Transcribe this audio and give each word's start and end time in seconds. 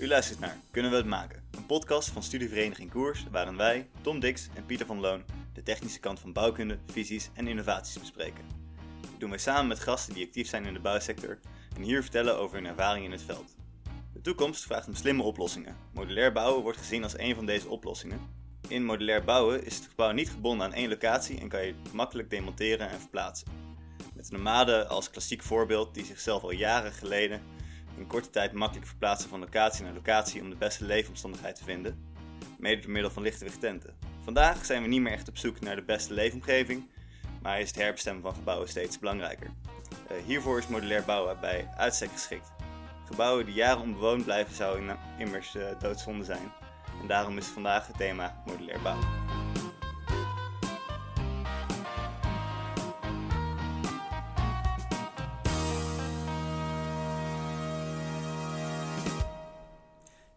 U 0.00 0.08
luistert 0.08 0.40
naar 0.40 0.56
Kunnen 0.70 0.90
we 0.90 0.96
het 0.96 1.06
maken? 1.06 1.42
Een 1.50 1.66
podcast 1.66 2.08
van 2.08 2.22
Studievereniging 2.22 2.90
Koers, 2.90 3.24
waarin 3.30 3.56
wij, 3.56 3.88
Tom 4.00 4.20
Dix 4.20 4.48
en 4.54 4.66
Pieter 4.66 4.86
van 4.86 5.00
Loon, 5.00 5.24
de 5.52 5.62
technische 5.62 6.00
kant 6.00 6.20
van 6.20 6.32
bouwkunde, 6.32 6.78
visies 6.86 7.30
en 7.34 7.48
innovaties 7.48 7.98
bespreken. 7.98 8.44
Dat 9.00 9.20
doen 9.20 9.30
wij 9.30 9.38
samen 9.38 9.66
met 9.66 9.80
gasten 9.80 10.14
die 10.14 10.26
actief 10.26 10.48
zijn 10.48 10.64
in 10.64 10.72
de 10.72 10.80
bouwsector 10.80 11.38
en 11.76 11.82
hier 11.82 12.02
vertellen 12.02 12.38
over 12.38 12.56
hun 12.56 12.66
ervaring 12.66 13.04
in 13.04 13.10
het 13.10 13.22
veld. 13.22 13.54
De 14.12 14.20
toekomst 14.20 14.64
vraagt 14.64 14.86
om 14.86 14.94
slimme 14.94 15.22
oplossingen. 15.22 15.76
Modulair 15.92 16.32
bouwen 16.32 16.62
wordt 16.62 16.78
gezien 16.78 17.02
als 17.02 17.18
een 17.18 17.34
van 17.34 17.46
deze 17.46 17.68
oplossingen. 17.68 18.20
In 18.68 18.84
modulair 18.84 19.24
bouwen 19.24 19.64
is 19.64 19.76
het 19.76 19.86
gebouw 19.86 20.10
niet 20.12 20.30
gebonden 20.30 20.66
aan 20.66 20.74
één 20.74 20.88
locatie 20.88 21.40
en 21.40 21.48
kan 21.48 21.66
je 21.66 21.74
makkelijk 21.92 22.30
demonteren 22.30 22.90
en 22.90 23.00
verplaatsen. 23.00 23.48
Met 24.14 24.26
de 24.26 24.36
nomade 24.36 24.86
als 24.86 25.10
klassiek 25.10 25.42
voorbeeld 25.42 25.94
die 25.94 26.04
zichzelf 26.04 26.42
al 26.42 26.50
jaren 26.50 26.92
geleden 26.92 27.42
in 28.00 28.06
korte 28.06 28.30
tijd 28.30 28.52
makkelijk 28.52 28.86
verplaatsen 28.86 29.28
van 29.28 29.40
locatie 29.40 29.84
naar 29.84 29.92
locatie 29.92 30.42
om 30.42 30.50
de 30.50 30.56
beste 30.56 30.84
leefomstandigheid 30.84 31.56
te 31.56 31.64
vinden, 31.64 32.04
mede 32.58 32.80
door 32.80 32.90
middel 32.90 33.10
van 33.10 33.22
lichte 33.22 33.58
tenten. 33.58 33.94
Vandaag 34.24 34.64
zijn 34.64 34.82
we 34.82 34.88
niet 34.88 35.00
meer 35.00 35.12
echt 35.12 35.28
op 35.28 35.36
zoek 35.36 35.60
naar 35.60 35.76
de 35.76 35.82
beste 35.82 36.14
leefomgeving, 36.14 36.90
maar 37.42 37.60
is 37.60 37.68
het 37.68 37.78
herbestemmen 37.78 38.22
van 38.22 38.34
gebouwen 38.34 38.68
steeds 38.68 38.98
belangrijker. 38.98 39.50
Uh, 40.10 40.16
hiervoor 40.26 40.58
is 40.58 40.68
modulair 40.68 41.04
bouwen 41.04 41.40
bij 41.40 41.68
uitstek 41.76 42.10
geschikt. 42.10 42.52
Gebouwen 43.06 43.44
die 43.44 43.54
jaren 43.54 43.82
onbewoond 43.82 44.24
blijven 44.24 44.54
zouden 44.54 44.98
immers 45.18 45.54
uh, 45.54 45.64
doodzonde 45.78 46.24
zijn. 46.24 46.52
En 47.00 47.06
daarom 47.06 47.36
is 47.36 47.46
vandaag 47.46 47.86
het 47.86 47.96
thema 47.96 48.42
modulair 48.46 48.82
bouwen. 48.82 49.39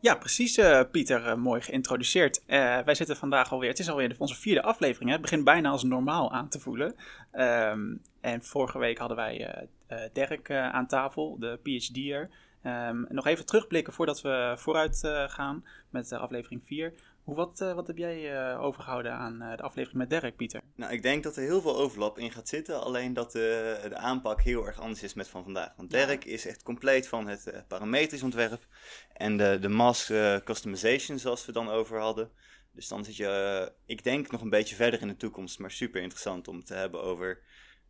Ja, 0.04 0.16
precies, 0.16 0.58
uh, 0.58 0.82
Pieter. 0.92 1.26
Uh, 1.28 1.36
mooi 1.36 1.62
geïntroduceerd. 1.62 2.44
Uh, 2.48 2.80
wij 2.80 2.96
zitten 2.96 3.16
vandaag 3.16 3.52
alweer, 3.52 3.70
het 3.70 3.80
is 3.80 3.90
alweer 3.90 4.16
onze 4.18 4.36
vierde 4.36 4.62
aflevering. 4.62 5.06
Hè? 5.06 5.12
Het 5.12 5.22
begint 5.22 5.44
bijna 5.44 5.70
als 5.70 5.84
normaal 5.84 6.32
aan 6.32 6.50
te 6.50 6.60
voelen. 6.60 6.96
Um, 7.34 8.02
en 8.22 8.44
vorige 8.44 8.80
week 8.80 8.98
hadden 8.98 9.18
wij 9.18 9.68
Dirk 10.14 10.52
aan 10.52 10.88
tafel, 10.88 11.40
de 11.40 11.60
PhD'er. 11.64 12.30
Um, 12.64 13.06
nog 13.10 13.28
even 13.28 13.46
terugblikken 13.46 13.94
voordat 13.94 14.22
we 14.22 14.54
vooruit 14.58 15.00
gaan 15.28 15.66
met 15.90 16.12
aflevering 16.12 16.62
4. 16.66 16.94
Hoe, 17.24 17.36
wat, 17.36 17.62
uh, 17.62 17.74
wat 17.74 17.88
heb 17.88 17.98
jij 17.98 18.52
uh, 18.52 18.62
overgehouden 18.62 19.12
aan 19.12 19.42
uh, 19.42 19.56
de 19.56 19.64
aflevering 19.64 20.00
met 20.00 20.10
Dirk, 20.10 20.36
Pieter? 20.36 20.62
Nou, 20.76 20.94
ik 20.94 21.02
denk 21.02 21.24
dat 21.24 21.36
er 21.36 21.44
heel 21.44 21.62
veel 21.62 21.78
overlap 21.78 22.18
in 22.18 22.32
gaat 22.32 22.48
zitten. 22.48 22.84
Alleen 22.84 23.14
dat 23.14 23.32
de, 23.32 23.80
de 23.90 23.96
aanpak 23.96 24.42
heel 24.42 24.66
erg 24.66 24.80
anders 24.80 25.04
is 25.04 25.14
met 25.14 25.28
van 25.28 25.44
vandaag. 25.44 25.74
Want 25.78 25.90
Dirk 25.90 26.26
is 26.26 26.46
echt 26.46 26.64
compleet 26.64 27.08
van 27.08 27.28
het 27.28 27.64
parametrisch 27.68 28.24
ontwerp. 28.24 28.68
En 29.14 29.38
de, 29.38 29.58
de 29.62 29.70
mass 29.70 30.12
customization, 30.44 31.20
zoals 31.20 31.46
we 31.46 31.52
dan 31.52 31.70
over 31.70 32.00
hadden. 32.00 32.32
Dus 32.72 32.88
dan 32.88 33.04
zit 33.04 33.16
je, 33.16 33.72
ik 33.86 34.04
denk, 34.04 34.32
nog 34.32 34.42
een 34.42 34.50
beetje 34.50 34.76
verder 34.76 35.02
in 35.02 35.08
de 35.08 35.16
toekomst. 35.16 35.60
Maar 35.60 35.72
super 35.72 36.02
interessant 36.02 36.48
om 36.48 36.64
te 36.64 36.74
hebben 36.74 37.04
over... 37.04 37.40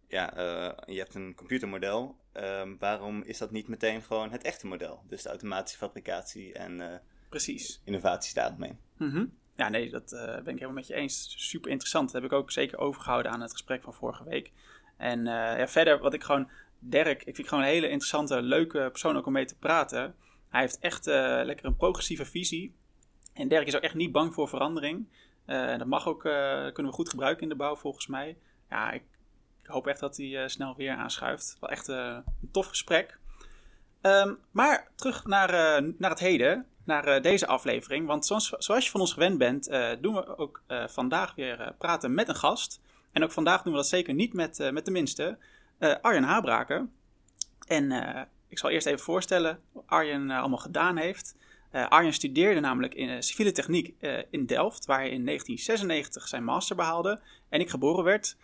Ja, 0.08 0.32
je 0.86 0.98
hebt 0.98 1.16
een 1.16 1.36
computermodel. 1.36 2.16
Um, 2.34 2.78
waarom 2.80 3.24
is 3.24 3.38
dat 3.38 3.52
niet 3.52 3.68
meteen 3.68 4.02
gewoon 4.02 4.32
het 4.32 4.44
echte 4.44 4.68
model? 4.68 5.04
Dus 5.08 5.22
de 5.22 5.30
automatische 5.30 5.78
fabricatie 5.78 6.54
en... 6.54 7.02
Precies. 7.30 7.82
Innovatie 7.86 8.30
staat 8.30 8.58
mee. 8.58 8.78
-hmm. 9.12 9.32
Ja, 9.56 9.70
nee, 9.70 9.90
dat 9.90 10.12
uh, 10.12 10.26
ben 10.26 10.38
ik 10.38 10.46
helemaal 10.46 10.74
met 10.74 10.88
je 10.88 10.94
eens. 10.94 11.34
Super 11.38 11.72
interessant. 11.72 12.12
Dat 12.12 12.22
heb 12.22 12.32
ik 12.32 12.38
ook 12.38 12.52
zeker 12.52 12.78
overgehouden 12.78 13.32
aan 13.32 13.42
het 13.42 13.52
gesprek 13.52 13.84
van 13.84 13.94
vorige 13.94 14.24
week. 14.24 14.52
En 14.98 15.20
uh, 15.20 15.26
ja, 15.34 15.68
verder, 15.68 16.00
wat 16.00 16.14
ik 16.14 16.24
gewoon. 16.24 16.50
Dirk, 16.86 17.24
ik 17.24 17.36
vind 17.36 17.48
gewoon 17.48 17.64
een 17.64 17.70
hele 17.70 17.90
interessante, 17.90 18.42
leuke 18.42 18.90
persoon 18.90 19.18
ook 19.18 19.26
om 19.26 19.34
mee 19.34 19.46
te 19.46 19.58
praten. 19.58 20.16
Hij 20.50 20.62
heeft 20.62 20.80
echt 20.80 21.08
uh, 21.08 21.42
lekker 21.44 21.66
een 21.66 21.76
progressieve 21.76 22.26
visie. 22.26 22.76
En 23.34 23.48
Dirk 23.48 23.68
is 23.68 23.76
ook 23.76 23.82
echt 23.82 23.94
niet 23.94 24.12
bang 24.12 24.34
voor 24.34 24.48
verandering. 24.48 25.08
Dat 25.46 25.86
mag 25.86 26.08
ook, 26.08 26.22
kunnen 26.74 26.86
we 26.86 26.92
goed 26.92 27.10
gebruiken 27.10 27.44
in 27.44 27.50
de 27.50 27.56
bouw 27.56 27.76
volgens 27.76 28.08
mij. 28.08 28.38
Ja, 28.70 28.92
ik, 28.92 29.04
hoop 29.64 29.88
echt 29.88 30.00
dat 30.00 30.18
hij 30.18 30.48
snel 30.48 30.76
weer 30.76 30.96
aanschuift. 30.96 31.58
Wel 31.60 31.70
echt 31.70 31.88
een 31.88 32.24
tof 32.52 32.68
gesprek. 32.68 33.20
Um, 34.02 34.40
maar 34.52 34.92
terug 34.96 35.26
naar, 35.26 35.52
naar 35.98 36.10
het 36.10 36.20
heden 36.20 36.68
naar 36.84 37.08
uh, 37.08 37.22
deze 37.22 37.48
aflevering. 37.48 38.08
Want 38.08 38.26
zoals, 38.26 38.50
zoals, 38.58 38.86
je 38.86 38.92
van 38.92 39.00
ons 39.00 39.14
gewend 39.14 39.38
bent, 39.38 39.70
uh, 39.70 39.90
doen 40.02 40.14
we 40.14 40.38
ook 40.38 40.62
uh, 40.68 40.88
vandaag 40.88 41.36
weer 41.36 41.74
praten 41.78 42.14
met 42.14 42.28
een 42.28 42.36
gast. 42.36 42.82
En 43.12 43.24
ook 43.24 43.32
vandaag 43.32 43.62
doen 43.62 43.74
we 43.74 43.80
dat 43.80 43.88
zeker 43.88 44.14
niet 44.14 44.34
met, 44.34 44.70
met 44.72 44.86
de 44.86 44.92
minste, 44.92 45.38
Arjen 46.02 46.24
Habraken. 46.24 46.92
En 47.68 47.92
ik 48.48 48.58
zal 48.58 48.70
eerst 48.70 48.88
even 48.88 49.00
voorstellen 49.00 49.60
wat 49.72 49.84
Arjen 49.86 50.30
allemaal 50.32 50.58
gedaan 50.58 50.98
heeft. 50.98 51.36
Arjen 51.72 52.14
studeerde 52.14 52.60
namelijk 52.60 52.94
in 52.94 53.24
civiele 53.24 53.52
techniek 53.52 53.94
in 54.30 54.46
Delft, 54.46 54.86
waar 54.86 55.00
hij 55.00 55.10
in 55.10 55.26
1996 55.26 56.28
zijn 56.28 56.44
master 56.44 56.76
behaalde 56.76 57.20
en 57.50 57.60
ik 57.60 57.70
geboren 57.70 58.04
werd. 58.04 58.38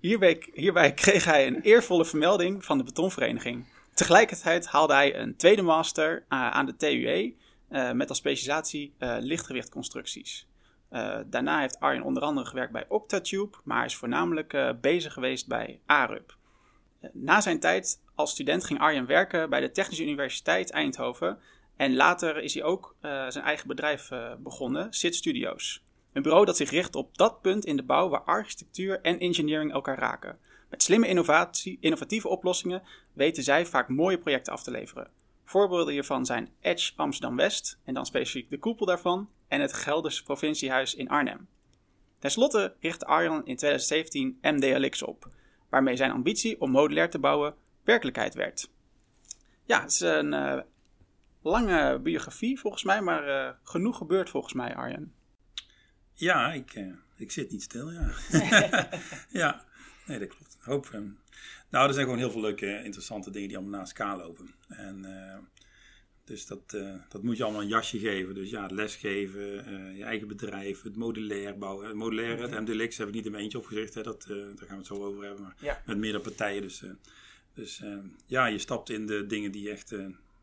hierbij 0.00 0.94
kreeg 1.02 1.24
hij 1.24 1.46
een 1.46 1.60
eervolle 1.60 2.04
vermelding 2.04 2.64
van 2.64 2.78
de 2.78 2.84
betonvereniging. 2.84 3.64
Tegelijkertijd 3.96 4.66
haalde 4.66 4.92
hij 4.92 5.16
een 5.16 5.36
tweede 5.36 5.62
master 5.62 6.16
uh, 6.16 6.50
aan 6.50 6.66
de 6.66 6.76
TUE 6.76 7.34
uh, 7.70 7.92
met 7.92 8.08
als 8.08 8.18
specialisatie 8.18 8.94
uh, 8.98 9.16
lichtgewichtconstructies. 9.20 10.46
daarna 11.26 11.60
heeft 11.60 11.80
Arjen 11.80 12.02
onder 12.02 12.22
andere 12.22 12.46
gewerkt 12.46 12.72
bij 12.72 12.84
Octatube, 12.88 13.56
maar 13.64 13.84
is 13.84 13.96
voornamelijk 13.96 14.74
bezig 14.80 15.12
geweest 15.12 15.48
bij 15.48 15.80
ARUP. 15.86 16.36
na 17.12 17.40
zijn 17.40 17.60
tijd 17.60 18.02
als 18.14 18.30
student 18.30 18.64
ging 18.64 18.80
Arjen 18.80 19.06
werken 19.06 19.50
bij 19.50 19.60
de 19.60 19.70
Technische 19.70 20.02
Universiteit 20.04 20.70
Eindhoven 20.70 21.38
en 21.76 21.96
later 21.96 22.38
is 22.42 22.54
hij 22.54 22.62
ook 22.62 22.96
zijn 23.00 23.44
eigen 23.44 23.68
bedrijf 23.68 24.08
begonnen, 24.38 24.92
SIT 24.92 25.14
Studios. 25.14 25.84
Een 26.12 26.22
bureau 26.22 26.44
dat 26.44 26.56
zich 26.56 26.70
richt 26.70 26.94
op 26.94 27.16
dat 27.16 27.40
punt 27.40 27.64
in 27.64 27.76
de 27.76 27.82
bouw 27.82 28.08
waar 28.08 28.22
architectuur 28.22 29.00
en 29.00 29.18
engineering 29.18 29.72
elkaar 29.72 29.98
raken. 29.98 30.38
Met 30.68 30.82
slimme 30.82 31.08
innovatie, 31.08 31.78
innovatieve 31.80 32.28
oplossingen 32.28 32.82
weten 33.12 33.42
zij 33.42 33.66
vaak 33.66 33.88
mooie 33.88 34.18
projecten 34.18 34.52
af 34.52 34.62
te 34.62 34.70
leveren. 34.70 35.10
Voorbeelden 35.44 35.92
hiervan 35.92 36.26
zijn 36.26 36.50
Edge 36.60 36.92
Amsterdam 36.96 37.36
West 37.36 37.78
en 37.84 37.94
dan 37.94 38.06
specifiek 38.06 38.50
de 38.50 38.58
koepel 38.58 38.86
daarvan 38.86 39.30
en 39.48 39.60
het 39.60 39.72
Gelderse 39.72 40.22
provinciehuis 40.22 40.94
in 40.94 41.08
Arnhem. 41.08 41.48
Ten 42.18 42.30
slotte 42.30 42.74
richtte 42.80 43.06
Arjan 43.06 43.46
in 43.46 43.56
2017 43.56 44.38
MDLX 44.42 45.02
op, 45.02 45.28
waarmee 45.68 45.96
zijn 45.96 46.10
ambitie 46.10 46.60
om 46.60 46.70
modulair 46.70 47.10
te 47.10 47.18
bouwen 47.18 47.54
werkelijkheid 47.84 48.34
werd. 48.34 48.70
Ja, 49.64 49.80
het 49.80 49.90
is 49.90 50.00
een 50.00 50.32
uh, 50.32 50.60
lange 51.42 51.98
biografie 51.98 52.60
volgens 52.60 52.82
mij, 52.82 53.02
maar 53.02 53.28
uh, 53.28 53.50
genoeg 53.62 53.96
gebeurd 53.96 54.30
volgens 54.30 54.52
mij, 54.52 54.74
Arjen. 54.74 55.12
Ja, 56.12 56.52
ik, 56.52 56.74
uh, 56.74 56.94
ik 57.16 57.30
zit 57.30 57.50
niet 57.50 57.62
stil, 57.62 57.90
ja. 57.90 58.10
ja, 59.42 59.64
nee, 60.06 60.18
dat 60.18 60.28
klopt. 60.28 60.56
Hoop. 60.60 60.90
Um, 60.94 61.18
nou, 61.70 61.88
er 61.88 61.94
zijn 61.94 62.04
gewoon 62.04 62.20
heel 62.20 62.30
veel 62.30 62.40
leuke, 62.40 62.82
interessante 62.84 63.30
dingen 63.30 63.48
die 63.48 63.56
allemaal 63.56 63.78
naast 63.78 63.98
elkaar 63.98 64.16
lopen. 64.16 64.54
En 64.68 65.04
uh, 65.04 65.38
dus 66.24 66.46
dat, 66.46 66.72
uh, 66.74 66.94
dat 67.08 67.22
moet 67.22 67.36
je 67.36 67.42
allemaal 67.42 67.62
een 67.62 67.68
jasje 67.68 67.98
geven. 67.98 68.34
Dus 68.34 68.50
ja, 68.50 68.62
het 68.62 68.70
lesgeven, 68.70 69.72
uh, 69.72 69.96
je 69.96 70.04
eigen 70.04 70.28
bedrijf, 70.28 70.82
het 70.82 70.96
modulair 70.96 71.58
bouwen. 71.58 71.86
Het 71.86 71.96
modulair, 71.96 72.40
het 72.40 72.60
MDLX 72.60 72.96
heb 72.96 73.08
ik 73.08 73.14
niet 73.14 73.24
in 73.24 73.30
mijn 73.30 73.42
eentje 73.42 73.58
opgezegd. 73.58 73.94
Hè, 73.94 74.02
dat, 74.02 74.24
daar 74.28 74.36
gaan 74.38 74.68
we 74.68 74.74
het 74.74 74.86
zo 74.86 75.04
over 75.04 75.24
hebben. 75.24 75.42
Maar 75.42 75.56
ja. 75.58 75.82
met 75.86 75.98
meerdere 75.98 76.22
partijen. 76.22 76.62
Dus, 76.62 76.82
dus 77.54 77.82
ja, 78.26 78.46
je 78.46 78.58
stapt 78.58 78.90
in 78.90 79.06
de 79.06 79.26
dingen 79.26 79.52
die 79.52 79.62
je 79.62 79.70
echt 79.70 79.94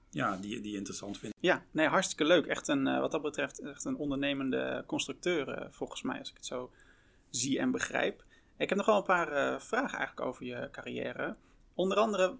ja, 0.09 0.37
die, 0.37 0.61
die 0.61 0.75
interessant 0.75 1.17
vindt. 1.17 1.35
Ja, 1.39 1.63
nee, 1.71 1.87
hartstikke 1.87 2.25
leuk. 2.25 2.45
Echt 2.45 2.67
een, 2.67 2.83
wat 2.83 3.11
dat 3.11 3.21
betreft 3.21 3.59
echt 3.59 3.85
een 3.85 3.95
ondernemende 3.95 4.83
constructeur, 4.87 5.67
volgens 5.71 6.01
mij, 6.01 6.19
als 6.19 6.29
ik 6.29 6.35
het 6.35 6.45
zo 6.45 6.71
zie 7.29 7.59
en 7.59 7.71
begrijp. 7.71 8.23
Ik 8.57 8.69
heb 8.69 8.77
nog 8.77 8.87
wel 8.87 8.97
een 8.97 9.03
paar 9.03 9.31
uh, 9.31 9.59
vragen 9.59 9.97
eigenlijk 9.97 10.27
over 10.27 10.45
je 10.45 10.69
carrière. 10.71 11.35
Onder 11.73 11.97
andere, 11.97 12.35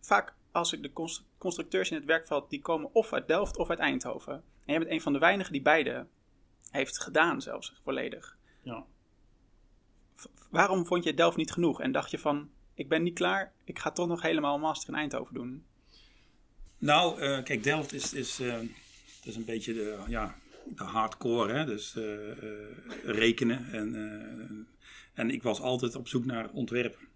vaak 0.00 0.34
als 0.52 0.72
ik 0.72 0.82
de 0.82 1.16
constructeurs 1.38 1.90
in 1.90 1.96
het 1.96 2.04
werkveld, 2.04 2.50
die 2.50 2.60
komen 2.60 2.94
of 2.94 3.12
uit 3.12 3.28
Delft 3.28 3.56
of 3.56 3.70
uit 3.70 3.78
Eindhoven. 3.78 4.32
En 4.34 4.42
jij 4.64 4.78
bent 4.78 4.90
een 4.90 5.00
van 5.00 5.12
de 5.12 5.18
weinigen 5.18 5.52
die 5.52 5.62
beide 5.62 6.06
heeft 6.70 7.00
gedaan 7.00 7.42
zelfs, 7.42 7.80
volledig. 7.82 8.36
Ja. 8.62 8.84
waarom 10.50 10.86
vond 10.86 11.04
je 11.04 11.14
Delft 11.14 11.36
niet 11.36 11.52
genoeg? 11.52 11.80
En 11.80 11.92
dacht 11.92 12.10
je 12.10 12.18
van, 12.18 12.50
ik 12.74 12.88
ben 12.88 13.02
niet 13.02 13.14
klaar, 13.14 13.52
ik 13.64 13.78
ga 13.78 13.90
toch 13.90 14.08
nog 14.08 14.22
helemaal 14.22 14.58
master 14.58 14.88
in 14.88 14.98
Eindhoven 14.98 15.34
doen? 15.34 15.64
Nou, 16.78 17.20
uh, 17.20 17.42
kijk, 17.42 17.62
Delft 17.62 17.92
is, 17.92 18.12
is, 18.12 18.40
uh, 18.40 18.54
is 19.24 19.36
een 19.36 19.44
beetje 19.44 19.74
de, 19.74 19.98
ja, 20.06 20.34
de 20.64 20.84
hardcore, 20.84 21.52
hè? 21.52 21.64
dus 21.64 21.96
rekenen 23.04 23.72
en 23.72 24.68
en 25.16 25.30
ik 25.30 25.42
was 25.42 25.60
altijd 25.60 25.94
op 25.94 26.08
zoek 26.08 26.24
naar 26.24 26.50
ontwerpen. 26.50 27.08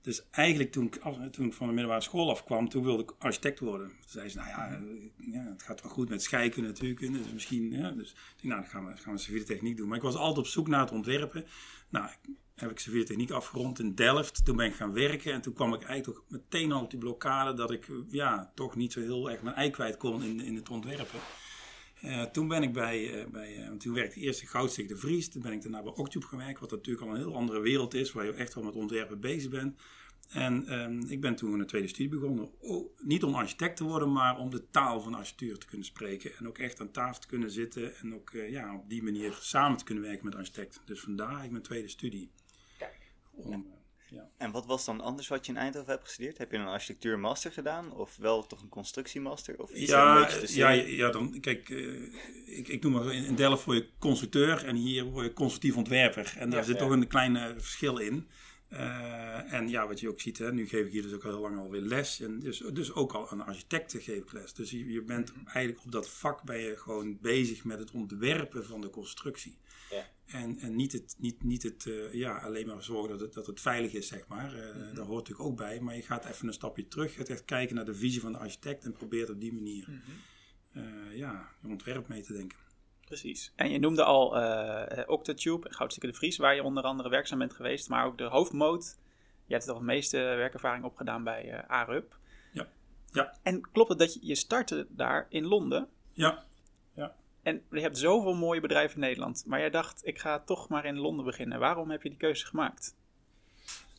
Dus 0.00 0.22
eigenlijk 0.30 0.72
toen 0.72 0.84
ik, 0.84 1.00
toen 1.32 1.46
ik 1.46 1.52
van 1.52 1.66
de 1.66 1.72
middelbare 1.72 2.02
school 2.02 2.30
afkwam, 2.30 2.68
toen 2.68 2.84
wilde 2.84 3.02
ik 3.02 3.14
architect 3.18 3.58
worden. 3.58 3.86
Toen 3.86 3.96
zei 4.06 4.28
ze, 4.28 4.36
nou 4.36 4.48
ja, 4.48 4.80
ja 5.16 5.50
het 5.52 5.62
gaat 5.62 5.82
wel 5.82 5.90
goed 5.90 6.08
met 6.08 6.22
scheikunde 6.22 6.68
natuurlijk. 6.68 7.00
Dus 7.00 7.32
misschien, 7.32 7.70
ja, 7.70 7.90
dus 7.90 8.14
nou, 8.42 8.60
dan 8.60 8.70
gaan 8.70 8.86
we, 8.86 8.96
gaan 8.96 9.12
we 9.12 9.18
civiele 9.18 9.44
techniek 9.44 9.76
doen. 9.76 9.88
Maar 9.88 9.96
ik 9.96 10.02
was 10.02 10.14
altijd 10.14 10.38
op 10.38 10.46
zoek 10.46 10.68
naar 10.68 10.80
het 10.80 10.90
ontwerpen. 10.90 11.44
Nou, 11.88 12.10
heb 12.54 12.70
ik 12.70 12.78
serveertechniek 12.78 13.30
afgerond 13.30 13.78
in 13.78 13.94
Delft. 13.94 14.44
Toen 14.44 14.56
ben 14.56 14.66
ik 14.66 14.74
gaan 14.74 14.92
werken 14.92 15.32
en 15.32 15.40
toen 15.40 15.52
kwam 15.52 15.74
ik 15.74 15.82
eigenlijk 15.82 16.18
toch 16.18 16.24
meteen 16.28 16.72
al 16.72 16.82
op 16.82 16.90
die 16.90 16.98
blokkade 16.98 17.54
dat 17.54 17.70
ik 17.70 17.86
ja, 18.08 18.52
toch 18.54 18.76
niet 18.76 18.92
zo 18.92 19.00
heel 19.00 19.30
erg 19.30 19.42
mijn 19.42 19.56
ei 19.56 19.70
kwijt 19.70 19.96
kon 19.96 20.22
in, 20.22 20.40
in 20.40 20.54
het 20.54 20.68
ontwerpen. 20.68 21.20
Uh, 22.04 22.22
toen 22.22 22.48
ben 22.48 22.62
ik 22.62 22.72
bij, 22.72 23.20
uh, 23.20 23.26
bij 23.26 23.56
uh, 23.56 23.70
toen 23.70 23.94
werkte 23.94 24.20
eerst 24.20 24.52
de 24.52 24.96
Vries. 24.96 25.28
Toen 25.28 25.42
ben 25.42 25.52
ik 25.52 25.62
daarna 25.62 25.82
bij 25.82 25.92
Octube 25.92 26.26
gewerkt, 26.26 26.60
wat 26.60 26.70
natuurlijk 26.70 27.06
al 27.06 27.14
een 27.14 27.20
heel 27.20 27.34
andere 27.34 27.60
wereld 27.60 27.94
is, 27.94 28.12
waar 28.12 28.24
je 28.24 28.32
echt 28.32 28.54
wel 28.54 28.64
met 28.64 28.74
ontwerpen 28.74 29.20
bezig 29.20 29.50
bent. 29.50 29.80
En 30.28 30.80
um, 30.80 31.10
ik 31.10 31.20
ben 31.20 31.34
toen 31.34 31.60
een 31.60 31.66
tweede 31.66 31.88
studie 31.88 32.08
begonnen. 32.08 32.50
Oh, 32.60 32.98
niet 32.98 33.24
om 33.24 33.34
architect 33.34 33.76
te 33.76 33.84
worden, 33.84 34.12
maar 34.12 34.38
om 34.38 34.50
de 34.50 34.70
taal 34.70 35.00
van 35.00 35.14
architectuur 35.14 35.58
te 35.58 35.66
kunnen 35.66 35.86
spreken. 35.86 36.36
En 36.36 36.48
ook 36.48 36.58
echt 36.58 36.80
aan 36.80 36.90
tafel 36.90 37.20
te 37.20 37.26
kunnen 37.26 37.50
zitten 37.50 37.96
en 37.96 38.14
ook 38.14 38.30
ja, 38.32 38.74
op 38.74 38.88
die 38.88 39.02
manier 39.02 39.38
samen 39.40 39.78
te 39.78 39.84
kunnen 39.84 40.04
werken 40.04 40.24
met 40.24 40.34
architecten. 40.34 40.80
Dus 40.84 41.00
vandaar 41.00 41.44
ik 41.44 41.50
mijn 41.50 41.62
tweede 41.62 41.88
studie. 41.88 42.30
Om, 43.30 43.66
ja. 44.10 44.30
En 44.36 44.50
wat 44.50 44.66
was 44.66 44.84
dan 44.84 45.00
anders 45.00 45.28
wat 45.28 45.46
je 45.46 45.52
in 45.52 45.58
Eindhoven 45.58 45.90
hebt 45.90 46.04
gestudeerd? 46.04 46.38
Heb 46.38 46.52
je 46.52 46.58
een 46.58 46.66
architectuurmaster 46.66 47.52
gedaan? 47.52 47.92
Of 47.92 48.16
wel 48.16 48.46
toch 48.46 48.62
een 48.62 48.68
constructiemaster? 48.68 49.62
Of 49.62 49.70
iets 49.70 49.90
ja, 49.90 50.16
een 50.16 50.22
beetje 50.22 50.46
te 50.46 50.56
ja, 50.56 50.70
ja, 50.70 51.10
dan, 51.10 51.40
kijk, 51.40 51.68
uh, 51.68 52.58
ik, 52.58 52.68
ik 52.68 52.82
noem 52.82 52.92
maar 52.92 53.14
in 53.14 53.34
Delft 53.34 53.64
word 53.64 53.78
je 53.78 53.88
constructeur 53.98 54.64
en 54.64 54.76
hier 54.76 55.04
word 55.04 55.26
je 55.26 55.32
constructief 55.32 55.76
ontwerper. 55.76 56.34
En 56.36 56.50
daar 56.50 56.60
Ja, 56.60 56.66
zit 56.66 56.78
toch 56.78 56.90
een 56.90 57.06
klein 57.06 57.60
verschil 57.60 57.98
in. 57.98 58.28
Uh, 58.72 59.52
en 59.52 59.68
ja, 59.68 59.86
wat 59.86 60.00
je 60.00 60.08
ook 60.08 60.20
ziet, 60.20 60.38
hè, 60.38 60.52
nu 60.52 60.68
geef 60.68 60.86
ik 60.86 60.92
hier 60.92 61.02
dus 61.02 61.12
ook 61.12 61.24
al 61.24 61.30
heel 61.30 61.40
lang 61.40 61.58
alweer 61.58 61.80
les. 61.80 62.20
En 62.20 62.40
dus, 62.40 62.58
dus 62.72 62.92
ook 62.92 63.12
al 63.12 63.30
aan 63.30 63.46
architecten 63.46 64.00
geef 64.00 64.22
ik 64.22 64.32
les. 64.32 64.54
Dus 64.54 64.70
je, 64.70 64.92
je 64.92 65.02
bent 65.02 65.32
eigenlijk 65.44 65.84
op 65.84 65.92
dat 65.92 66.08
vak 66.08 66.42
ben 66.42 66.58
je 66.58 66.76
gewoon 66.76 67.18
bezig 67.20 67.64
met 67.64 67.78
het 67.78 67.90
ontwerpen 67.90 68.66
van 68.66 68.80
de 68.80 68.90
constructie. 68.90 69.58
Ja. 69.90 70.06
En, 70.28 70.58
en 70.58 70.76
niet, 70.76 70.92
het, 70.92 71.14
niet, 71.18 71.42
niet 71.42 71.62
het, 71.62 71.84
uh, 71.84 72.12
ja, 72.14 72.38
alleen 72.38 72.66
maar 72.66 72.82
zorgen 72.82 73.08
dat 73.08 73.20
het, 73.20 73.32
dat 73.32 73.46
het 73.46 73.60
veilig 73.60 73.92
is, 73.92 74.06
zeg 74.08 74.26
maar. 74.26 74.54
Uh. 74.54 74.60
Daar 74.94 75.04
hoort 75.04 75.28
natuurlijk 75.28 75.48
ook 75.48 75.56
bij. 75.56 75.80
Maar 75.80 75.94
je 75.96 76.02
gaat 76.02 76.24
even 76.24 76.46
een 76.46 76.52
stapje 76.52 76.88
terug. 76.88 77.12
Je 77.12 77.18
gaat 77.18 77.28
echt 77.28 77.44
kijken 77.44 77.76
naar 77.76 77.84
de 77.84 77.94
visie 77.94 78.20
van 78.20 78.32
de 78.32 78.38
architect 78.38 78.84
en 78.84 78.92
probeert 78.92 79.30
op 79.30 79.40
die 79.40 79.52
manier 79.52 79.86
Mhm. 79.88 80.86
uh, 80.86 81.16
ja, 81.16 81.48
je 81.62 81.68
ontwerp 81.68 82.08
mee 82.08 82.22
te 82.22 82.32
denken. 82.32 82.58
Precies. 83.04 83.52
En 83.56 83.70
je 83.70 83.78
noemde 83.78 84.04
al 84.04 84.26
Octatube 85.06 85.68
en 85.68 85.74
Goudstikke 85.74 86.06
de 86.10 86.14
Vries, 86.18 86.36
waar 86.36 86.54
je 86.54 86.62
onder 86.62 86.82
andere 86.82 87.08
werkzaam 87.08 87.38
bent 87.38 87.52
geweest, 87.52 87.88
maar 87.88 88.06
ook 88.06 88.18
de 88.18 88.24
hoofdmoot. 88.24 88.98
Je 89.46 89.52
hebt 89.54 89.66
toch 89.66 89.76
het 89.76 89.86
meeste 89.86 90.16
werkervaring 90.16 90.84
opgedaan 90.84 91.24
bij 91.24 91.66
ARUP. 91.66 92.18
Ja. 92.52 92.68
ja. 93.12 93.38
En 93.42 93.70
klopt 93.72 93.88
het 93.88 93.98
dat 93.98 94.14
je, 94.14 94.20
je 94.22 94.34
startte 94.34 94.86
daar 94.90 95.26
in 95.28 95.44
Londen? 95.46 95.88
Ja. 96.12 96.46
En 97.48 97.62
je 97.70 97.80
hebt 97.80 97.98
zoveel 97.98 98.34
mooie 98.34 98.60
bedrijven 98.60 98.94
in 98.94 99.00
Nederland, 99.00 99.44
maar 99.46 99.58
jij 99.58 99.70
dacht, 99.70 100.06
ik 100.06 100.18
ga 100.18 100.40
toch 100.40 100.68
maar 100.68 100.84
in 100.84 100.98
Londen 100.98 101.24
beginnen. 101.24 101.58
Waarom 101.58 101.90
heb 101.90 102.02
je 102.02 102.08
die 102.08 102.18
keuze 102.18 102.46
gemaakt? 102.46 102.96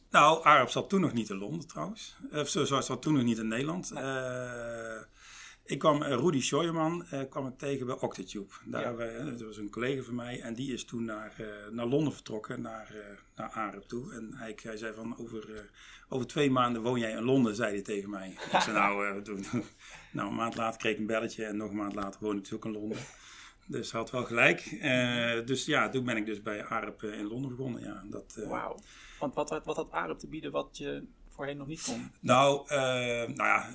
Nou, 0.10 0.44
ARUP 0.44 0.70
zat 0.70 0.90
toen 0.90 1.02
nog 1.02 1.14
niet 1.14 1.30
in 1.30 1.38
Londen 1.38 1.68
trouwens. 1.68 2.18
Of 2.32 2.50
zo 2.50 2.66
zat 2.66 3.02
toen 3.02 3.14
nog 3.14 3.24
niet 3.24 3.38
in 3.38 3.48
Nederland. 3.48 3.92
Uh, 3.94 5.02
ik 5.64 5.80
kwam, 5.80 6.02
uh, 6.02 6.08
Rudy 6.08 6.42
Scheuerman 6.42 7.06
uh, 7.14 7.22
kwam 7.30 7.48
ik 7.48 7.58
tegen 7.58 7.86
bij 7.86 7.96
Octatube. 8.00 8.54
Daar 8.66 9.06
ja. 9.06 9.24
dat 9.24 9.42
was 9.42 9.58
een 9.58 9.70
collega 9.70 10.02
van 10.02 10.16
mij 10.16 10.42
en 10.42 10.54
die 10.54 10.74
is 10.74 10.86
toen 10.86 11.06
naar, 11.06 11.36
naar 11.72 11.86
Londen 11.86 12.14
vertrokken, 12.14 12.62
naar, 12.62 12.96
naar 13.36 13.50
ARUP 13.50 13.84
toe. 13.84 14.14
En 14.14 14.34
hij, 14.36 14.58
hij 14.64 14.78
zei 14.78 14.94
van, 14.94 15.18
over, 15.18 15.70
over 16.10 16.28
twee 16.28 16.52
maanden 16.52 16.82
woon 16.82 17.00
jij 17.00 17.12
in 17.12 17.24
Londen, 17.24 17.56
zei 17.56 17.74
hij 17.74 17.82
tegen 17.82 18.10
mij. 18.10 18.30
ik 18.30 18.60
zei, 18.60 18.78
nou, 18.80 19.24
nou, 20.12 20.30
een 20.30 20.36
maand 20.36 20.56
later 20.56 20.80
kreeg 20.80 20.94
ik 20.94 21.00
een 21.00 21.06
belletje 21.06 21.46
en 21.46 21.58
nog 21.58 21.70
een 21.70 21.76
maand 21.76 21.96
later 21.96 22.22
woon 22.22 22.38
ik 22.38 22.54
ook 22.54 22.66
in 22.66 22.72
Londen. 22.72 22.98
Dus 23.70 23.92
had 23.92 24.12
wel 24.12 24.24
gelijk. 24.24 24.78
dus 25.46 25.66
ja, 25.66 25.90
toen 25.90 26.06
ben 26.06 26.18
ik 26.18 26.26
dus 26.26 26.42
bij 26.42 26.66
ARUP 26.66 27.04
in 27.04 27.28
Londen 27.28 27.50
begonnen. 27.56 27.82
Ja, 27.82 28.04
dat, 28.10 28.44
Wauw. 28.48 28.80
Want 29.20 29.34
wat, 29.34 29.50
wat, 29.50 29.66
wat 29.66 29.76
had 29.76 29.92
ARUP 29.92 30.20
te 30.20 30.28
bieden 30.28 30.52
wat 30.52 30.78
je 30.78 31.04
voorheen 31.28 31.58
nog 31.58 31.68
niet 31.68 31.82
kon? 31.82 32.12
Nou, 32.20 32.66
nou 32.70 33.36
ja 33.36 33.70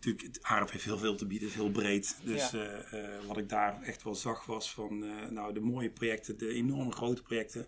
natuurlijk, 0.00 0.38
ARP 0.42 0.70
heeft 0.70 0.84
heel 0.84 0.98
veel 0.98 1.14
te 1.14 1.26
bieden, 1.26 1.48
is 1.48 1.54
heel 1.54 1.70
breed. 1.70 2.16
Dus 2.22 2.50
ja. 2.50 2.82
uh, 2.92 3.00
uh, 3.02 3.26
wat 3.26 3.36
ik 3.36 3.48
daar 3.48 3.82
echt 3.82 4.02
wel 4.02 4.14
zag 4.14 4.46
was 4.46 4.72
van 4.72 5.02
uh, 5.02 5.26
nou, 5.30 5.54
de 5.54 5.60
mooie 5.60 5.90
projecten, 5.90 6.38
de 6.38 6.48
enorme 6.48 6.92
grote 6.92 7.22
projecten. 7.22 7.66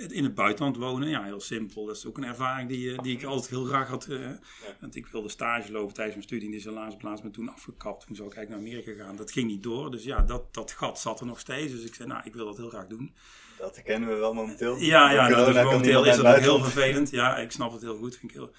Het 0.00 0.12
in 0.12 0.24
het 0.24 0.34
buitenland 0.34 0.76
wonen, 0.76 1.08
ja, 1.08 1.22
heel 1.22 1.40
simpel. 1.40 1.86
Dat 1.86 1.96
is 1.96 2.06
ook 2.06 2.16
een 2.16 2.24
ervaring 2.24 2.68
die, 2.68 3.02
die 3.02 3.16
ik 3.16 3.24
altijd 3.24 3.50
heel 3.50 3.64
graag 3.64 3.88
had. 3.88 4.06
Ja. 4.08 4.38
Want 4.80 4.96
ik 4.96 5.06
wilde 5.06 5.28
stage 5.28 5.72
lopen 5.72 5.94
tijdens 5.94 6.16
mijn 6.16 6.28
studie, 6.28 6.48
die 6.48 6.58
is 6.58 6.64
helaas 6.64 6.96
plaats 6.96 7.22
me 7.22 7.30
toen 7.30 7.48
afgekapt. 7.48 8.06
Toen 8.06 8.16
zou 8.16 8.28
ik 8.28 8.36
eigenlijk 8.36 8.66
naar 8.66 8.74
Amerika 8.74 9.04
gaan. 9.04 9.16
Dat 9.16 9.32
ging 9.32 9.46
niet 9.46 9.62
door, 9.62 9.90
dus 9.90 10.04
ja, 10.04 10.22
dat, 10.22 10.54
dat 10.54 10.70
gat 10.70 11.00
zat 11.00 11.20
er 11.20 11.26
nog 11.26 11.40
steeds. 11.40 11.72
Dus 11.72 11.84
ik 11.84 11.94
zei, 11.94 12.08
nou, 12.08 12.20
ik 12.24 12.34
wil 12.34 12.46
dat 12.46 12.56
heel 12.56 12.68
graag 12.68 12.86
doen. 12.86 13.14
Dat 13.58 13.74
herkennen 13.74 14.08
we 14.08 14.14
wel 14.14 14.34
momenteel. 14.34 14.76
Ja, 14.76 15.12
ja 15.12 15.28
dat 15.28 15.48
is 15.48 15.62
momenteel 15.62 16.04
is 16.04 16.16
dat 16.16 16.26
ook 16.26 16.40
heel 16.40 16.62
vervelend. 16.62 17.10
Ja, 17.10 17.36
ik 17.36 17.52
snap 17.52 17.72
het 17.72 17.82
heel 17.82 17.96
goed. 17.96 18.16
Vind 18.16 18.32
ik 18.32 18.38
heel, 18.38 18.52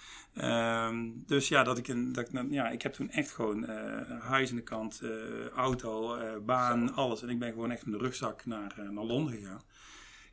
um, 0.88 1.23
dus 1.25 1.47
ja, 1.47 1.63
dat 1.63 1.77
ik, 1.77 1.88
een, 1.88 2.13
dat 2.13 2.29
ik, 2.29 2.45
ja, 2.50 2.69
ik 2.69 2.81
heb 2.81 2.94
toen 2.94 3.09
echt 3.09 3.31
gewoon 3.31 3.63
uh, 3.69 4.21
huis 4.21 4.50
aan 4.50 4.56
de 4.56 4.62
kant, 4.62 5.01
uh, 5.03 5.47
auto, 5.47 6.18
baan, 6.45 6.88
Zo. 6.88 6.94
alles. 6.94 7.21
En 7.21 7.29
ik 7.29 7.39
ben 7.39 7.51
gewoon 7.51 7.71
echt 7.71 7.85
met 7.85 8.00
de 8.00 8.06
rugzak 8.06 8.45
naar, 8.45 8.75
naar 8.89 9.03
Londen 9.03 9.33
gegaan. 9.33 9.62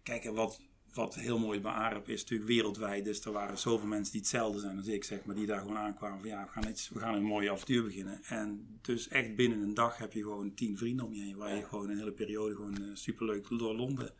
Kijk, 0.08 0.24
en 0.24 0.34
wat, 0.34 0.60
wat 0.92 1.14
heel 1.14 1.38
mooi 1.38 1.60
bij 1.60 1.72
ARP 1.72 2.08
is 2.08 2.20
natuurlijk 2.20 2.50
wereldwijd. 2.50 3.04
Dus 3.04 3.24
er 3.24 3.32
waren 3.32 3.58
zoveel 3.58 3.88
mensen 3.88 4.12
die 4.12 4.20
hetzelfde 4.20 4.60
zijn 4.60 4.76
als 4.76 4.86
ik, 4.86 5.04
zeg 5.04 5.24
maar. 5.24 5.34
Die 5.34 5.46
daar 5.46 5.60
gewoon 5.60 5.76
aankwamen 5.76 6.20
van 6.20 6.28
ja, 6.28 6.44
we 6.44 6.50
gaan, 6.50 6.70
iets, 6.70 6.88
we 6.88 6.98
gaan 6.98 7.14
een 7.14 7.22
mooie 7.22 7.50
avontuur 7.50 7.82
beginnen. 7.82 8.20
En 8.24 8.78
dus 8.82 9.08
echt 9.08 9.36
binnen 9.36 9.62
een 9.62 9.74
dag 9.74 9.96
heb 9.96 10.12
je 10.12 10.22
gewoon 10.22 10.54
tien 10.54 10.76
vrienden 10.76 11.06
om 11.06 11.14
je 11.14 11.22
heen. 11.22 11.36
Waar 11.36 11.56
je 11.56 11.64
gewoon 11.64 11.90
een 11.90 11.98
hele 11.98 12.12
periode 12.12 12.54
gewoon 12.54 12.90
superleuk 12.94 13.48
door 13.48 13.74
Londen 13.74 14.10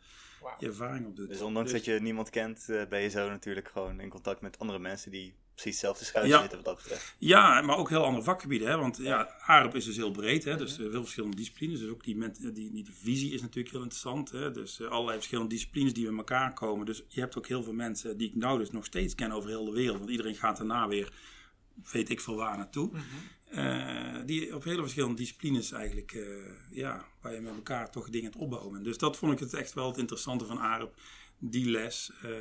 wow. 0.41 0.59
je 0.59 0.67
ervaring 0.67 1.05
op 1.05 1.15
doet. 1.15 1.29
Dus 1.29 1.41
ondanks 1.41 1.71
dus, 1.71 1.85
dat 1.85 1.93
je 1.93 2.01
niemand 2.01 2.29
kent, 2.29 2.65
uh, 2.69 2.85
ben 2.85 3.01
je 3.01 3.09
zo 3.09 3.29
natuurlijk 3.29 3.67
gewoon 3.67 3.99
in 3.99 4.09
contact 4.09 4.41
met 4.41 4.59
andere 4.59 4.79
mensen 4.79 5.11
die 5.11 5.33
precies 5.61 5.81
hetzelfde 5.81 6.05
schuitje 6.05 6.33
ja. 6.33 6.39
zitten 6.39 6.57
wat 6.57 6.67
dat 6.67 6.75
betreft. 6.75 7.15
Ja, 7.17 7.61
maar 7.61 7.77
ook 7.77 7.89
heel 7.89 8.03
andere 8.03 8.23
vakgebieden. 8.23 8.67
Hè? 8.67 8.77
Want 8.77 8.97
ja, 8.97 9.35
ARP 9.45 9.75
is 9.75 9.85
dus 9.85 9.95
heel 9.95 10.11
breed. 10.11 10.43
Hè? 10.43 10.57
Dus 10.57 10.79
uh, 10.79 10.91
veel 10.91 11.01
verschillende 11.01 11.35
disciplines. 11.35 11.79
Dus 11.79 11.89
ook 11.89 12.03
die, 12.03 12.15
met, 12.15 12.35
die, 12.41 12.51
die, 12.51 12.71
die 12.71 12.87
visie 13.01 13.33
is 13.33 13.41
natuurlijk 13.41 13.73
heel 13.73 13.81
interessant. 13.81 14.31
Hè? 14.31 14.51
Dus 14.51 14.79
uh, 14.79 14.87
allerlei 14.87 15.17
verschillende 15.17 15.49
disciplines 15.49 15.93
die 15.93 16.07
bij 16.07 16.17
elkaar 16.17 16.53
komen. 16.53 16.85
Dus 16.85 17.03
je 17.07 17.19
hebt 17.19 17.37
ook 17.37 17.47
heel 17.47 17.63
veel 17.63 17.73
mensen 17.73 18.17
die 18.17 18.27
ik 18.27 18.35
nou 18.35 18.57
dus 18.57 18.71
nog 18.71 18.85
steeds 18.85 19.15
ken 19.15 19.31
over 19.31 19.49
heel 19.49 19.65
de 19.65 19.71
wereld. 19.71 19.97
Want 19.97 20.09
iedereen 20.09 20.35
gaat 20.35 20.57
daarna 20.57 20.87
weer, 20.87 21.13
weet 21.91 22.09
ik 22.09 22.21
veel 22.21 22.35
waar 22.35 22.57
naartoe. 22.57 22.87
Mm 22.87 22.93
-hmm. 22.93 23.37
Uh, 23.51 24.15
die 24.25 24.55
op 24.55 24.63
hele 24.63 24.81
verschillende 24.81 25.15
disciplines 25.15 25.71
eigenlijk, 25.71 26.13
uh, 26.13 26.25
ja, 26.71 27.05
waar 27.21 27.33
je 27.33 27.41
met 27.41 27.55
elkaar 27.55 27.91
toch 27.91 28.09
dingen 28.09 28.31
het 28.31 28.41
opbouwen. 28.41 28.83
Dus 28.83 28.97
dat 28.97 29.17
vond 29.17 29.33
ik 29.33 29.39
het 29.39 29.53
echt 29.53 29.73
wel 29.73 29.87
het 29.87 29.97
interessante 29.97 30.45
van 30.45 30.57
ARP, 30.57 30.93
die 31.39 31.69
les. 31.69 32.11
Uh, 32.25 32.31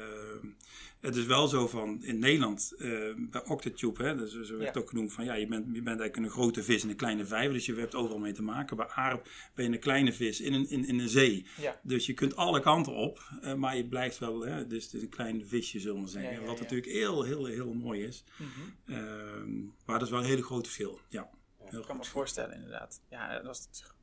het 1.01 1.17
is 1.17 1.27
wel 1.27 1.49
zo 1.49 1.69
van, 1.69 2.05
in 2.05 2.19
Nederland, 2.19 2.75
bij 3.17 3.45
Octatube, 3.47 4.03
hè, 4.03 4.17
dus 4.17 4.41
zo 4.41 4.57
werd 4.57 4.75
ja. 4.75 4.81
ook 4.81 4.89
genoemd 4.89 5.13
van, 5.13 5.25
ja, 5.25 5.35
je 5.35 5.47
bent, 5.47 5.67
je 5.67 5.83
bent 5.83 6.01
eigenlijk 6.01 6.17
een 6.17 6.31
grote 6.31 6.63
vis 6.63 6.83
in 6.83 6.91
een 6.91 6.97
kleine 6.97 7.27
vijver, 7.27 7.53
dus 7.53 7.67
je 7.67 7.75
hebt 7.75 7.95
overal 7.95 8.19
mee 8.19 8.33
te 8.33 8.43
maken. 8.43 8.77
Bij 8.77 8.87
ARP 8.87 9.29
ben 9.55 9.65
je 9.65 9.73
een 9.73 9.79
kleine 9.79 10.13
vis 10.13 10.41
in 10.41 10.53
een, 10.53 10.69
in, 10.69 10.87
in 10.87 10.99
een 10.99 11.09
zee. 11.09 11.47
Ja. 11.57 11.81
Dus 11.83 12.07
je 12.07 12.15
kunt 12.15 12.37
alle 12.37 12.61
kanten 12.61 12.93
op, 12.93 13.31
maar 13.57 13.77
je 13.77 13.87
blijft 13.87 14.19
wel, 14.19 14.41
hè, 14.41 14.67
dus 14.67 14.85
het 14.85 14.95
is 14.95 15.03
een 15.03 15.09
klein 15.09 15.47
visje, 15.47 15.81
zullen 15.81 16.03
we 16.03 16.09
zeggen. 16.09 16.33
Ja, 16.33 16.47
wat 16.47 16.61
natuurlijk 16.61 16.93
heel, 16.93 17.23
heel, 17.23 17.45
heel 17.45 17.73
mooi 17.73 18.05
is. 18.05 18.25
Mm 18.37 18.47
-hmm. 18.47 19.75
maar 19.85 19.99
dat 19.99 20.07
is 20.07 20.13
wel 20.13 20.21
een 20.21 20.29
hele 20.29 20.43
grote 20.43 20.65
verschil, 20.65 21.01
ja. 21.09 21.31
Ik 21.71 21.83
kan 21.87 21.97
me 21.97 22.05
voorstellen, 22.05 22.55
inderdaad. 22.55 23.01
Ja, 23.11 23.37
als 23.37 23.59
het, 23.59 23.95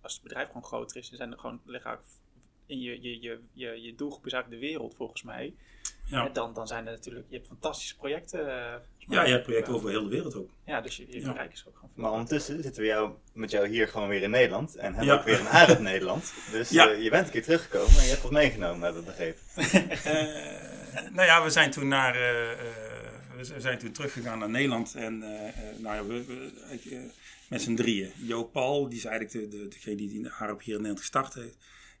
als 0.00 0.12
het 0.12 0.22
bedrijf 0.22 0.46
gewoon 0.46 0.64
groter 0.64 0.96
is, 0.96 1.08
dan 1.08 1.16
zijn 1.16 1.32
er 1.32 1.38
gewoon 1.38 1.60
liggen 1.64 1.90
in 2.66 2.80
je, 2.80 3.02
je, 3.02 3.20
je, 3.20 3.38
je, 3.52 3.82
je 3.82 3.94
doelgroep 3.94 4.26
is 4.26 4.32
eigenlijk 4.32 4.62
de 4.62 4.68
wereld 4.68 4.94
volgens 4.94 5.22
mij. 5.22 5.54
Ja. 6.04 6.28
Dan, 6.28 6.54
dan 6.54 6.66
zijn 6.66 6.86
er 6.86 6.92
natuurlijk, 6.92 7.26
je 7.28 7.36
hebt 7.36 7.48
fantastische 7.48 7.96
projecten. 7.96 8.40
Uh, 8.40 8.74
ja, 9.08 9.24
je 9.24 9.32
hebt 9.32 9.42
projecten 9.42 9.74
over 9.74 9.90
heel 9.90 10.02
de 10.02 10.08
wereld 10.08 10.34
ook. 10.34 10.50
Ja, 10.66 10.80
dus 10.80 10.96
je, 10.96 11.06
je 11.08 11.20
ja. 11.20 11.32
bereik 11.32 11.52
is 11.52 11.64
ook 11.68 11.74
gewoon. 11.74 11.90
Maar 11.94 12.10
ondertussen 12.10 12.62
zitten 12.62 12.82
we 12.82 12.88
jou, 12.88 13.12
met 13.32 13.50
jou 13.50 13.68
hier 13.68 13.88
gewoon 13.88 14.08
weer 14.08 14.22
in 14.22 14.30
Nederland 14.30 14.76
en 14.76 14.94
hebben 14.94 15.14
ja. 15.14 15.18
ook 15.18 15.24
weer 15.24 15.40
een 15.40 15.48
aardig 15.48 15.78
Nederland. 15.78 16.32
Dus 16.50 16.70
ja. 16.70 16.90
uh, 16.90 17.02
je 17.02 17.10
bent 17.10 17.26
een 17.26 17.32
keer 17.32 17.42
teruggekomen 17.42 17.98
en 17.98 18.02
je 18.02 18.10
hebt 18.10 18.22
wat 18.22 18.30
meegenomen, 18.30 18.82
hebben 18.82 19.04
we 19.04 19.06
begrepen. 19.06 19.42
uh, 19.56 21.10
nou 21.16 21.26
ja, 21.26 21.42
we 21.42 21.50
zijn 21.50 21.70
toen 21.70 21.88
naar 21.88 22.14
we 23.36 23.60
zijn 23.60 23.78
toen 23.78 23.92
teruggegaan 23.92 24.38
naar 24.38 24.50
Nederland 24.50 24.94
en 24.94 25.14
uh, 25.22 25.28
nou 25.78 25.96
ja, 25.96 26.04
we, 26.04 26.24
we, 26.24 26.52
uh, 26.90 26.98
met 27.48 27.62
z'n 27.62 27.74
drieën. 27.74 28.10
Joop 28.16 28.52
Paul, 28.52 28.88
die 28.88 28.98
is 28.98 29.04
eigenlijk 29.04 29.50
de, 29.50 29.58
de, 29.58 29.68
degene 29.68 29.96
die 29.96 30.22
de 30.22 30.32
ARP 30.32 30.60
hier 30.60 30.74
in 30.74 30.82
Nederland 30.82 30.98
gestart 30.98 31.34
heeft. 31.34 31.56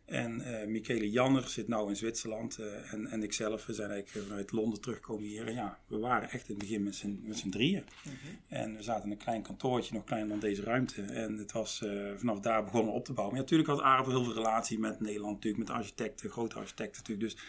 En 0.06 0.40
uh, 0.40 0.66
Michele 0.66 1.10
Janner 1.10 1.48
zit 1.48 1.68
nu 1.68 1.76
in 1.76 1.96
Zwitserland. 1.96 2.58
en, 2.90 3.06
en 3.06 3.22
ikzelf, 3.22 3.66
we 3.66 3.72
zijn 3.72 3.90
eigenlijk 3.90 4.26
vanuit 4.26 4.52
Londen 4.52 4.80
teruggekomen 4.80 5.24
hier. 5.24 5.46
En 5.46 5.54
ja, 5.54 5.78
we 5.86 5.98
waren 5.98 6.30
echt 6.30 6.48
in 6.48 6.54
het 6.54 6.58
begin 6.58 6.82
met 7.22 7.36
z'n 7.36 7.50
drieën. 7.50 7.84
Mm 8.04 8.12
-hmm. 8.22 8.38
En 8.48 8.76
we 8.76 8.82
zaten 8.82 9.04
in 9.04 9.10
een 9.10 9.16
klein 9.16 9.42
kantoortje, 9.42 9.94
nog 9.94 10.04
kleiner 10.04 10.28
dan 10.28 10.38
deze 10.38 10.62
ruimte. 10.62 11.02
En 11.02 11.36
het 11.36 11.52
was 11.52 11.82
vanaf 12.16 12.40
daar 12.40 12.64
begonnen 12.64 12.92
op 12.92 13.04
te 13.04 13.12
bouwen. 13.12 13.36
Maar 13.36 13.44
ja, 13.44 13.50
natuurlijk 13.50 13.68
had 13.68 13.80
ARP 13.80 14.06
heel 14.06 14.24
veel 14.24 14.34
relatie 14.34 14.78
met 14.78 15.00
Nederland, 15.00 15.34
natuurlijk 15.34 15.68
met 15.68 15.76
architecten, 15.76 16.30
grote 16.30 16.58
architecten 16.58 17.02
natuurlijk. 17.02 17.34
Dus 17.34 17.44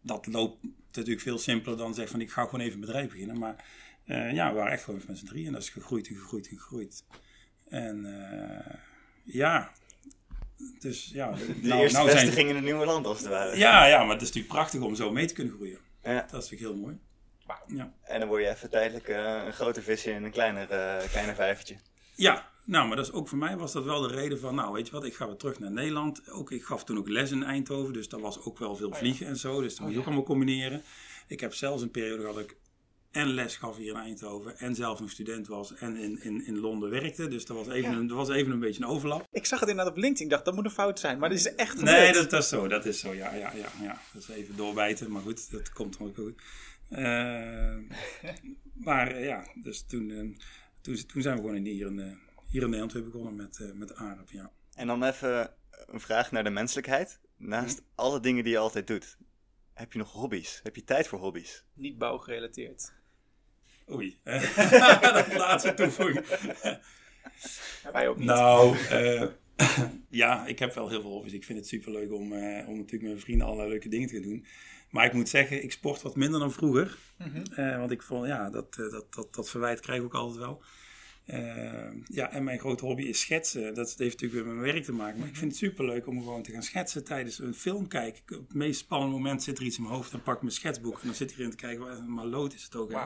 dat 0.00 0.26
loopt 0.26 0.62
natuurlijk 0.86 1.20
veel 1.20 1.38
simpeler 1.38 1.78
dan 1.78 1.94
zeggen 1.94 2.12
van 2.12 2.20
ik 2.20 2.30
ga 2.30 2.44
gewoon 2.44 2.60
even 2.60 2.74
een 2.74 2.86
bedrijf 2.86 3.10
beginnen. 3.10 3.38
Maar 3.38 3.64
ja, 4.32 4.48
we 4.48 4.56
waren 4.56 4.72
echt 4.72 4.84
gewoon 4.84 5.02
met 5.06 5.18
z'n 5.18 5.26
drieën 5.26 5.46
en 5.46 5.52
dat 5.52 5.62
is 5.62 5.70
gegroeid 5.70 6.08
en 6.08 6.14
gegroeid 6.14 6.48
en 6.48 6.58
gegroeid. 6.58 7.04
En 7.68 8.06
ja, 9.22 9.72
dus 10.78 11.10
ja. 11.12 11.30
De 11.32 11.54
nou- 11.62 11.80
eerste 11.80 11.98
nou 11.98 12.10
zijn- 12.10 12.20
vestiging 12.20 12.48
in 12.48 12.54
het 12.54 12.64
nieuwe 12.64 12.84
land, 12.84 13.06
als 13.06 13.18
het 13.18 13.28
ware. 13.28 13.56
Ja, 13.56 13.86
ja, 13.86 13.98
maar 14.02 14.12
het 14.12 14.22
is 14.22 14.26
natuurlijk 14.26 14.54
prachtig 14.54 14.80
om 14.80 14.94
zo 14.94 15.12
mee 15.12 15.26
te 15.26 15.34
kunnen 15.34 15.52
groeien. 15.54 15.78
Ja. 16.02 16.26
Dat 16.30 16.48
vind 16.48 16.60
ik 16.60 16.66
heel 16.66 16.76
mooi. 16.76 16.98
Ja. 17.66 17.92
En 18.02 18.20
dan 18.20 18.28
word 18.28 18.42
je 18.42 18.48
even 18.48 18.70
tijdelijk 18.70 19.08
eh, 19.08 19.42
een 19.46 19.52
groter 19.52 19.82
visje 19.82 20.10
in 20.10 20.24
een 20.24 20.30
kleiner, 20.30 20.66
kleiner 21.10 21.34
vijvertje. 21.34 21.76
Ja, 22.14 22.50
nou, 22.64 22.86
maar 22.88 22.96
dat 22.96 23.06
is 23.06 23.12
ook 23.12 23.28
voor 23.28 23.38
mij 23.38 23.56
was 23.56 23.72
dat 23.72 23.84
wel 23.84 24.00
de 24.00 24.14
reden 24.14 24.40
van, 24.40 24.54
nou, 24.54 24.72
weet 24.72 24.86
je 24.86 24.92
wat, 24.92 25.04
ik 25.04 25.14
ga 25.14 25.26
weer 25.26 25.36
terug 25.36 25.58
naar 25.58 25.70
Nederland. 25.70 26.30
Ook, 26.30 26.50
ik 26.50 26.64
gaf 26.64 26.84
toen 26.84 26.98
ook 26.98 27.08
les 27.08 27.30
in 27.30 27.42
Eindhoven, 27.42 27.92
dus 27.92 28.08
daar 28.08 28.20
was 28.20 28.40
ook 28.40 28.58
wel 28.58 28.76
veel 28.76 28.92
vliegen 28.92 29.26
en 29.26 29.36
zo. 29.36 29.60
Dus 29.60 29.74
dat 29.74 29.84
moet 29.84 29.92
je 29.92 29.98
ook 29.98 30.06
allemaal 30.06 30.24
combineren. 30.24 30.82
Ik 31.26 31.40
heb 31.40 31.54
zelfs 31.54 31.82
een 31.82 31.90
periode 31.90 32.20
gehad 32.20 32.34
dat 32.34 32.44
ik 32.44 32.56
en 33.12 33.26
les 33.28 33.56
gaf 33.56 33.76
hier 33.76 33.94
in 33.94 34.00
Eindhoven 34.00 34.58
en 34.58 34.74
zelf 34.74 35.00
nog 35.00 35.10
student 35.10 35.46
was 35.46 35.74
en 35.74 35.96
in, 35.96 36.22
in, 36.22 36.46
in 36.46 36.58
Londen 36.58 36.90
werkte. 36.90 37.28
Dus 37.28 37.46
dat 37.46 37.56
was, 37.56 37.68
even 37.68 37.90
Ja. 37.90 37.96
een, 37.96 38.06
dat 38.06 38.16
was 38.16 38.28
even 38.28 38.52
een 38.52 38.58
beetje 38.60 38.82
een 38.82 38.88
overlap. 38.88 39.26
Ik 39.30 39.46
zag 39.46 39.60
het 39.60 39.68
inderdaad 39.68 39.92
op 39.94 39.98
LinkedIn. 40.00 40.24
Ik 40.24 40.30
dacht, 40.32 40.44
dat 40.44 40.54
moet 40.54 40.64
een 40.64 40.70
fout 40.70 40.98
zijn. 41.00 41.18
Maar 41.18 41.28
dit 41.28 41.38
is 41.38 41.54
echt 41.54 41.70
gebeurd. 41.78 41.96
Nee, 41.98 42.12
dat, 42.12 42.30
dat 42.30 42.42
is 42.42 42.48
zo, 42.48 42.68
dat 42.68 42.84
is 42.86 43.00
zo, 43.00 43.14
ja, 43.14 43.34
ja, 43.34 43.52
ja, 43.54 43.68
ja. 43.82 44.00
Dat 44.12 44.22
is 44.22 44.28
even 44.28 44.56
doorbijten, 44.56 45.10
maar 45.10 45.22
goed, 45.22 45.50
dat 45.50 45.72
komt 45.72 45.98
dan 45.98 46.06
ook 46.06 46.14
goed. 46.14 46.42
Eh, 46.88 47.76
maar 48.74 49.08
eh, 49.10 49.24
ja, 49.24 49.46
dus 49.62 49.82
toen, 49.86 50.10
eh, 50.10 50.44
toen, 50.80 51.06
toen 51.06 51.22
zijn 51.22 51.34
we 51.36 51.40
gewoon 51.40 51.56
in, 51.56 51.64
hier, 51.64 51.86
in, 51.86 51.98
eh, 52.00 52.06
hier 52.48 52.60
in 52.62 52.66
Nederland 52.66 52.92
weer 52.92 53.04
begonnen 53.04 53.36
met, 53.36 53.60
eh 53.60 53.72
met 53.72 53.94
ARP, 53.94 54.30
ja. 54.30 54.50
En 54.74 54.86
dan 54.86 55.04
even 55.04 55.50
een 55.86 56.00
vraag 56.00 56.30
naar 56.32 56.44
de 56.44 56.50
menselijkheid. 56.50 57.20
Naast 57.36 57.76
Mhm. 57.78 57.86
alle 57.94 58.20
dingen 58.20 58.44
die 58.44 58.52
je 58.52 58.58
altijd 58.58 58.86
doet, 58.86 59.16
heb 59.74 59.92
je 59.92 59.98
nog 59.98 60.12
hobby's? 60.12 60.60
Heb 60.62 60.76
je 60.76 60.84
tijd 60.84 61.06
voor 61.08 61.18
hobby's? 61.18 61.64
Niet 61.74 61.98
bouwgerelateerd. 61.98 62.92
Oei, 63.90 64.18
dat 65.00 65.34
laatste 65.34 65.74
toevoeging. 65.74 66.26
Wij 67.92 68.08
ook 68.08 68.16
niet. 68.16 68.26
Nou, 68.26 68.76
eh, 68.78 69.24
ja, 70.22 70.46
ik 70.46 70.58
heb 70.58 70.74
wel 70.74 70.88
heel 70.88 71.00
veel 71.00 71.10
hobby's. 71.10 71.32
Ik 71.32 71.44
vind 71.44 71.58
het 71.58 71.68
superleuk 71.68 72.12
om, 72.12 72.32
eh, 72.32 72.68
om 72.68 72.76
natuurlijk 72.76 72.90
met 72.90 73.02
mijn 73.02 73.20
vrienden 73.20 73.46
allerlei 73.46 73.70
leuke 73.70 73.88
dingen 73.88 74.08
te 74.08 74.14
gaan 74.14 74.22
doen. 74.22 74.46
Maar 74.90 75.06
ik 75.06 75.12
moet 75.12 75.28
zeggen, 75.28 75.62
ik 75.62 75.72
sport 75.72 76.02
wat 76.02 76.16
minder 76.16 76.40
dan 76.40 76.52
vroeger. 76.52 76.98
Mhm. 77.18 77.42
Eh, 77.52 77.78
want 77.78 77.90
ik 77.90 78.02
vond, 78.02 78.26
ja, 78.26 78.50
dat, 78.50 78.74
dat, 78.74 79.06
dat, 79.14 79.34
dat 79.34 79.50
verwijt 79.50 79.80
krijg 79.80 79.98
ik 79.98 80.04
ook 80.04 80.14
altijd 80.14 80.38
wel. 80.38 80.62
Ja, 82.04 82.30
en 82.30 82.44
mijn 82.44 82.58
grote 82.58 82.84
hobby 82.84 83.02
is 83.02 83.20
schetsen. 83.20 83.74
Dat 83.74 83.88
heeft 83.88 83.98
natuurlijk 83.98 84.32
weer 84.32 84.44
met 84.44 84.62
mijn 84.62 84.72
werk 84.72 84.84
te 84.84 84.92
maken. 84.92 85.18
Maar 85.18 85.28
ik 85.28 85.36
vind 85.36 85.50
het 85.50 85.60
superleuk 85.60 86.06
om 86.06 86.18
gewoon 86.18 86.42
te 86.42 86.52
gaan 86.52 86.62
schetsen 86.62 87.04
tijdens 87.04 87.38
een 87.38 87.54
film 87.54 87.88
kijken. 87.88 88.38
Op 88.38 88.48
het 88.48 88.56
meest 88.56 88.80
spannende 88.80 89.14
moment 89.14 89.42
zit 89.42 89.58
er 89.58 89.64
iets 89.64 89.76
in 89.76 89.82
mijn 89.82 89.94
hoofd. 89.94 90.10
Dan 90.10 90.22
pak 90.22 90.34
ik 90.34 90.42
mijn 90.42 90.54
schetsboek 90.54 91.00
en 91.00 91.06
dan 91.06 91.14
zit 91.14 91.30
ik 91.30 91.38
erin 91.38 91.50
te 91.50 91.56
kijken. 91.56 92.12
Maar 92.12 92.24
lood 92.24 92.54
is 92.54 92.62
het 92.62 92.76
ook. 92.76 92.92
hè. 92.92 92.98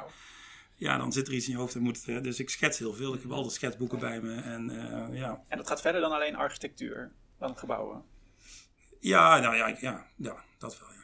Ja, 0.76 0.97
dan 0.97 1.12
zit 1.12 1.28
er 1.28 1.35
iets 1.35 1.47
in 1.47 1.52
je 1.52 1.59
hoofd. 1.59 1.73
Dan 1.75 1.83
moet 1.83 2.04
het, 2.06 2.25
dus 2.25 2.40
ik 2.40 2.50
schets 2.50 2.78
heel 2.78 2.92
veel. 2.92 3.14
Ik 3.14 3.23
heb 3.23 3.30
altijd 3.30 3.54
schetsboeken 3.54 3.99
bij 3.99 4.21
me. 4.21 4.35
En 4.35 4.71
eh, 4.71 5.18
ja. 5.18 5.45
En 5.49 5.56
dat 5.56 5.68
gaat 5.68 5.80
verder 5.80 6.00
dan 6.00 6.12
alleen 6.12 6.37
architectuur. 6.37 7.12
Dan 7.38 7.56
gebouwen. 7.56 8.04
Ja, 9.00 9.38
nou 9.38 9.56
ja, 9.56 9.76
ja, 9.80 10.06
ja 10.16 10.45
dat 10.59 10.78
wel. 10.78 10.95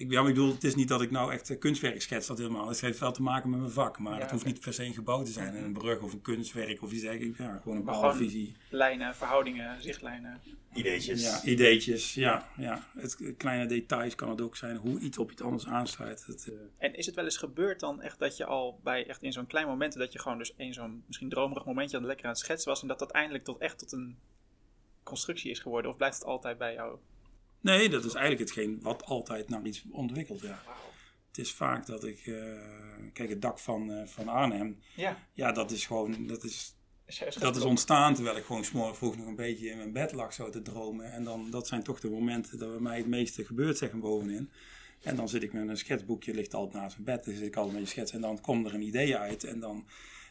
Ik, 0.00 0.10
ja, 0.10 0.20
maar 0.20 0.30
ik 0.30 0.36
bedoel, 0.36 0.52
het 0.52 0.64
is 0.64 0.74
niet 0.74 0.88
dat 0.88 1.02
ik 1.02 1.10
nou 1.10 1.32
echt 1.32 1.50
eh, 1.50 1.58
kunstwerk 1.58 2.02
schets, 2.02 2.26
dat 2.26 2.38
helemaal. 2.38 2.68
Het 2.68 2.80
heeft 2.80 2.98
wel 2.98 3.12
te 3.12 3.22
maken 3.22 3.50
met 3.50 3.58
mijn 3.60 3.72
vak, 3.72 3.98
maar 3.98 4.14
Ja, 4.14 4.20
het 4.20 4.30
hoeft 4.30 4.44
niet 4.44 4.60
per 4.60 4.72
se 4.72 4.84
een 4.84 4.94
gebouw 4.94 5.22
te 5.22 5.30
zijn. 5.30 5.54
Een 5.54 5.72
brug 5.72 6.00
of 6.00 6.12
een 6.12 6.20
kunstwerk 6.20 6.82
of 6.82 6.92
iets 6.92 7.02
dergelijks. 7.02 7.38
Ja, 7.38 7.60
gewoon 7.62 7.78
een 7.78 7.84
bepaalde 7.84 8.16
visie. 8.16 8.56
Lijnen, 8.68 9.14
verhoudingen, 9.14 9.82
zichtlijnen. 9.82 10.40
Ideetjes. 10.74 11.22
Ja, 11.22 11.42
ideetjes, 11.42 12.14
ja. 12.14 12.48
ja. 12.56 12.86
Het, 12.96 13.20
eh, 13.20 13.36
kleine 13.36 13.66
details 13.66 14.14
kan 14.14 14.28
het 14.30 14.40
ook 14.40 14.56
zijn, 14.56 14.76
hoe 14.76 14.98
iets 14.98 15.18
op 15.18 15.30
iets 15.30 15.42
anders 15.42 15.66
aansluit. 15.66 16.26
Het, 16.26 16.48
eh, 16.48 16.54
En 16.78 16.94
is 16.94 17.06
het 17.06 17.14
wel 17.14 17.24
eens 17.24 17.36
gebeurd 17.36 17.80
dan 17.80 18.02
echt 18.02 18.18
dat 18.18 18.36
je 18.36 18.44
al 18.44 18.80
bij 18.82 19.06
echt 19.06 19.22
in 19.22 19.32
zo'n 19.32 19.46
klein 19.46 19.66
moment, 19.66 19.92
dat 19.92 20.12
je 20.12 20.18
gewoon 20.18 20.38
dus 20.38 20.54
in 20.56 20.72
zo'n 20.72 21.02
misschien 21.06 21.28
dromerig 21.28 21.64
momentje 21.64 21.96
aan 21.96 22.02
het 22.02 22.08
lekker 22.10 22.26
aan 22.26 22.32
het 22.32 22.40
schetsen 22.40 22.70
was 22.70 22.82
en 22.82 22.88
dat 22.88 22.98
dat 22.98 23.10
eindelijk 23.10 23.44
tot 23.44 23.58
echt 23.58 23.78
tot 23.78 23.92
een 23.92 24.18
constructie 25.02 25.50
is 25.50 25.58
geworden? 25.58 25.90
Of 25.90 25.96
blijft 25.96 26.18
het 26.18 26.24
altijd 26.24 26.58
bij 26.58 26.72
jou? 26.72 26.98
Nee, 27.60 27.88
dat 27.88 28.04
is 28.04 28.14
eigenlijk 28.14 28.48
hetgeen 28.48 28.78
wat 28.82 29.04
altijd 29.04 29.48
naar 29.48 29.66
iets 29.66 29.84
ontwikkelt, 29.90 30.40
ja. 30.40 30.62
Het 31.28 31.38
is 31.38 31.52
vaak 31.52 31.86
dat 31.86 32.04
ik, 32.04 32.26
eh, 32.26 32.34
kijk, 33.12 33.28
het 33.28 33.42
dak 33.42 33.58
van, 33.58 33.92
eh, 33.92 34.06
van 34.06 34.28
Arnhem, 34.28 34.80
Ja. 34.96 35.26
ja, 35.32 35.52
dat 35.52 35.70
is 35.70 35.86
gewoon, 35.86 36.26
dat 36.26 36.44
is 36.44 36.74
Dat 37.38 37.56
is 37.56 37.62
ontstaan 37.62 38.14
terwijl 38.14 38.36
ik 38.36 38.44
gewoon 38.44 38.64
's 38.64 38.70
morgens 38.70 38.98
vroeg 38.98 39.16
nog 39.16 39.26
een 39.26 39.34
beetje 39.36 39.68
in 39.70 39.76
mijn 39.76 39.92
bed 39.92 40.12
lag 40.12 40.32
zo 40.32 40.50
te 40.50 40.62
dromen. 40.62 41.12
En 41.12 41.24
dan, 41.24 41.50
dat 41.50 41.66
zijn 41.66 41.82
toch 41.82 42.00
de 42.00 42.10
momenten 42.10 42.58
dat 42.58 42.70
bij 42.70 42.80
mij 42.80 42.96
het 42.96 43.06
meeste 43.06 43.44
gebeurt, 43.44 43.78
zeg 43.78 43.92
maar, 43.92 44.00
bovenin. 44.00 44.50
En 45.02 45.16
dan 45.16 45.28
zit 45.28 45.42
ik 45.42 45.52
met 45.52 45.68
een 45.68 45.76
schetsboekje, 45.76 46.34
ligt 46.34 46.54
altijd 46.54 46.82
naast 46.82 46.98
mijn 46.98 47.16
bed. 47.16 47.24
Dan 47.24 47.34
zit 47.34 47.46
ik 47.46 47.56
altijd 47.56 47.74
met 47.74 47.82
je 47.82 47.90
schets 47.90 48.12
en 48.12 48.20
dan 48.20 48.40
komt 48.40 48.66
er 48.66 48.74
een 48.74 48.82
idee 48.82 49.16
uit. 49.16 49.44
En 49.44 49.60
dan, 49.60 49.86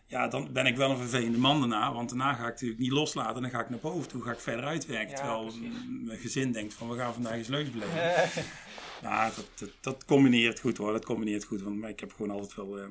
ja, 0.09 0.27
dan 0.27 0.49
ben 0.53 0.65
ik 0.65 0.77
wel 0.77 0.89
een 0.91 0.97
vervelende 0.97 1.37
man 1.37 1.59
daarna. 1.59 1.93
Want 1.93 2.09
daarna 2.09 2.33
ga 2.33 2.41
ik 2.43 2.49
natuurlijk 2.53 2.79
niet 2.79 2.91
loslaten. 2.91 3.41
Dan 3.41 3.51
ga 3.51 3.59
ik 3.61 3.69
naar 3.69 3.79
boven 3.79 4.09
toe, 4.09 4.21
ga 4.23 4.31
ik 4.31 4.39
verder 4.39 4.65
uitwerken. 4.65 5.09
Ja, 5.09 5.15
terwijl 5.15 5.43
precies. 5.43 5.61
mijn 6.05 6.19
gezin 6.19 6.51
denkt 6.51 6.73
van, 6.73 6.89
we 6.89 6.97
gaan 6.97 7.13
vandaag 7.13 7.33
eens 7.33 7.47
leuks 7.47 7.71
beleven. 7.71 7.93
Ja, 9.01 9.25
dat, 9.25 9.47
dat, 9.55 9.69
dat 9.81 10.05
combineert 10.05 10.59
goed 10.59 10.77
hoor. 10.77 10.91
Dat 10.91 11.05
combineert 11.05 11.43
goed. 11.43 11.61
Want 11.61 11.79
maar 11.79 11.89
ik 11.89 11.99
heb 11.99 12.11
gewoon 12.13 12.31
altijd 12.31 12.55
wel. 12.55 12.77
eh, 12.79 12.85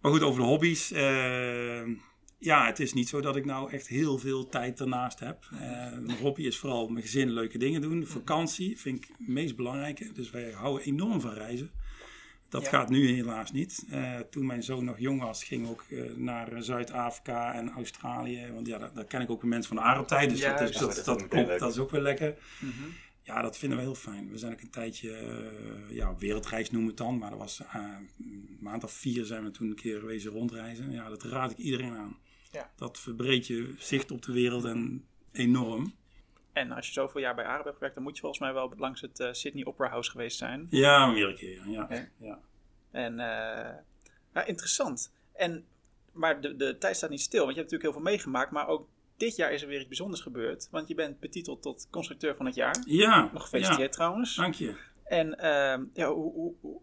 Maar 0.00 0.12
goed, 0.12 0.22
over 0.22 0.40
de 0.40 0.46
hobby's. 0.46 0.92
eh, 0.92 1.82
ja, 2.38 2.66
het 2.66 2.80
is 2.80 2.92
niet 2.92 3.08
zo 3.08 3.20
dat 3.20 3.36
ik 3.36 3.44
nou 3.44 3.70
echt 3.72 3.86
heel 3.88 4.18
veel 4.18 4.48
tijd 4.48 4.80
ernaast 4.80 5.18
heb. 5.20 5.48
Eh, 5.52 5.58
mijn 6.00 6.18
hobby 6.20 6.42
is 6.42 6.58
vooral 6.58 6.88
mijn 6.88 7.04
gezin 7.04 7.30
leuke 7.30 7.58
dingen 7.58 7.80
doen. 7.80 8.06
Vakantie 8.06 8.78
vind 8.80 8.96
ik 9.04 9.08
het 9.18 9.28
meest 9.28 9.56
belangrijke. 9.56 10.12
Dus 10.12 10.30
wij 10.30 10.50
houden 10.52 10.86
enorm 10.86 11.20
van 11.20 11.32
reizen. 11.32 11.70
Dat 12.54 12.62
Ja. 12.62 12.68
gaat 12.68 12.88
nu 12.88 13.06
helaas 13.14 13.52
niet. 13.52 13.84
Eh, 13.90 14.18
toen 14.30 14.46
mijn 14.46 14.62
zoon 14.62 14.84
nog 14.84 14.98
jong 14.98 15.20
was, 15.20 15.44
ging 15.44 15.68
ook 15.68 15.84
eh, 15.90 16.02
naar 16.16 16.62
Zuid-Afrika 16.62 17.54
en 17.54 17.70
Australië. 17.70 18.50
Want 18.52 18.66
ja, 18.66 18.78
daar, 18.78 18.90
daar 18.94 19.04
ken 19.04 19.20
ik 19.20 19.30
ook 19.30 19.42
een 19.42 19.48
mensen 19.48 19.68
van 19.74 19.76
de 19.76 19.82
aardtijd. 19.82 20.30
Dus 20.30 20.38
Ja, 20.40 20.56
dat, 20.56 20.68
is, 20.68 20.74
ja, 20.74 20.80
dat, 20.80 20.88
dat 20.88 20.98
is 20.98 21.04
dat, 21.04 21.14
ook 21.14 21.20
meteen 21.22 21.28
klopt, 21.38 21.48
leuk. 21.48 21.58
dat 21.58 21.70
is 21.72 21.78
ook 21.78 21.90
weer 21.90 22.00
lekker. 22.00 22.34
mhm. 22.60 22.72
Ja, 23.22 23.42
dat 23.42 23.58
vinden 23.58 23.78
we 23.78 23.84
heel 23.84 23.94
fijn. 23.94 24.30
We 24.30 24.38
zijn 24.38 24.52
ook 24.52 24.60
een 24.60 24.70
tijdje, 24.70 25.10
eh, 25.16 25.96
ja, 25.96 26.16
wereldreis 26.16 26.70
noemen 26.70 26.90
we 26.90 26.94
het 26.96 27.06
dan. 27.06 27.18
Maar 27.18 27.30
dat 27.30 27.38
was 27.38 27.60
een 27.72 28.56
maand 28.60 28.84
of 28.84 28.92
vier 28.92 29.24
zijn 29.24 29.44
we 29.44 29.50
toen 29.50 29.68
een 29.68 29.74
keer 29.74 30.06
wezen 30.06 30.30
rondreizen. 30.30 30.90
Ja, 30.92 31.08
dat 31.08 31.22
raad 31.22 31.50
ik 31.50 31.56
iedereen 31.58 31.96
aan. 31.96 32.16
Ja. 32.52 32.70
Dat 32.76 32.98
verbreedt 32.98 33.46
je 33.46 33.74
zicht 33.78 34.10
op 34.10 34.22
de 34.22 34.32
wereld 34.32 34.64
en 34.64 35.04
enorm. 35.32 35.92
En 36.54 36.72
als 36.72 36.86
je 36.86 36.92
zoveel 36.92 37.20
jaar 37.20 37.34
bij 37.34 37.44
Arab 37.44 37.62
hebt 37.64 37.74
gewerkt, 37.74 37.94
dan 37.94 38.04
moet 38.04 38.14
je 38.14 38.20
volgens 38.20 38.40
mij 38.40 38.52
wel 38.52 38.72
langs 38.76 39.00
het 39.00 39.20
eh, 39.20 39.32
Sydney 39.32 39.64
Opera 39.64 39.88
House 39.88 40.10
geweest 40.10 40.38
zijn. 40.38 40.66
Ja, 40.70 41.06
meerdere. 41.06 41.70
Ja, 41.70 41.86
Ja. 41.90 42.06
ja. 42.18 42.38
En 42.90 43.20
eh, 43.20 43.74
ja, 44.34 44.44
interessant. 44.44 45.12
En, 45.32 45.64
maar 46.12 46.40
de, 46.40 46.56
de 46.56 46.78
tijd 46.78 46.96
staat 46.96 47.10
niet 47.10 47.20
stil, 47.20 47.42
want 47.44 47.54
je 47.54 47.60
hebt 47.60 47.70
natuurlijk 47.72 47.94
heel 47.96 48.02
veel 48.04 48.12
meegemaakt. 48.12 48.50
Maar 48.50 48.68
ook 48.68 48.88
dit 49.16 49.36
jaar 49.36 49.52
is 49.52 49.62
er 49.62 49.68
weer 49.68 49.78
iets 49.78 49.86
bijzonders 49.88 50.20
gebeurd. 50.20 50.68
Want 50.70 50.88
je 50.88 50.94
bent 50.94 51.20
betiteld 51.20 51.62
tot 51.62 51.86
constructeur 51.90 52.36
van 52.36 52.46
het 52.46 52.54
jaar. 52.54 52.76
ja. 52.86 53.30
Nog 53.32 53.42
gefeliciteerd 53.42 53.92
trouwens. 53.92 54.36
Dank 54.36 54.54
je. 54.54 54.74
En 55.04 55.38
ehm, 55.38 55.84
ja, 55.92 56.08
hoe, 56.12 56.54
hoe- 56.60 56.80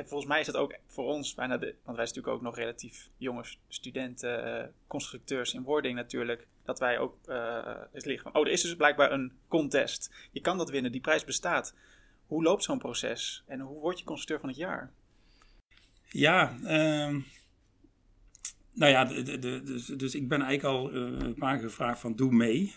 en 0.00 0.08
volgens 0.08 0.28
mij 0.30 0.40
is 0.40 0.46
dat 0.46 0.56
ook 0.56 0.74
voor 0.86 1.04
ons 1.04 1.34
bijna 1.34 1.56
de. 1.56 1.66
Want 1.66 1.96
wij 1.96 2.06
zijn 2.06 2.08
natuurlijk 2.08 2.34
ook 2.34 2.42
nog 2.42 2.56
relatief 2.56 3.08
jonge 3.16 3.44
studenten, 3.68 4.44
eh, 4.44 4.68
constructeurs 4.86 5.54
in 5.54 5.62
wording 5.62 5.94
natuurlijk. 5.94 6.46
Dat 6.64 6.78
wij 6.78 6.98
ook. 6.98 7.16
eh 7.26 7.76
is 7.92 8.04
liggen 8.04 8.30
van. 8.30 8.40
Oh, 8.40 8.46
er 8.46 8.52
is 8.52 8.62
dus 8.62 8.76
blijkbaar 8.76 9.12
een 9.12 9.32
contest. 9.48 10.28
Je 10.30 10.40
kan 10.40 10.58
dat 10.58 10.70
winnen, 10.70 10.92
die 10.92 11.00
prijs 11.00 11.24
bestaat. 11.24 11.74
Hoe 12.26 12.42
loopt 12.42 12.64
zo'n 12.64 12.78
proces? 12.78 13.44
En 13.46 13.60
hoe 13.60 13.80
word 13.80 13.98
je 13.98 14.04
constructeur 14.04 14.40
van 14.40 14.48
het 14.48 14.58
jaar? 14.58 14.92
Ja, 16.08 16.58
ehm, 16.64 17.20
nou 18.72 18.92
ja, 18.92 19.04
de, 19.04 19.38
de, 19.38 19.62
dus, 19.62 19.86
dus 19.86 20.14
ik 20.14 20.28
ben 20.28 20.42
eigenlijk 20.42 20.76
al 20.76 20.90
eh, 20.90 21.26
een 21.26 21.34
paar 21.34 21.58
keer 21.58 21.68
gevraagd 21.68 22.00
van 22.00 22.16
doe 22.16 22.32
mee. 22.32 22.74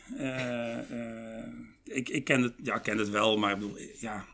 Ik, 1.84 2.10
ik 2.10 2.24
ken 2.24 2.42
het, 2.42 2.54
ja, 2.64 2.78
ken 2.78 2.98
het 2.98 3.10
wel, 3.10 3.38
maar 3.38 3.52
ik 3.52 3.60
bedoel, 3.60 3.78
ja, 4.00 4.26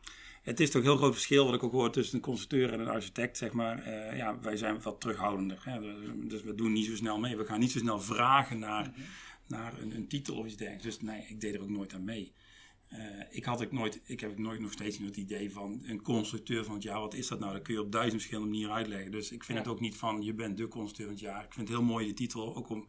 het 0.43 0.59
is 0.59 0.71
toch 0.71 0.81
een 0.81 0.87
heel 0.87 0.97
groot 0.97 1.13
verschil 1.13 1.45
wat 1.45 1.53
ik 1.53 1.63
ook 1.63 1.71
hoor 1.71 1.91
tussen 1.91 2.15
een 2.15 2.21
constructeur 2.21 2.73
en 2.73 2.79
een 2.79 2.87
architect, 2.87 3.37
zeg 3.37 3.51
maar. 3.51 3.79
Eh, 3.79 4.17
ja, 4.17 4.39
wij 4.39 4.57
zijn 4.57 4.81
wat 4.81 5.01
terughoudender. 5.01 5.61
Hè? 5.63 5.79
Dus, 5.79 5.95
dus 6.29 6.43
we 6.43 6.55
doen 6.55 6.73
niet 6.73 6.85
zo 6.85 6.95
snel 6.95 7.19
mee. 7.19 7.37
We 7.37 7.45
gaan 7.45 7.59
niet 7.59 7.71
zo 7.71 7.79
snel 7.79 7.99
vragen 8.01 8.59
naar, 8.59 8.93
naar 9.47 9.79
een, 9.81 9.95
een 9.95 10.07
titel 10.07 10.35
of 10.35 10.45
iets 10.45 10.55
dergelijks. 10.55 10.85
Dus 10.85 11.01
nee, 11.01 11.25
ik 11.27 11.41
deed 11.41 11.55
er 11.55 11.61
ook 11.61 11.69
nooit 11.69 11.93
aan 11.93 12.03
mee. 12.03 12.33
Eh, 12.87 12.99
ik, 13.29 13.43
had 13.43 13.63
ook 13.63 13.71
nooit, 13.71 14.01
ik 14.03 14.19
heb 14.19 14.31
ook 14.31 14.37
nooit 14.37 14.59
nog 14.59 14.71
steeds 14.71 14.97
het 14.97 15.17
idee 15.17 15.51
van 15.51 15.79
een 15.83 16.01
constructeur 16.01 16.63
van 16.65 16.73
het 16.73 16.83
jaar. 16.83 16.99
Wat 16.99 17.13
is 17.13 17.27
dat 17.27 17.39
nou? 17.39 17.53
Dat 17.53 17.61
kun 17.61 17.73
je 17.73 17.81
op 17.81 17.91
duizend 17.91 18.15
verschillende 18.15 18.49
manieren 18.51 18.75
uitleggen. 18.75 19.11
Dus 19.11 19.31
ik 19.31 19.43
vind 19.43 19.57
Ja. 19.57 19.63
het 19.63 19.73
ook 19.73 19.79
niet 19.79 19.97
van 19.97 20.21
je 20.21 20.33
bent 20.33 20.57
de 20.57 20.67
constructeur 20.67 21.05
van 21.05 21.15
het 21.15 21.23
jaar. 21.23 21.43
Ik 21.45 21.53
vind 21.53 21.67
het 21.67 21.77
heel 21.77 21.85
mooi 21.87 22.07
de 22.07 22.13
titel, 22.13 22.55
ook 22.55 22.69
om 22.69 22.87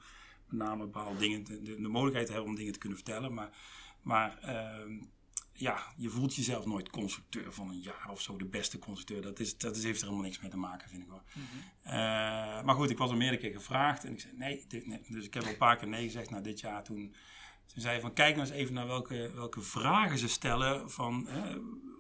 met 0.49 0.59
name 0.59 0.85
bepaalde 0.85 1.19
dingen, 1.19 1.45
de, 1.45 1.63
de, 1.63 1.81
de 1.81 1.89
mogelijkheid 1.89 2.27
te 2.27 2.33
hebben 2.33 2.51
om 2.51 2.57
dingen 2.57 2.73
te 2.73 2.79
kunnen 2.79 2.99
vertellen. 2.99 3.35
Maar, 3.35 3.51
maar 4.03 4.39
ehm, 4.39 4.99
ja, 5.61 5.83
je 5.97 6.09
voelt 6.09 6.35
jezelf 6.35 6.67
nooit 6.67 6.91
constructeur 6.91 7.53
van 7.53 7.69
een 7.69 7.81
jaar 7.81 8.09
of 8.11 8.21
zo, 8.21 8.37
de 8.37 8.45
beste 8.45 8.79
constructeur. 8.79 9.23
Dat, 9.23 9.41
is, 9.41 9.59
dat 9.59 9.77
is, 9.77 9.85
heeft 9.85 10.01
er 10.01 10.05
helemaal 10.05 10.27
niks 10.27 10.41
mee 10.41 10.51
te 10.51 10.57
maken, 10.57 10.89
vind 10.89 11.03
ik 11.03 11.09
wel. 11.09 11.23
Eh, 11.83 11.93
maar 12.63 12.75
goed, 12.75 12.91
ik 12.91 12.99
was 12.99 13.11
er 13.11 13.17
meerdere 13.17 13.43
keer 13.43 13.53
gevraagd 13.53 14.05
en 14.05 14.13
ik 14.13 14.21
zei 14.21 14.33
nee, 14.37 14.65
dit, 14.69 14.87
nee. 14.87 15.01
Dus 15.09 15.25
ik 15.25 15.35
heb 15.35 15.43
al 15.43 15.49
een 15.49 15.57
paar 15.57 15.77
keer 15.77 15.89
nee 15.89 16.05
gezegd. 16.05 16.31
Nou, 16.31 16.43
dit 16.43 16.61
jaar 16.61 16.85
toen 16.85 17.15
toen 17.67 17.83
zei 17.83 17.93
hij 17.93 18.01
van 18.01 18.13
kijk 18.13 18.37
nou 18.37 18.49
eens 18.49 18.57
even 18.57 18.75
naar 18.75 18.87
welke, 18.87 19.31
welke 19.35 19.61
vragen 19.61 20.19
ze 20.19 20.29
stellen 20.29 20.91
van, 20.91 21.29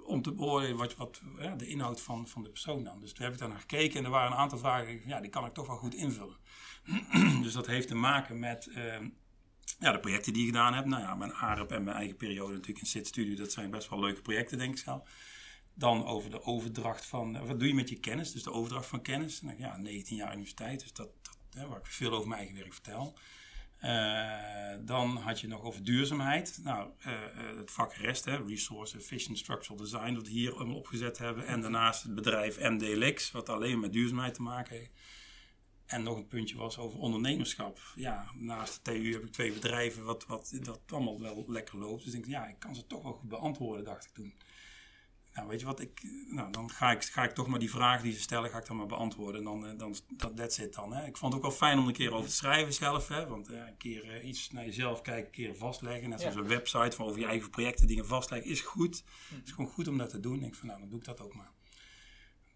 om 0.04 0.22
te 0.22 0.32
beoordelen 0.32 0.76
wat, 0.76 0.96
wat 0.96 1.20
de 1.56 1.66
inhoud 1.66 2.00
van, 2.00 2.28
van 2.28 2.42
de 2.42 2.48
persoon 2.48 2.84
dan. 2.84 3.00
Dus 3.00 3.12
toen 3.12 3.24
heb 3.24 3.32
ik 3.32 3.38
daar 3.38 3.48
naar 3.48 3.58
gekeken 3.58 3.98
en 3.98 4.04
er 4.04 4.10
waren 4.10 4.32
een 4.32 4.38
aantal 4.38 4.58
vragen, 4.58 5.00
ja, 5.06 5.20
die 5.20 5.30
kan 5.30 5.44
ik 5.44 5.54
toch 5.54 5.66
wel 5.66 5.76
goed 5.76 5.94
invullen. 5.94 6.36
dus 7.42 7.52
dat 7.52 7.66
heeft 7.66 7.88
te 7.88 7.94
maken 7.94 8.38
met, 8.38 8.66
ehm, 8.66 9.08
ja, 9.78 9.92
de 9.92 10.00
projecten 10.00 10.32
die 10.32 10.42
ik 10.42 10.48
gedaan 10.48 10.74
heb. 10.74 10.84
Nou 10.84 11.02
ja, 11.02 11.14
mijn 11.14 11.34
ARP 11.34 11.72
en 11.72 11.84
mijn 11.84 11.96
eigen 11.96 12.16
periode 12.16 12.52
natuurlijk 12.52 12.80
in 12.80 12.86
SIT 12.86 13.06
Studio. 13.06 13.34
Dat 13.34 13.52
zijn 13.52 13.70
best 13.70 13.88
wel 13.88 14.00
leuke 14.00 14.22
projecten, 14.22 14.58
denk 14.58 14.72
ik 14.72 14.78
zelf. 14.78 15.08
Dan 15.74 16.06
over 16.06 16.30
de 16.30 16.42
overdracht 16.42 17.06
van, 17.06 17.46
wat 17.46 17.58
doe 17.58 17.68
je 17.68 17.74
met 17.74 17.88
je 17.88 18.00
kennis? 18.00 18.32
Dus 18.32 18.42
de 18.42 18.52
overdracht 18.52 18.86
van 18.86 19.02
kennis. 19.02 19.42
Nou, 19.42 19.58
ja, 19.58 19.76
19 19.76 20.16
jaar 20.16 20.32
universiteit, 20.32 20.80
dus 20.80 20.92
dat, 20.92 21.08
waar 21.68 21.78
ik 21.78 21.86
veel 21.86 22.12
over 22.12 22.28
mijn 22.28 22.40
eigen 22.40 22.58
werk 22.58 22.72
vertel. 22.72 23.18
Uh, 23.84 24.86
dan 24.86 25.16
had 25.16 25.40
je 25.40 25.48
nog 25.48 25.62
over 25.62 25.84
duurzaamheid. 25.84 26.60
Nou, 26.62 26.90
uh, 27.06 27.12
het 27.56 27.70
vak 27.70 27.94
rest, 27.94 28.24
hè, 28.24 28.36
Resource 28.36 28.96
Efficient 28.96 29.38
Structural 29.38 29.76
Design, 29.76 30.14
dat 30.14 30.26
we 30.26 30.32
hier 30.32 30.54
allemaal 30.54 30.76
opgezet 30.76 31.18
hebben. 31.18 31.46
En 31.46 31.60
daarnaast 31.60 32.02
het 32.02 32.14
bedrijf 32.14 32.58
MDLX, 32.58 33.30
wat 33.30 33.48
alleen 33.48 33.80
met 33.80 33.92
duurzaamheid 33.92 34.34
te 34.34 34.42
maken 34.42 34.76
heeft. 34.76 34.90
En 35.90 36.02
nog 36.02 36.16
een 36.16 36.28
puntje 36.28 36.56
was 36.56 36.78
over 36.78 36.98
ondernemerschap. 36.98 37.78
Ja, 37.94 38.26
naast 38.34 38.74
de 38.74 38.92
TU 38.92 39.12
heb 39.12 39.24
ik 39.24 39.32
twee 39.32 39.52
bedrijven 39.52 40.04
wat, 40.04 40.26
wat 40.26 40.58
dat 40.62 40.80
allemaal 40.86 41.20
wel 41.20 41.44
lekker 41.46 41.78
loopt. 41.78 42.04
Dus 42.04 42.14
ik 42.14 42.22
denk, 42.22 42.34
ja, 42.34 42.46
ik 42.46 42.58
kan 42.58 42.74
ze 42.74 42.86
toch 42.86 43.02
wel 43.02 43.12
goed 43.12 43.28
beantwoorden, 43.28 43.84
dacht 43.84 44.04
ik 44.04 44.10
toen. 44.12 44.34
Nou, 45.34 45.48
weet 45.48 45.60
je 45.60 45.66
wat, 45.66 45.80
ik, 45.80 46.02
nou, 46.28 46.52
dan 46.52 46.70
ga 46.70 46.90
ik, 46.90 47.04
ga 47.04 47.24
ik 47.24 47.30
toch 47.30 47.46
maar 47.46 47.58
die 47.58 47.70
vragen 47.70 48.04
die 48.04 48.12
ze 48.12 48.20
stellen, 48.20 48.50
ga 48.50 48.58
ik 48.58 48.66
dan 48.66 48.76
maar 48.76 48.86
beantwoorden. 48.86 49.40
En 49.40 49.44
dan, 49.44 49.66
eh, 49.66 49.78
dan 49.78 49.96
dat 50.08 50.36
that's 50.36 50.58
it 50.58 50.74
dan. 50.74 50.92
Hè. 50.92 51.06
Ik 51.06 51.16
vond 51.16 51.32
het 51.32 51.42
ook 51.42 51.48
wel 51.48 51.58
fijn 51.58 51.78
om 51.78 51.86
een 51.86 51.92
keer 51.92 52.12
over 52.12 52.28
te 52.28 52.34
schrijven 52.34 52.72
zelf. 52.72 53.08
Hè, 53.08 53.26
want 53.26 53.50
uh, 53.50 53.58
een 53.58 53.76
keer 53.76 54.04
uh, 54.04 54.28
iets 54.28 54.50
naar 54.50 54.64
jezelf 54.64 55.00
kijken, 55.00 55.24
een 55.24 55.30
keer 55.30 55.56
vastleggen. 55.56 56.08
Net 56.08 56.20
zoals 56.20 56.36
een 56.36 56.48
website 56.48 56.96
van 56.96 57.06
over 57.06 57.20
je 57.20 57.26
eigen 57.26 57.50
projecten 57.50 57.86
dingen 57.86 58.06
vastleggen, 58.06 58.50
is 58.50 58.60
goed. 58.60 59.04
Mhm. 59.04 59.38
Het 59.38 59.46
is 59.46 59.52
gewoon 59.52 59.70
goed 59.70 59.88
om 59.88 59.98
dat 59.98 60.10
te 60.10 60.20
doen. 60.20 60.34
Ik 60.34 60.40
denk 60.40 60.54
van, 60.54 60.66
nou, 60.66 60.80
dan 60.80 60.88
doe 60.88 60.98
ik 60.98 61.04
dat 61.04 61.20
ook 61.20 61.34
maar. 61.34 61.50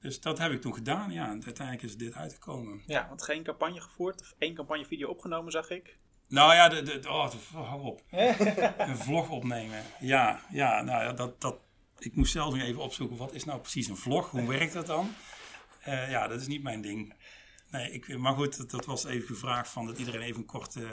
Dus 0.04 0.20
dat 0.20 0.38
heb 0.38 0.52
ik 0.52 0.60
toen 0.60 0.74
gedaan, 0.74 1.10
ja. 1.10 1.24
En 1.24 1.44
uiteindelijk 1.44 1.82
is 1.82 1.96
dit 1.96 2.14
uitgekomen. 2.14 2.82
Ja, 2.86 3.08
want 3.08 3.22
geen 3.22 3.42
campagne 3.42 3.80
gevoerd 3.80 4.20
of 4.20 4.34
één 4.38 4.54
campagnevideo 4.54 5.08
opgenomen, 5.08 5.52
zag 5.52 5.70
ik. 5.70 5.98
Nou 6.28 6.54
ja, 6.54 6.68
de, 6.68 6.82
de, 6.82 7.08
oh, 7.08 7.32
hou 7.52 7.82
op. 7.82 8.02
een 8.78 8.96
vlog 8.96 9.30
opnemen. 9.30 9.82
Ja, 10.00 10.40
ja 10.50 10.82
nou 10.82 11.04
ja, 11.04 11.12
dat, 11.12 11.40
dat, 11.40 11.56
ik 11.98 12.16
moest 12.16 12.32
zelf 12.32 12.54
nog 12.54 12.62
even 12.62 12.82
opzoeken, 12.82 13.16
wat 13.16 13.32
is 13.32 13.44
nou 13.44 13.60
precies 13.60 13.88
een 13.88 13.96
vlog? 13.96 14.30
Hoe 14.30 14.48
werkt 14.48 14.72
dat 14.72 14.86
dan? 14.86 15.14
Uh, 15.88 16.10
ja, 16.10 16.28
dat 16.28 16.40
is 16.40 16.46
niet 16.46 16.62
mijn 16.62 16.80
ding. 16.80 17.14
Nee, 17.70 17.90
ik, 17.90 18.18
maar 18.18 18.34
goed, 18.34 18.70
dat, 18.70 18.84
was 18.84 19.04
even 19.04 19.26
gevraagd 19.26 19.70
van 19.70 19.86
dat 19.86 19.98
iedereen 19.98 20.20
even 20.20 20.40
een 20.40 20.46
kort 20.46 20.76
uh, 20.76 20.88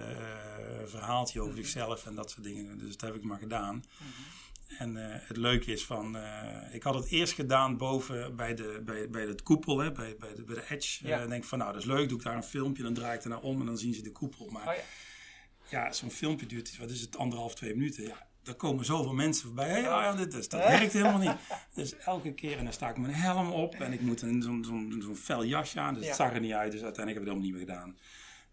verhaaltje 0.86 1.42
over 1.42 1.56
zichzelf 1.56 2.06
en 2.06 2.16
dat 2.16 2.32
soort 2.32 2.44
dingen. 2.44 2.78
Dus 2.78 2.98
dat 2.98 3.10
heb 3.10 3.16
ik 3.16 3.24
maar 3.24 3.40
gedaan. 3.40 3.76
Mhm. 3.76 4.41
En 4.78 4.96
uh, 4.96 5.04
het 5.08 5.38
leuke 5.38 5.72
is 5.72 5.86
van, 5.86 6.18
ik 6.72 6.84
had 6.84 6.94
het 6.94 7.06
eerst 7.06 7.34
gedaan 7.34 7.78
boven 7.78 8.36
bij, 8.36 8.54
de, 8.54 8.82
bij, 8.86 9.10
bij 9.10 9.26
het 9.26 9.44
koepel, 9.44 9.80
hè, 9.80 9.92
bij, 9.92 10.16
bij, 10.20 10.36
de, 10.36 10.44
bij 10.44 10.56
de 10.56 10.64
Edge. 10.70 11.08
Ja. 11.08 11.28
denk 11.28 11.44
van, 11.44 11.58
nou 11.58 11.72
dat 11.72 11.82
is 11.82 11.88
leuk, 11.88 12.10
doe 12.10 12.18
ik 12.18 12.24
daar 12.24 12.36
een 12.36 12.44
filmpje, 12.44 12.84
dan 12.84 12.94
draai 12.94 13.18
ik 13.18 13.24
er 13.24 13.30
naar 13.30 13.42
om 13.42 13.60
en 13.60 13.66
dan 13.66 13.78
zien 13.78 13.94
ze 13.94 14.02
de 14.02 14.12
koepel. 14.12 14.50
Maar 14.50 14.68
oh, 14.68 14.74
ja, 15.70 15.86
ja 15.86 15.94
zo'n 15.94 16.12
filmpje 16.12 16.46
duurt, 16.46 16.78
wat 16.78 16.90
is 16.90 17.02
het, 17.02 17.18
anderhalf, 17.18 17.56
twee 17.56 17.76
minuten. 17.76 18.04
Ja, 18.04 18.28
er 18.44 18.56
komen 18.56 18.86
zoveel 18.86 19.14
mensen 19.14 19.46
voorbij. 19.46 19.70
Hey, 19.70 19.82
ja, 19.82 20.16
dit 20.16 20.34
is, 20.34 20.50
dat 20.50 20.60
werkt 20.60 20.94
helemaal 20.94 21.20
niet. 21.20 21.36
Dus 21.76 21.98
elke 21.98 22.34
keer, 22.34 22.58
en 22.58 22.64
dan 22.64 22.74
sta 22.74 22.90
ik 22.90 22.98
mijn 22.98 23.14
helm 23.14 23.52
op 23.52 23.76
en 23.76 23.94
ik 23.94 24.02
moet 24.02 24.20
zo'n 24.20 24.64
zo'n 24.64 25.02
zo'n 25.02 25.16
fel 25.16 25.44
jasje 25.44 25.80
aan. 25.80 25.94
Dus 25.94 26.06
het 26.06 26.16
zag 26.16 26.34
er 26.34 26.40
niet 26.40 26.54
uit. 26.54 26.72
Dus 26.72 26.84
uiteindelijk 26.84 27.26
heb 27.26 27.36
ik 27.36 27.40
het 27.40 27.48
helemaal 27.48 27.68
niet 27.68 27.70
meer 27.70 27.92
gedaan. 27.92 27.98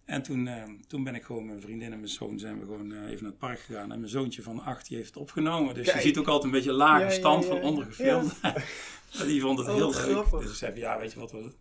En 0.08 0.22
toen, 0.22 0.46
uh, 0.46 0.62
toen 0.86 1.04
ben 1.04 1.14
ik 1.14 1.22
gewoon, 1.22 1.46
mijn 1.46 1.60
vriendin 1.60 1.92
en 1.92 1.98
mijn 1.98 2.10
zoon 2.10 2.38
zijn 2.38 2.58
we 2.58 2.64
gewoon 2.64 2.90
uh, 2.90 3.02
even 3.02 3.22
naar 3.22 3.30
het 3.30 3.38
park 3.38 3.60
gegaan. 3.60 3.92
En 3.92 3.98
mijn 3.98 4.10
zoontje 4.10 4.42
van 4.42 4.60
acht, 4.60 4.88
die 4.88 4.96
heeft 4.96 5.08
het 5.08 5.16
opgenomen. 5.16 5.74
Dus 5.74 5.92
je 5.92 6.00
ziet 6.00 6.18
ook 6.18 6.26
altijd 6.26 6.44
een 6.44 6.58
beetje 6.58 6.72
lage 6.72 7.10
stand 7.10 7.44
van 7.44 7.62
onder 7.62 7.84
gefilmd. 7.84 8.40
die 9.26 9.40
vond 9.40 9.58
het 9.58 9.68
oh, 9.68 9.74
heel 9.74 10.14
leuk. 10.14 10.30
Dus 10.30 10.50
ik 10.50 10.56
zei, 10.56 10.78
ja, 10.78 10.98
weet 10.98 11.12
je 11.12 11.18
wat, 11.18 11.32
we, 11.32 11.52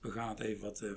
we 0.00 0.10
gaan 0.10 0.28
het 0.28 0.40
even 0.40 0.62
wat... 0.62 0.80
Uh, 0.82 0.90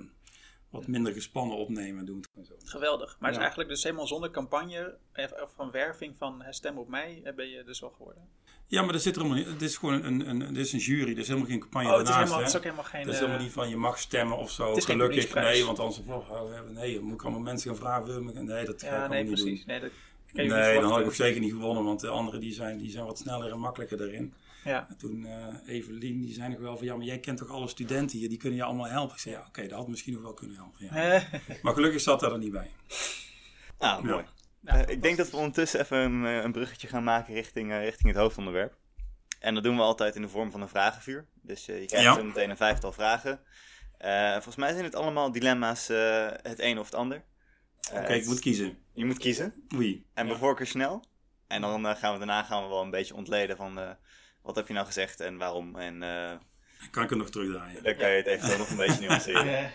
wat 0.69 0.87
minder 0.87 1.13
gespannen 1.13 1.57
opnemen 1.57 2.05
doen. 2.05 2.23
Geweldig. 2.63 3.15
Maar 3.19 3.27
het 3.29 3.37
is 3.37 3.41
eigenlijk 3.41 3.69
dus 3.69 3.83
helemaal 3.83 4.07
zonder 4.07 4.31
campagne 4.31 4.97
of 5.43 5.53
van 5.55 5.71
werving 5.71 6.17
van 6.17 6.43
stem 6.49 6.77
op 6.77 6.87
mij 6.87 7.21
eh, 7.23 7.35
ben 7.35 7.49
je 7.49 7.63
dus 7.63 7.79
wel 7.79 7.89
geworden? 7.89 8.29
Ja, 8.69 8.81
maar 8.81 8.93
er 8.93 8.99
zit 8.99 9.15
er 9.15 9.21
helemaal 9.21 9.43
niet. 9.43 9.53
Het 9.53 9.61
is 9.61 9.77
gewoon 9.77 10.03
een, 10.03 10.29
een, 10.29 10.39
het 10.39 10.57
is 10.57 10.73
een 10.73 10.79
jury, 10.79 11.11
er 11.11 11.17
is 11.17 11.27
helemaal 11.27 11.49
geen 11.49 11.59
campagne 11.59 11.89
oh, 11.89 11.97
het 11.97 12.05
daarnaast. 12.05 12.23
Is 12.23 12.29
helemaal, 12.29 12.39
het 12.39 12.49
is 12.49 12.55
ook 12.55 12.63
helemaal 12.63 12.83
geen... 12.83 13.01
Het 13.01 13.09
is 13.09 13.15
helemaal 13.15 13.37
eh, 13.37 13.43
niet 13.43 13.51
van 13.51 13.69
je 13.69 13.77
mag 13.77 13.99
stemmen 13.99 14.37
of 14.37 14.51
zo. 14.51 14.73
Gelukkig, 14.73 15.33
nee, 15.33 15.65
want 15.65 15.79
anders 15.79 16.01
oh, 16.07 16.51
nee, 16.73 16.99
moet 16.99 17.13
ik 17.13 17.21
allemaal 17.21 17.41
mensen 17.41 17.69
gaan 17.69 17.79
vragen. 17.79 18.45
Nee, 18.45 18.65
dat 18.65 18.83
ga 18.83 19.03
ik 19.03 19.09
nee, 19.09 19.23
niet 19.23 19.31
precies. 19.31 19.65
doen. 19.65 19.67
Nee, 19.67 19.79
dat 19.79 19.91
nee, 20.33 20.79
dan 20.81 20.91
had 20.91 20.99
ik 20.99 21.05
ook 21.05 21.13
zeker 21.13 21.41
niet 21.41 21.51
gewonnen, 21.51 21.83
want 21.83 21.99
de 21.99 22.07
anderen 22.07 22.39
die 22.39 22.53
zijn, 22.53 22.77
die 22.77 22.91
zijn 22.91 23.05
wat 23.05 23.17
sneller 23.17 23.51
en 23.51 23.59
makkelijker 23.59 23.97
daarin. 23.97 24.33
Ja. 24.63 24.85
En 24.89 24.97
toen 24.97 25.25
uh, 25.25 25.75
Evelien, 25.75 26.21
die 26.21 26.33
zei 26.33 26.49
nog 26.49 26.59
wel 26.59 26.77
van 26.77 26.85
ja, 26.85 26.95
maar 26.95 27.05
jij 27.05 27.19
kent 27.19 27.37
toch 27.37 27.49
alle 27.49 27.67
studenten 27.67 28.17
hier, 28.17 28.29
die 28.29 28.37
kunnen 28.37 28.57
je 28.57 28.63
allemaal 28.63 28.87
helpen. 28.87 29.15
Ik 29.15 29.21
zei 29.21 29.35
ja, 29.35 29.45
oké, 29.47 29.61
dat 29.61 29.77
had 29.77 29.87
misschien 29.87 30.13
nog 30.13 30.21
wel 30.21 30.33
kunnen 30.33 30.55
helpen. 30.55 30.85
Ja. 30.85 31.23
maar 31.63 31.73
gelukkig 31.73 32.01
zat 32.01 32.19
daar 32.19 32.31
er 32.31 32.37
niet 32.37 32.51
bij. 32.51 32.71
Ah, 33.77 34.03
mooi. 34.03 34.25
Uh, 34.63 34.81
ik 34.87 35.01
denk 35.01 35.17
dat 35.17 35.29
we 35.29 35.37
ondertussen 35.37 35.79
even 35.79 35.97
een, 35.97 36.25
eh, 36.25 36.43
een 36.43 36.51
bruggetje 36.51 36.87
gaan 36.87 37.03
maken 37.03 37.33
richting, 37.33 37.71
uh, 37.71 37.83
richting 37.83 38.13
het 38.13 38.21
hoofdonderwerp. 38.21 38.77
En 39.39 39.53
dat 39.53 39.63
doen 39.63 39.75
we 39.75 39.81
altijd 39.81 40.15
in 40.15 40.21
de 40.21 40.29
vorm 40.29 40.51
van 40.51 40.61
een 40.61 40.69
vragenvuur. 40.69 41.25
Dus 41.41 41.65
je 41.65 41.85
krijgt 41.85 42.15
ja. 42.15 42.23
meteen 42.23 42.49
een 42.49 42.57
vijftal 42.57 42.91
vragen. 42.91 43.39
volgens 44.33 44.55
mij 44.55 44.71
zijn 44.71 44.83
het 44.83 44.95
allemaal 44.95 45.31
dilemma's, 45.31 45.87
het 45.87 46.59
een 46.59 46.79
of 46.79 46.85
het 46.85 46.95
ander. 46.95 47.23
Oké, 47.93 48.13
ik 48.13 48.25
moet 48.25 48.39
kiezen. 48.39 48.77
Je 48.93 49.05
moet 49.05 49.17
kiezen. 49.17 49.53
Wie? 49.67 50.07
En 50.13 50.23
ja. 50.23 50.31
bijvoorbeeld 50.31 50.67
snel. 50.67 51.03
En 51.47 51.61
dan 51.61 51.95
gaan 51.95 52.11
we 52.11 52.17
daarna 52.17 52.43
gaan 52.43 52.63
we 52.63 52.69
wel 52.69 52.81
een 52.81 52.89
beetje 52.89 53.15
ontleden 53.15 53.57
van 53.57 53.97
wat 54.41 54.55
heb 54.55 54.67
je 54.67 54.73
nou 54.73 54.85
gezegd 54.85 55.19
en 55.19 55.37
waarom? 55.37 55.75
En, 55.75 56.01
uh, 56.01 56.31
kan 56.91 57.03
ik 57.03 57.11
er 57.11 57.17
nog 57.17 57.29
terugdraaien? 57.29 57.83
Dan 57.83 57.95
kan 57.95 58.09
je 58.09 58.15
het 58.15 58.25
even 58.25 58.57
nog 58.57 58.69
een 58.69 58.77
beetje 58.77 59.01
nuanceren. 59.01 59.71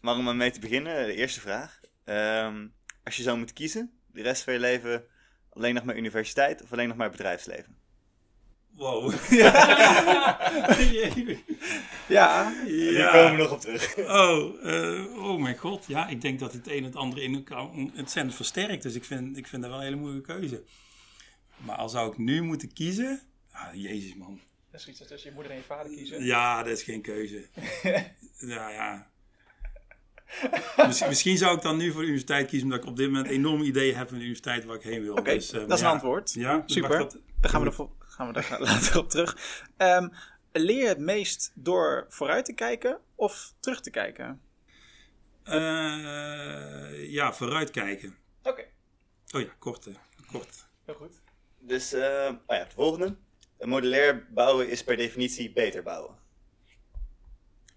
maar 0.00 0.16
om 0.16 0.36
mee 0.36 0.50
te 0.50 0.60
beginnen, 0.60 1.06
de 1.06 1.14
eerste 1.14 1.40
vraag. 1.40 1.80
Um, 2.04 2.74
als 3.04 3.16
je 3.16 3.22
zou 3.22 3.36
moeten 3.36 3.54
kiezen, 3.54 3.90
de 4.06 4.22
rest 4.22 4.42
van 4.42 4.52
je 4.52 4.58
leven 4.58 5.04
alleen 5.50 5.74
nog 5.74 5.84
maar 5.84 5.96
universiteit 5.96 6.62
of 6.62 6.72
alleen 6.72 6.88
nog 6.88 6.96
maar 6.96 7.10
bedrijfsleven? 7.10 7.80
Wow. 8.70 9.12
ja, 12.08 12.52
ja. 12.68 13.10
komen 13.12 13.30
we 13.30 13.36
nog 13.36 13.52
op 13.52 13.60
terug. 13.60 13.96
Oh, 13.98 14.64
uh, 14.64 15.24
oh 15.24 15.40
mijn 15.40 15.56
god. 15.56 15.86
Ja, 15.86 16.08
ik 16.08 16.20
denk 16.20 16.38
dat 16.38 16.52
het 16.52 16.66
een 16.66 16.76
en 16.76 16.84
het 16.84 16.96
andere 16.96 17.22
in 17.22 17.34
elkaar 17.34 17.70
ontzettend 17.70 18.34
versterkt. 18.34 18.82
Dus 18.82 18.94
ik 18.94 19.04
vind, 19.04 19.36
ik 19.36 19.46
vind 19.46 19.62
dat 19.62 19.70
wel 19.70 19.80
een 19.80 19.86
hele 19.86 19.96
moeilijke 19.96 20.32
keuze. 20.32 20.62
Maar 21.56 21.76
als 21.76 21.92
zou 21.92 22.10
ik 22.10 22.18
nu 22.18 22.42
moeten 22.42 22.72
kiezen, 22.72 23.22
Ah, 23.52 23.74
jezus 23.74 24.14
man. 24.14 24.40
Dat 24.70 24.80
is 24.80 24.88
iets 24.88 24.98
tussen 24.98 25.28
je 25.28 25.34
moeder 25.34 25.52
en 25.52 25.58
je 25.58 25.64
vader 25.64 25.92
kiezen. 25.92 26.24
Ja, 26.24 26.62
dat 26.62 26.72
is 26.72 26.82
geen 26.82 27.02
keuze. 27.02 27.48
ja, 28.54 28.70
ja. 28.70 29.11
misschien, 31.08 31.38
zou 31.38 31.56
ik 31.56 31.62
dan 31.62 31.76
nu 31.76 31.90
voor 31.90 32.00
de 32.00 32.06
universiteit 32.06 32.48
kiezen, 32.48 32.68
omdat 32.68 32.82
ik 32.82 32.90
op 32.90 32.96
dit 32.96 33.06
moment 33.06 33.26
enorm 33.26 33.62
idee 33.62 33.94
heb 33.94 34.08
van 34.08 34.16
de 34.16 34.22
universiteit 34.24 34.64
waar 34.64 34.76
ik 34.76 34.82
heen 34.82 35.02
wil. 35.02 35.14
Oké, 35.14 35.34
dus, 35.34 35.52
uh, 35.52 35.60
dat 35.60 35.72
is 35.72 35.80
een 35.80 35.90
antwoord. 35.90 36.32
Ja, 36.32 36.62
Super. 36.66 36.98
Dat, 36.98 37.18
Dan 37.40 37.50
gaan 37.50 37.62
we, 37.62 37.66
er, 37.66 37.88
gaan 37.98 38.26
we 38.26 38.32
daar 38.32 38.56
later 38.70 38.98
op 38.98 39.10
terug. 39.10 39.36
Um, 39.76 40.12
leer 40.52 40.82
je 40.82 40.88
het 40.88 40.98
meest 40.98 41.52
door 41.54 42.06
vooruit 42.08 42.44
te 42.44 42.52
kijken 42.52 42.98
of 43.14 43.54
terug 43.60 43.80
te 43.80 43.90
kijken? 43.90 44.40
Uh, 45.44 47.12
ja, 47.12 47.32
vooruit 47.32 47.70
kijken. 47.70 48.16
Oké. 48.42 48.64
Oh 49.34 49.40
ja, 49.40 49.54
kort. 49.58 49.88
kort. 50.32 50.66
Heel 50.84 50.94
goed. 50.94 51.20
Dus, 51.58 51.94
uh, 51.94 52.00
oh 52.46 52.56
ja, 52.56 52.64
de 52.64 52.74
volgende. 52.74 53.16
Modulair 53.60 54.26
bouwen 54.30 54.68
is 54.68 54.84
per 54.84 54.96
definitie 54.96 55.52
beter 55.52 55.82
bouwen. 55.82 56.16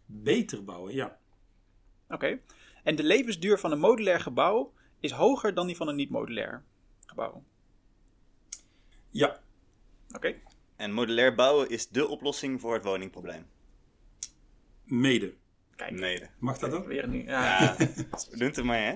Beter 0.05 0.63
bouwen, 0.63 0.93
ja. 0.93 1.17
Oké. 2.09 2.39
En 2.83 2.95
de 2.95 3.03
levensduur 3.03 3.59
van 3.59 3.71
een 3.71 3.79
modulair 3.79 4.19
gebouw 4.19 4.73
is 4.99 5.11
hoger 5.11 5.53
dan 5.53 5.67
die 5.67 5.75
van 5.75 5.87
een 5.87 5.95
niet-modulair 5.95 6.63
gebouw? 7.05 7.43
Ja. 9.09 9.39
Oké. 10.15 10.35
En 10.75 10.91
modulair 10.91 11.35
bouwen 11.35 11.69
is 11.69 11.87
dé 11.87 12.03
oplossing 12.03 12.61
voor 12.61 12.73
het 12.73 12.83
woningprobleem? 12.83 13.45
Mede. 14.83 15.33
Kijk. 15.75 15.91
Mede. 15.91 16.29
Mag 16.39 16.57
dat 16.57 16.73
ook? 16.73 16.87
Weer 16.87 17.07
niet. 17.07 17.25
Ja, 17.25 17.59
ja 17.59 17.75
doen 18.37 18.47
het 18.47 18.57
er 18.57 18.65
maar, 18.65 18.81
hè? 18.81 18.95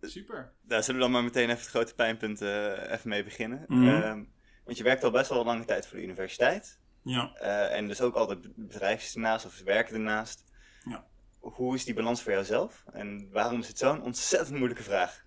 Super. 0.00 0.52
Daar 0.62 0.82
zullen 0.82 1.00
we 1.00 1.06
dan 1.06 1.12
maar 1.12 1.24
meteen 1.24 1.48
even 1.48 1.56
het 1.56 1.68
grote 1.68 1.94
pijnpunt 1.94 2.42
uh, 2.42 2.92
even 2.92 3.08
mee 3.08 3.24
beginnen. 3.24 3.64
Mm 3.68 3.88
-hmm. 3.88 4.32
Want 4.64 4.76
je 4.76 4.84
werkt 4.84 5.04
al 5.04 5.10
best 5.10 5.28
wel 5.28 5.40
een 5.40 5.46
lange 5.46 5.64
tijd 5.64 5.86
voor 5.86 5.96
de 5.96 6.02
universiteit. 6.02 6.80
Ja. 7.02 7.36
Uh, 7.40 7.76
en 7.76 7.88
dus 7.88 8.00
ook 8.00 8.14
altijd 8.14 8.54
bedrijfjes 8.56 9.14
ernaast 9.14 9.46
of 9.46 9.62
werken 9.62 9.94
ernaast. 9.94 10.44
Ja. 10.84 11.06
Hoe 11.52 11.74
is 11.74 11.84
die 11.84 11.94
balans 11.94 12.22
voor 12.22 12.32
jouzelf? 12.32 12.84
En 12.92 13.28
waarom 13.32 13.60
is 13.60 13.68
het 13.68 13.78
zo'n 13.78 14.02
ontzettend 14.02 14.56
moeilijke 14.56 14.82
vraag? 14.82 15.24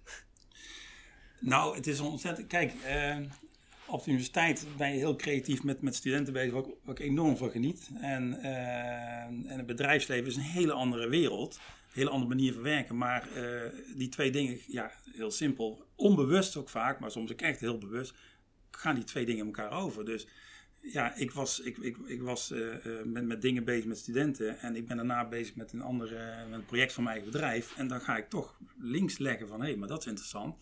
Nou, 1.39 1.75
het 1.75 1.87
is 1.87 1.99
ontzettend... 1.99 2.47
Kijk, 2.47 2.73
uh, 2.85 3.17
op 3.85 4.03
de 4.03 4.09
universiteit 4.09 4.65
ben 4.77 4.91
je 4.91 4.97
heel 4.97 5.15
creatief 5.15 5.63
met, 5.63 5.81
met 5.81 5.95
studenten 5.95 6.33
bezig, 6.33 6.53
wat 6.53 6.99
ik 6.99 6.99
enorm 6.99 7.37
van 7.37 7.51
geniet. 7.51 7.89
En, 8.01 8.39
uh, 8.41 9.21
en 9.23 9.57
het 9.57 9.65
bedrijfsleven 9.65 10.27
is 10.27 10.35
een 10.35 10.41
hele 10.41 10.73
andere 10.73 11.09
wereld. 11.09 11.55
Een 11.55 11.93
hele 11.93 12.09
andere 12.09 12.29
manier 12.35 12.53
van 12.53 12.61
werken. 12.61 12.97
Maar 12.97 13.27
die 13.95 14.09
twee 14.09 14.31
dingen, 14.31 14.59
ja, 14.67 14.91
heel 15.11 15.31
simpel. 15.31 15.85
Onbewust 15.95 16.55
ook 16.55 16.69
vaak, 16.69 16.99
maar 16.99 17.11
soms 17.11 17.31
ook 17.31 17.41
echt 17.41 17.59
heel 17.59 17.77
bewust 17.77 18.13
gaan 18.77 18.95
die 18.95 19.03
twee 19.03 19.25
dingen 19.25 19.45
elkaar 19.45 19.71
over. 19.71 20.05
Dus 20.05 20.27
ja, 20.91 21.15
ik 21.15 21.31
was, 21.31 21.59
ik, 21.59 21.77
ik, 21.77 21.97
ik 22.05 22.21
was 22.21 22.51
uh, 22.51 22.75
met, 23.03 23.25
met 23.25 23.41
dingen 23.41 23.63
bezig 23.63 23.85
met 23.85 23.97
studenten 23.97 24.59
en 24.59 24.75
ik 24.75 24.87
ben 24.87 24.97
daarna 24.97 25.27
bezig 25.27 25.55
met 25.55 25.73
een 25.73 25.81
ander 25.81 26.11
met 26.49 26.59
een 26.59 26.65
project 26.65 26.93
van 26.93 27.03
mijn 27.03 27.15
eigen 27.15 27.33
bedrijf. 27.33 27.77
En 27.77 27.87
dan 27.87 28.01
ga 28.01 28.17
ik 28.17 28.29
toch 28.29 28.59
links 28.79 29.17
leggen 29.17 29.47
van 29.47 29.59
hé, 29.59 29.67
hey, 29.67 29.75
maar 29.77 29.87
dat 29.87 29.99
is 29.99 30.07
interessant. 30.07 30.55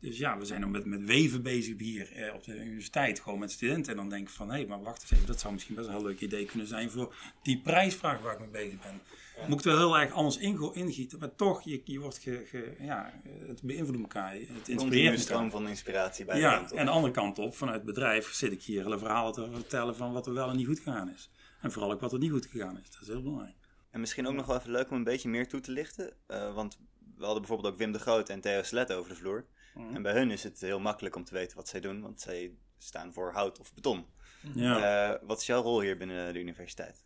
Dus 0.00 0.18
ja, 0.18 0.38
we 0.38 0.44
zijn 0.44 0.60
nog 0.60 0.70
met, 0.70 0.84
met 0.84 1.04
weven 1.04 1.42
bezig 1.42 1.78
hier 1.78 2.12
eh, 2.12 2.34
op 2.34 2.44
de 2.44 2.60
universiteit, 2.60 3.20
gewoon 3.20 3.38
met 3.38 3.52
studenten. 3.52 3.92
En 3.92 3.98
dan 3.98 4.08
denk 4.08 4.28
ik 4.28 4.34
van, 4.34 4.50
hé, 4.50 4.66
maar 4.66 4.82
wacht 4.82 5.02
eens 5.02 5.10
even, 5.10 5.26
dat 5.26 5.40
zou 5.40 5.52
misschien 5.52 5.74
best 5.74 5.88
een 5.88 5.94
heel 5.94 6.04
leuk 6.04 6.20
idee 6.20 6.44
kunnen 6.44 6.66
zijn 6.66 6.90
voor 6.90 7.14
die 7.42 7.60
prijsvraag 7.60 8.20
waar 8.20 8.32
ik 8.32 8.38
mee 8.38 8.48
bezig 8.48 8.80
ben. 8.80 9.00
Ja. 9.36 9.48
Moet 9.48 9.58
ik 9.58 9.64
er 9.64 9.76
wel 9.76 9.94
heel 9.94 9.98
erg 9.98 10.12
anders 10.12 10.36
in, 10.36 10.74
ingieten, 10.74 11.18
maar 11.18 11.34
toch, 11.34 11.62
je, 11.62 11.80
je 11.84 11.98
wordt 11.98 12.18
ge, 12.18 12.42
ge, 12.46 12.76
ja, 12.80 13.12
het 13.46 13.62
beïnvloedt 13.62 14.00
elkaar, 14.00 14.32
het 14.32 14.68
inspireert 14.68 15.12
een 15.12 15.20
stroom 15.20 15.50
van 15.50 15.68
inspiratie 15.68 16.24
bij 16.24 16.38
Ja, 16.38 16.70
en 16.70 16.84
de 16.84 16.90
andere 16.90 17.12
kant 17.12 17.38
op, 17.38 17.54
vanuit 17.54 17.76
het 17.76 17.86
bedrijf 17.86 18.32
zit 18.32 18.52
ik 18.52 18.62
hier 18.62 18.82
hele 18.82 18.98
verhalen 18.98 19.32
te 19.32 19.48
vertellen 19.52 19.96
van 19.96 20.12
wat 20.12 20.26
er 20.26 20.34
wel 20.34 20.50
en 20.50 20.56
niet 20.56 20.66
goed 20.66 20.80
gegaan 20.80 21.10
is. 21.10 21.30
En 21.60 21.72
vooral 21.72 21.92
ook 21.92 22.00
wat 22.00 22.12
er 22.12 22.18
niet 22.18 22.30
goed 22.30 22.46
gegaan 22.46 22.78
is, 22.78 22.90
dat 22.90 23.00
is 23.00 23.08
heel 23.08 23.22
belangrijk. 23.22 23.56
En 23.90 24.00
misschien 24.00 24.26
ook 24.26 24.34
nog 24.34 24.46
wel 24.46 24.56
even 24.56 24.70
leuk 24.70 24.90
om 24.90 24.96
een 24.96 25.04
beetje 25.04 25.28
meer 25.28 25.48
toe 25.48 25.60
te 25.60 25.70
lichten, 25.70 26.12
uh, 26.28 26.54
want 26.54 26.78
we 27.16 27.24
hadden 27.24 27.42
bijvoorbeeld 27.42 27.72
ook 27.72 27.78
Wim 27.78 27.92
de 27.92 27.98
Groot 27.98 28.28
en 28.28 28.40
Theo 28.40 28.62
Slet 28.62 28.92
over 28.92 29.10
de 29.10 29.16
vloer. 29.16 29.46
Mm. 29.76 29.94
En 29.94 30.02
bij 30.02 30.12
hun 30.12 30.30
is 30.30 30.42
het 30.42 30.60
heel 30.60 30.80
makkelijk 30.80 31.16
om 31.16 31.24
te 31.24 31.34
weten 31.34 31.56
wat 31.56 31.68
zij 31.68 31.80
doen, 31.80 32.00
want 32.00 32.20
zij 32.20 32.52
staan 32.78 33.12
voor 33.12 33.32
hout 33.32 33.60
of 33.60 33.74
beton. 33.74 34.06
Ja. 34.54 35.12
Uh, 35.12 35.18
wat 35.26 35.40
is 35.40 35.46
jouw 35.46 35.62
rol 35.62 35.80
hier 35.80 35.96
binnen 35.96 36.32
de 36.32 36.40
universiteit? 36.40 37.04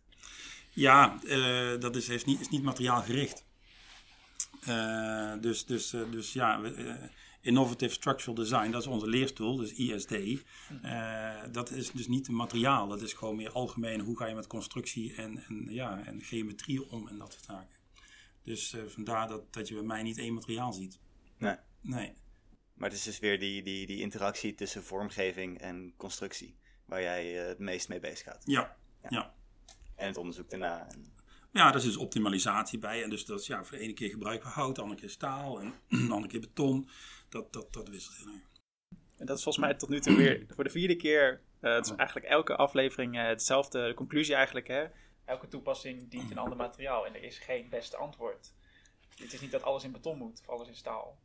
Ja, 0.70 1.18
uh, 1.24 1.80
dat 1.80 1.96
is, 1.96 2.09
heeft 2.09 2.26
niet, 2.26 2.40
is 2.40 2.48
niet 2.48 2.62
materiaalgericht. 2.62 3.44
Uh, 4.68 5.35
dus, 5.40 5.66
dus, 5.66 5.90
dus 5.90 6.33
ja, 6.33 6.61
Innovative 7.40 7.94
Structural 7.94 8.35
Design, 8.35 8.70
dat 8.70 8.80
is 8.80 8.87
onze 8.87 9.09
leerstoel, 9.09 9.56
dus 9.56 9.72
ISD. 9.72 10.42
dat 11.52 11.70
is 11.70 11.90
dus 11.90 12.09
niet 12.09 12.28
materiaal, 12.28 12.88
dat 12.88 13.02
is 13.02 13.12
gewoon 13.12 13.37
meer 13.37 13.52
algemeen 13.52 14.00
hoe 14.00 14.16
ga 14.16 14.26
je 14.26 14.35
met 14.35 14.46
constructie 14.46 15.14
en, 15.14 15.44
en, 15.48 15.66
ja, 15.68 16.04
en 16.04 16.22
geometrie 16.22 16.90
om 16.90 17.09
en 17.09 17.18
dat 17.18 17.33
soort 17.33 17.44
zaken. 17.44 17.78
Dus 18.42 18.76
vandaar 18.87 19.28
dat, 19.28 19.52
dat 19.52 19.68
je 19.68 19.74
bij 19.74 19.83
mij 19.83 20.02
niet 20.02 20.18
één 20.18 20.35
materiaal 20.35 20.72
ziet. 20.72 20.98
Nee. 21.38 21.56
Nee. 21.80 22.12
Maar 22.80 22.88
het 22.88 22.98
is 22.98 23.04
dus 23.04 23.18
weer 23.18 23.38
die, 23.38 23.62
die, 23.62 23.86
die 23.86 24.00
interactie 24.00 24.54
tussen 24.54 24.84
vormgeving 24.84 25.60
en 25.60 25.94
constructie 25.96 26.56
waar 26.84 27.02
jij 27.02 27.40
uh, 27.40 27.46
het 27.46 27.58
meest 27.58 27.88
mee 27.88 28.00
bezig 28.00 28.22
gaat. 28.22 28.42
Ja. 28.44 28.76
ja. 29.02 29.08
ja. 29.10 29.34
En 29.96 30.06
het 30.06 30.16
onderzoek 30.16 30.50
daarna. 30.50 30.86
Ja, 31.52 31.64
daar 31.64 31.76
is 31.76 31.82
dus 31.82 31.96
optimalisatie 31.96 32.78
bij. 32.78 33.02
En 33.02 33.10
dus 33.10 33.24
dat 33.24 33.40
is 33.40 33.46
ja, 33.46 33.64
voor 33.64 33.78
de 33.78 33.84
ene 33.84 33.92
keer 33.92 34.10
gebruiken 34.10 34.48
we 34.48 34.54
hout, 34.54 34.74
de 34.74 34.82
andere 34.82 35.00
keer 35.00 35.10
staal 35.10 35.60
en 35.60 35.74
de 36.06 36.12
andere 36.12 36.26
keer 36.26 36.40
beton. 36.40 36.88
Dat, 37.28 37.52
dat, 37.52 37.72
dat 37.72 37.88
wisselt 37.88 38.16
heel 38.16 38.26
erg. 38.26 38.48
En 39.16 39.26
dat 39.26 39.36
is 39.36 39.42
volgens 39.42 39.64
mij 39.64 39.74
tot 39.74 39.88
nu 39.88 40.00
toe 40.00 40.16
weer 40.16 40.46
voor 40.54 40.64
de 40.64 40.70
vierde 40.70 40.96
keer. 40.96 41.40
Uh, 41.60 41.74
het 41.74 41.86
is 41.86 41.96
eigenlijk 41.96 42.28
elke 42.28 42.56
aflevering 42.56 43.16
uh, 43.16 43.26
hetzelfde, 43.26 43.86
de 43.86 43.94
conclusie 43.94 44.34
eigenlijk. 44.34 44.68
Hè? 44.68 44.86
Elke 45.24 45.48
toepassing 45.48 46.10
dient 46.10 46.30
een 46.30 46.38
ander 46.38 46.56
materiaal 46.56 47.06
en 47.06 47.14
er 47.14 47.22
is 47.22 47.38
geen 47.38 47.68
beste 47.68 47.96
antwoord. 47.96 48.54
Het 49.16 49.32
is 49.32 49.40
niet 49.40 49.50
dat 49.50 49.62
alles 49.62 49.84
in 49.84 49.92
beton 49.92 50.18
moet 50.18 50.40
of 50.40 50.48
alles 50.48 50.68
in 50.68 50.76
staal. 50.76 51.18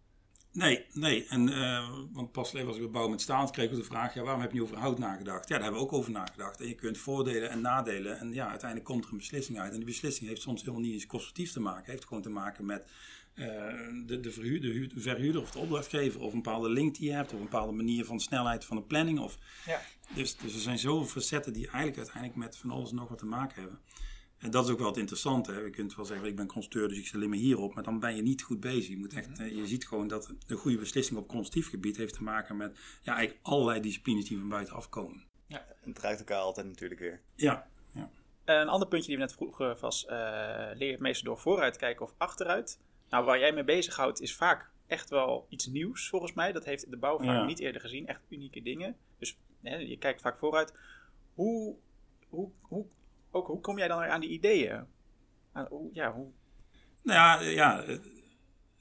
Nee, 0.56 0.86
nee. 0.94 1.26
En, 1.28 1.48
uh, 1.48 1.90
want 2.12 2.32
pas 2.32 2.54
even 2.54 2.68
als 2.68 2.78
ik 2.78 2.92
bouw 2.92 3.08
met 3.08 3.22
staal 3.22 3.50
kreeg 3.50 3.70
ik 3.70 3.76
de 3.76 3.84
vraag, 3.84 4.14
ja, 4.14 4.22
waarom 4.22 4.42
heb 4.42 4.52
je 4.52 4.60
niet 4.60 4.68
over 4.68 4.78
hout 4.78 5.00
nagedacht? 5.00 5.48
Ja, 5.48 5.56
daar 5.56 5.64
hebben 5.64 5.82
we 5.82 5.88
ook 5.88 5.94
over 5.94 6.12
nagedacht. 6.12 6.62
En 6.62 6.68
je 6.68 6.76
kunt 6.76 6.98
voordelen 6.98 7.50
en 7.50 7.62
nadelen. 7.62 8.20
En 8.20 8.34
ja, 8.34 8.50
uiteindelijk 8.50 8.90
komt 8.90 9.06
er 9.06 9.12
een 9.12 9.18
beslissing 9.18 9.60
uit. 9.60 9.72
En 9.72 9.78
die 9.78 9.86
beslissing 9.86 10.30
heeft 10.30 10.42
soms 10.42 10.60
helemaal 10.60 10.82
niet 10.82 10.94
eens 10.94 11.06
constructief 11.06 11.52
te 11.52 11.60
maken. 11.60 11.80
Het 11.80 11.92
heeft 11.92 12.06
gewoon 12.06 12.24
te 12.24 12.30
maken 12.30 12.66
met 12.66 12.88
uh, 13.36 13.46
de, 14.06 14.20
de, 14.20 14.32
verhuurder, 14.32 14.94
de 14.94 15.02
verhuurder 15.02 15.42
of 15.42 15.52
de 15.52 15.60
opdrachtgever. 15.60 16.22
Of 16.22 16.34
een 16.34 16.42
bepaalde 16.42 16.70
link 16.70 16.96
die 16.96 17.08
je 17.08 17.16
hebt. 17.16 17.34
Of 17.34 17.38
een 17.38 17.50
bepaalde 17.50 17.74
manier 17.74 18.06
van 18.06 18.20
snelheid 18.20 18.66
van 18.66 18.78
de 18.78 18.84
planning. 18.84 19.20
Of, 19.20 19.38
ja. 19.66 19.82
dus, 20.14 20.38
dus 20.38 20.54
er 20.54 20.60
zijn 20.60 20.80
zoveel 20.80 21.08
facetten 21.08 21.54
die 21.54 21.64
eigenlijk 21.64 21.98
uiteindelijk 21.98 22.36
met 22.36 22.58
van 22.58 22.72
alles 22.72 22.92
nog 22.92 23.10
wat 23.10 23.18
te 23.18 23.26
maken 23.26 23.62
hebben. 23.62 23.80
En 24.38 24.52
dat 24.52 24.66
is 24.66 24.72
ook 24.72 24.78
wel 24.78 24.88
het 24.88 24.98
interessante. 24.98 25.52
Hè. 25.52 25.60
Je 25.60 25.70
kunt 25.70 25.96
wel 25.96 26.06
zeggen, 26.06 26.28
ik 26.28 26.36
ben 26.36 26.48
constructeur, 26.48 26.88
dus 26.88 26.98
ik 26.98 27.06
zit 27.06 27.16
alleen 27.16 27.30
maar 27.30 27.38
hierop. 27.38 27.74
Maar 27.74 27.84
dan 27.84 28.00
ben 28.00 28.16
je 28.16 28.22
niet 28.22 28.42
goed 28.42 28.60
bezig. 28.60 28.88
Je, 28.88 28.98
moet 28.98 29.14
echt, 29.14 29.30
mhm. 29.30 29.42
eh, 29.42 29.56
je 29.56 29.68
ziet 29.68 29.88
gewoon 29.88 30.08
dat 30.08 30.34
een 30.48 30.58
goede 30.58 30.78
beslissing 30.78 31.20
op 31.20 31.28
constructief 31.28 31.70
gebied 31.70 31.98
heeft 31.98 32.14
te 32.14 32.24
maken 32.24 32.58
met 32.58 32.78
ja, 33.02 33.16
eigenlijk 33.16 33.48
allerlei 33.48 33.80
disciplines 33.80 34.26
die 34.26 34.38
van 34.38 34.50
buitenaf 34.50 34.90
komen. 34.90 35.24
Ja, 35.48 35.66
het 35.80 35.96
draait 35.96 36.20
elkaar 36.20 36.40
altijd 36.40 36.68
natuurlijk 36.68 37.00
weer. 37.00 37.22
Ja. 37.36 37.68
ja. 37.94 38.10
Een 38.46 38.68
ander 38.68 38.88
puntje 38.88 39.08
die 39.08 39.18
we 39.18 39.24
net 39.24 39.34
vroegen 39.34 39.80
was, 39.80 40.04
uh, 40.04 40.12
leer 40.74 40.86
je 40.86 40.92
het 40.92 41.00
meestal 41.00 41.34
door 41.34 41.42
vooruit 41.42 41.78
kijken 41.78 42.06
of 42.06 42.14
achteruit? 42.18 42.80
Nou, 43.10 43.26
waar 43.26 43.40
jij 43.40 43.54
mee 43.54 43.64
bezighoudt 43.64 44.22
is 44.22 44.36
vaak 44.36 44.72
echt 44.88 45.10
wel 45.10 45.46
iets 45.50 45.66
nieuws 45.66 46.10
volgens 46.10 46.34
mij. 46.34 46.52
Dat 46.52 46.66
heeft 46.66 46.90
de 46.90 46.98
bouw 46.98 47.18
vaak 47.20 47.48
niet 47.48 47.60
eerder 47.60 47.82
gezien. 47.82 48.08
Echt 48.08 48.22
unieke 48.30 48.62
dingen. 48.62 48.98
Dus 49.20 49.38
hè, 49.62 49.76
je 49.76 49.98
kijkt 49.98 50.22
vaak 50.22 50.38
vooruit. 50.38 50.74
Hoe, 51.34 51.76
hoe, 52.30 52.50
hoe 52.62 52.86
ook 53.36 53.48
hoe 53.48 53.62
kom 53.62 53.78
jij 53.78 53.88
dan 53.88 54.04
aan 54.04 54.22
die 54.22 54.30
ideeën? 54.30 54.86
ja, 55.92 56.14
hoe... 56.14 56.32
Nou 57.02 57.20
ja, 57.20 57.42
ja, 57.42 57.84
eh, 57.84 57.98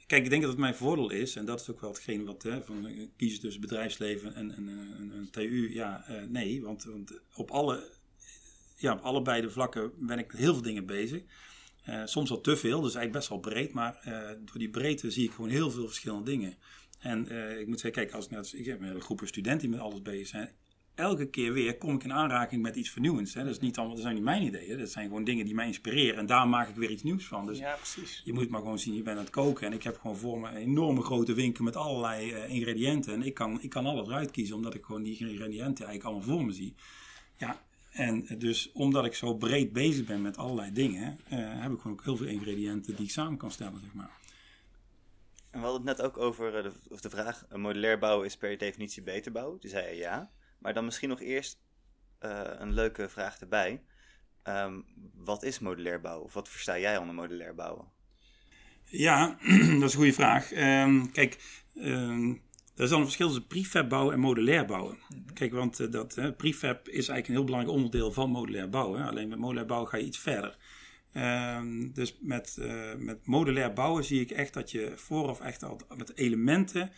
kijk, 0.06 0.24
ik 0.24 0.30
denk 0.30 0.42
dat 0.42 0.50
het 0.50 0.60
mijn 0.60 0.74
voordeel 0.74 1.10
is, 1.10 1.36
en 1.36 1.44
dat 1.44 1.60
is 1.60 1.70
ook 1.70 1.80
wel 1.80 1.90
hetgeen 1.90 2.24
wat 2.24 2.42
hè, 2.42 2.62
van 2.62 2.86
eh, 2.86 3.08
kiezen 3.16 3.40
tussen 3.40 3.60
bedrijfsleven 3.60 4.34
en, 4.34 4.54
en, 4.54 4.68
en, 5.12 5.28
TU. 5.30 5.74
Ja, 5.74 6.04
nee, 6.28 6.62
want, 6.62 6.84
want, 6.84 7.20
op, 7.34 7.50
alle, 7.50 7.90
ja, 8.76 8.92
op 8.92 9.00
allebei 9.00 9.40
de 9.40 9.50
vlakken 9.50 9.92
ben 9.98 10.18
ik 10.18 10.32
met 10.32 10.40
heel 10.40 10.52
veel 10.52 10.62
dingen 10.62 10.86
bezig. 10.86 11.22
Soms 12.04 12.30
al 12.30 12.40
te 12.40 12.56
veel, 12.56 12.80
dus 12.80 12.94
eigenlijk 12.94 13.12
best 13.12 13.28
wel 13.28 13.38
breed, 13.38 13.72
maar 13.72 14.00
door 14.44 14.58
die 14.58 14.70
breedte 14.70 15.10
zie 15.10 15.24
ik 15.24 15.30
gewoon 15.30 15.50
heel 15.50 15.70
veel 15.70 15.86
verschillende 15.86 16.30
dingen. 16.30 16.56
En 16.98 17.30
ik 17.60 17.66
moet 17.66 17.80
zeggen, 17.80 18.02
kijk, 18.02 18.14
als 18.14 18.24
ik, 18.24 18.30
net, 18.30 18.52
ik 18.52 18.64
heb 18.64 18.80
een 18.80 19.00
groep 19.00 19.20
studenten 19.24 19.68
die 19.68 19.76
met 19.76 19.86
alles 19.86 20.02
bezig 20.02 20.26
zijn 20.26 20.50
elke 20.94 21.26
keer 21.26 21.52
weer 21.52 21.78
kom 21.78 21.94
ik 21.94 22.04
in 22.04 22.12
aanraking 22.12 22.62
met 22.62 22.76
iets 22.76 22.90
vernieuwends. 22.90 23.35
Hè. 23.35 23.44
Dat, 23.44 23.52
is 23.52 23.61
niet 23.61 23.76
allemaal, 23.76 23.94
dat 23.94 24.04
zijn 24.04 24.14
niet 24.14 24.24
mijn 24.24 24.42
ideeën. 24.42 24.78
Dat 24.78 24.90
zijn 24.90 25.07
gewoon 25.07 25.24
dingen 25.24 25.44
die 25.44 25.54
mij 25.54 25.66
inspireren. 25.66 26.18
En 26.18 26.26
daar 26.26 26.48
maak 26.48 26.68
ik 26.68 26.74
weer 26.74 26.90
iets 26.90 27.02
nieuws 27.02 27.26
van. 27.26 27.46
Dus 27.46 27.59
ja, 27.59 27.74
precies. 27.74 28.22
Je 28.24 28.33
moet 28.33 28.48
maar 28.48 28.61
gewoon 28.61 28.78
zien, 28.78 28.94
je 28.94 29.02
bent 29.02 29.16
aan 29.16 29.24
het 29.24 29.33
koken. 29.33 29.66
En 29.66 29.72
ik 29.72 29.83
heb 29.83 29.98
gewoon 30.00 30.16
voor 30.16 30.40
me 30.40 30.48
een 30.48 30.57
enorme 30.57 31.02
grote 31.02 31.35
winkel 31.35 31.64
met 31.64 31.76
allerlei 31.76 32.33
uh, 32.33 32.50
ingrediënten. 32.50 33.12
En 33.12 33.22
ik 33.22 33.35
kan, 33.35 33.62
ik 33.62 33.70
kan 33.70 33.87
alles 33.87 34.07
eruit 34.07 34.30
kiezen, 34.30 34.57
omdat 34.57 34.74
ik 34.74 34.85
gewoon 34.85 35.02
die 35.02 35.18
ingrediënten 35.18 35.87
eigenlijk 35.87 36.04
allemaal 36.04 36.37
voor 36.37 36.44
me 36.44 36.52
zie. 36.52 36.74
Ja, 37.37 37.61
en 37.90 38.26
dus 38.38 38.70
omdat 38.72 39.04
ik 39.04 39.14
zo 39.14 39.35
breed 39.35 39.72
bezig 39.72 40.07
ben 40.07 40.22
met 40.22 40.37
allerlei 40.37 40.72
dingen, 40.72 41.18
uh, 41.33 41.38
heb 41.62 41.72
ik 41.72 41.80
gewoon 41.80 41.92
ook 41.96 42.04
heel 42.04 42.16
veel 42.16 42.26
ingrediënten 42.26 42.96
die 42.96 43.04
ik 43.04 43.11
samen 43.11 43.38
kan 43.38 43.50
stellen, 43.50 43.80
zeg 43.80 43.94
maar. 43.94 44.11
En 45.50 45.61
we 45.61 45.66
hadden 45.66 45.87
het 45.87 45.96
net 45.96 46.07
ook 46.07 46.18
over 46.18 46.57
uh, 46.57 46.62
de, 46.62 46.72
of 46.88 47.00
de 47.00 47.11
vraag: 47.11 47.44
modulair 47.52 47.98
bouwen 47.98 48.26
is 48.26 48.37
per 48.37 48.59
definitie 48.59 49.02
beter 49.02 49.33
bouwen. 49.33 49.61
Toen 49.61 49.70
zei 49.70 49.87
je 49.88 49.96
ja. 49.96 50.30
Maar 50.64 50.74
dan 50.74 50.85
misschien 50.85 51.09
nog 51.09 51.20
eerst 51.20 51.59
uh, 52.20 52.40
een 52.44 52.72
leuke 52.72 53.09
vraag 53.09 53.40
erbij. 53.40 53.83
Um, 54.44 54.85
wat 55.14 55.42
is 55.42 55.59
modulair 55.59 56.00
bouwen? 56.00 56.24
Of 56.24 56.35
wat 56.35 56.48
versta 56.48 56.79
jij 56.79 56.96
onder 56.96 57.14
modulair 57.14 57.55
bouwen? 57.55 57.85
Ja, 58.85 59.38
dat 59.81 59.88
is 59.88 59.92
een 59.92 59.98
goede 59.98 60.12
vraag. 60.12 60.53
Um, 60.53 61.12
kijk, 61.12 61.62
um, 61.74 62.42
er 62.77 62.85
is 62.85 62.90
al 62.90 62.98
een 62.98 63.05
verschil 63.05 63.27
tussen 63.27 63.46
prefab 63.46 63.88
bouwen 63.88 64.14
en 64.14 64.20
modulair 64.20 64.64
bouwen. 64.64 64.98
Mhm. 65.09 65.33
Kijk, 65.35 65.53
want 65.53 65.81
uh, 65.81 65.90
dat, 65.90 66.16
uh, 66.16 66.29
prefab 66.37 66.88
is 66.88 66.94
eigenlijk 66.94 67.29
een 67.29 67.35
heel 67.35 67.44
belangrijk 67.44 67.77
onderdeel 67.77 68.12
van 68.12 68.31
modulair 68.31 68.68
bouwen. 68.68 69.00
Hè. 69.00 69.09
Alleen 69.09 69.29
met 69.29 69.38
modulair 69.38 69.66
bouwen 69.66 69.90
ga 69.90 69.96
je 69.96 70.05
iets 70.05 70.18
verder. 70.18 70.57
Dus 71.92 72.18
met, 72.20 72.57
uh, 72.61 72.94
met 72.94 73.27
modulair 73.27 73.72
bouwen 73.72 74.05
zie 74.05 74.20
ik 74.20 74.31
echt 74.31 74.55
dat 74.55 74.70
je 74.70 74.92
vooraf 74.96 75.40
echt 75.40 75.62
al 75.62 75.81
met 75.96 76.16
elementen 76.16 76.90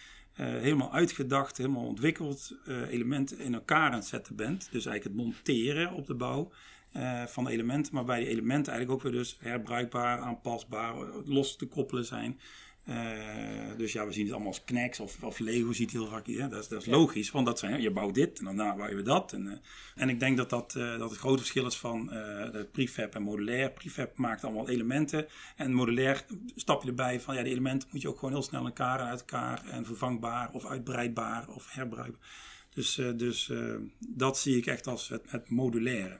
helemaal 0.44 0.92
uitgedacht, 0.92 1.56
helemaal 1.56 1.86
ontwikkeld 1.86 2.56
uh, 2.68 2.92
elementen 2.92 3.38
in 3.38 3.54
elkaar 3.54 3.90
aan 3.90 3.98
het 3.98 4.06
zetten 4.06 4.36
bent. 4.36 4.68
Dus 4.70 4.86
eigenlijk 4.86 5.04
het 5.04 5.26
monteren 5.26 5.92
op 5.92 6.06
de 6.06 6.14
bouw 6.14 6.50
uh, 6.96 7.26
van 7.26 7.48
elementen, 7.48 7.94
maar 7.94 8.04
bij 8.04 8.18
die 8.18 8.28
elementen 8.28 8.72
eigenlijk 8.72 8.90
ook 8.90 9.10
weer 9.10 9.20
dus 9.20 9.36
herbruikbaar, 9.40 10.18
aanpasbaar, 10.18 10.94
los 11.24 11.56
te 11.56 11.66
koppelen 11.66 12.04
zijn. 12.04 12.40
Uh, 12.88 13.76
dus 13.76 13.92
ja, 13.92 14.06
we 14.06 14.12
zien 14.12 14.24
het 14.24 14.32
allemaal 14.32 14.52
als 14.52 14.64
Knex 14.64 15.00
of, 15.00 15.22
of 15.22 15.38
Lego 15.38 15.72
ziet 15.72 15.90
heel 15.90 16.06
vaak. 16.06 16.26
Ja, 16.26 16.48
dat, 16.48 16.62
is, 16.62 16.68
dat 16.68 16.80
is 16.80 16.86
logisch, 16.86 17.30
want 17.30 17.46
dat 17.46 17.58
zijn, 17.58 17.80
je 17.80 17.90
bouwt 17.90 18.14
dit 18.14 18.38
en 18.38 18.44
daarna 18.44 18.76
bouw 18.76 18.88
je 18.88 19.02
dat. 19.02 19.32
En, 19.32 19.46
uh, 19.46 19.52
en 19.94 20.08
ik 20.08 20.20
denk 20.20 20.36
dat 20.36 20.50
dat, 20.50 20.74
uh, 20.76 20.98
dat 20.98 21.10
het 21.10 21.18
grote 21.18 21.38
verschil 21.38 21.66
is 21.66 21.76
van 21.76 22.06
de 22.06 22.68
prefab 22.72 23.14
en 23.14 23.22
modulair. 23.22 23.70
Prefab 23.70 24.16
maakt 24.16 24.44
allemaal 24.44 24.68
elementen 24.68 25.26
en 25.56 25.72
modulair 25.72 26.24
stap 26.54 26.82
je 26.82 26.88
erbij 26.88 27.20
van 27.20 27.34
ja, 27.34 27.42
die 27.42 27.52
elementen 27.52 27.88
moet 27.92 28.02
je 28.02 28.08
ook 28.08 28.18
gewoon 28.18 28.34
heel 28.34 28.42
snel 28.42 28.64
elkaar 28.64 28.98
uit 28.98 29.20
elkaar 29.20 29.64
en 29.68 29.84
vervangbaar 29.84 30.52
of 30.52 30.66
uitbreidbaar 30.66 31.48
of 31.48 31.72
herbruikbaar. 31.72 32.28
Dus, 32.74 32.94
dus 33.16 33.52
dat 33.98 34.38
zie 34.38 34.56
ik 34.56 34.66
echt 34.66 34.86
als 34.86 35.08
het, 35.08 35.50
modulaire. 35.50 36.18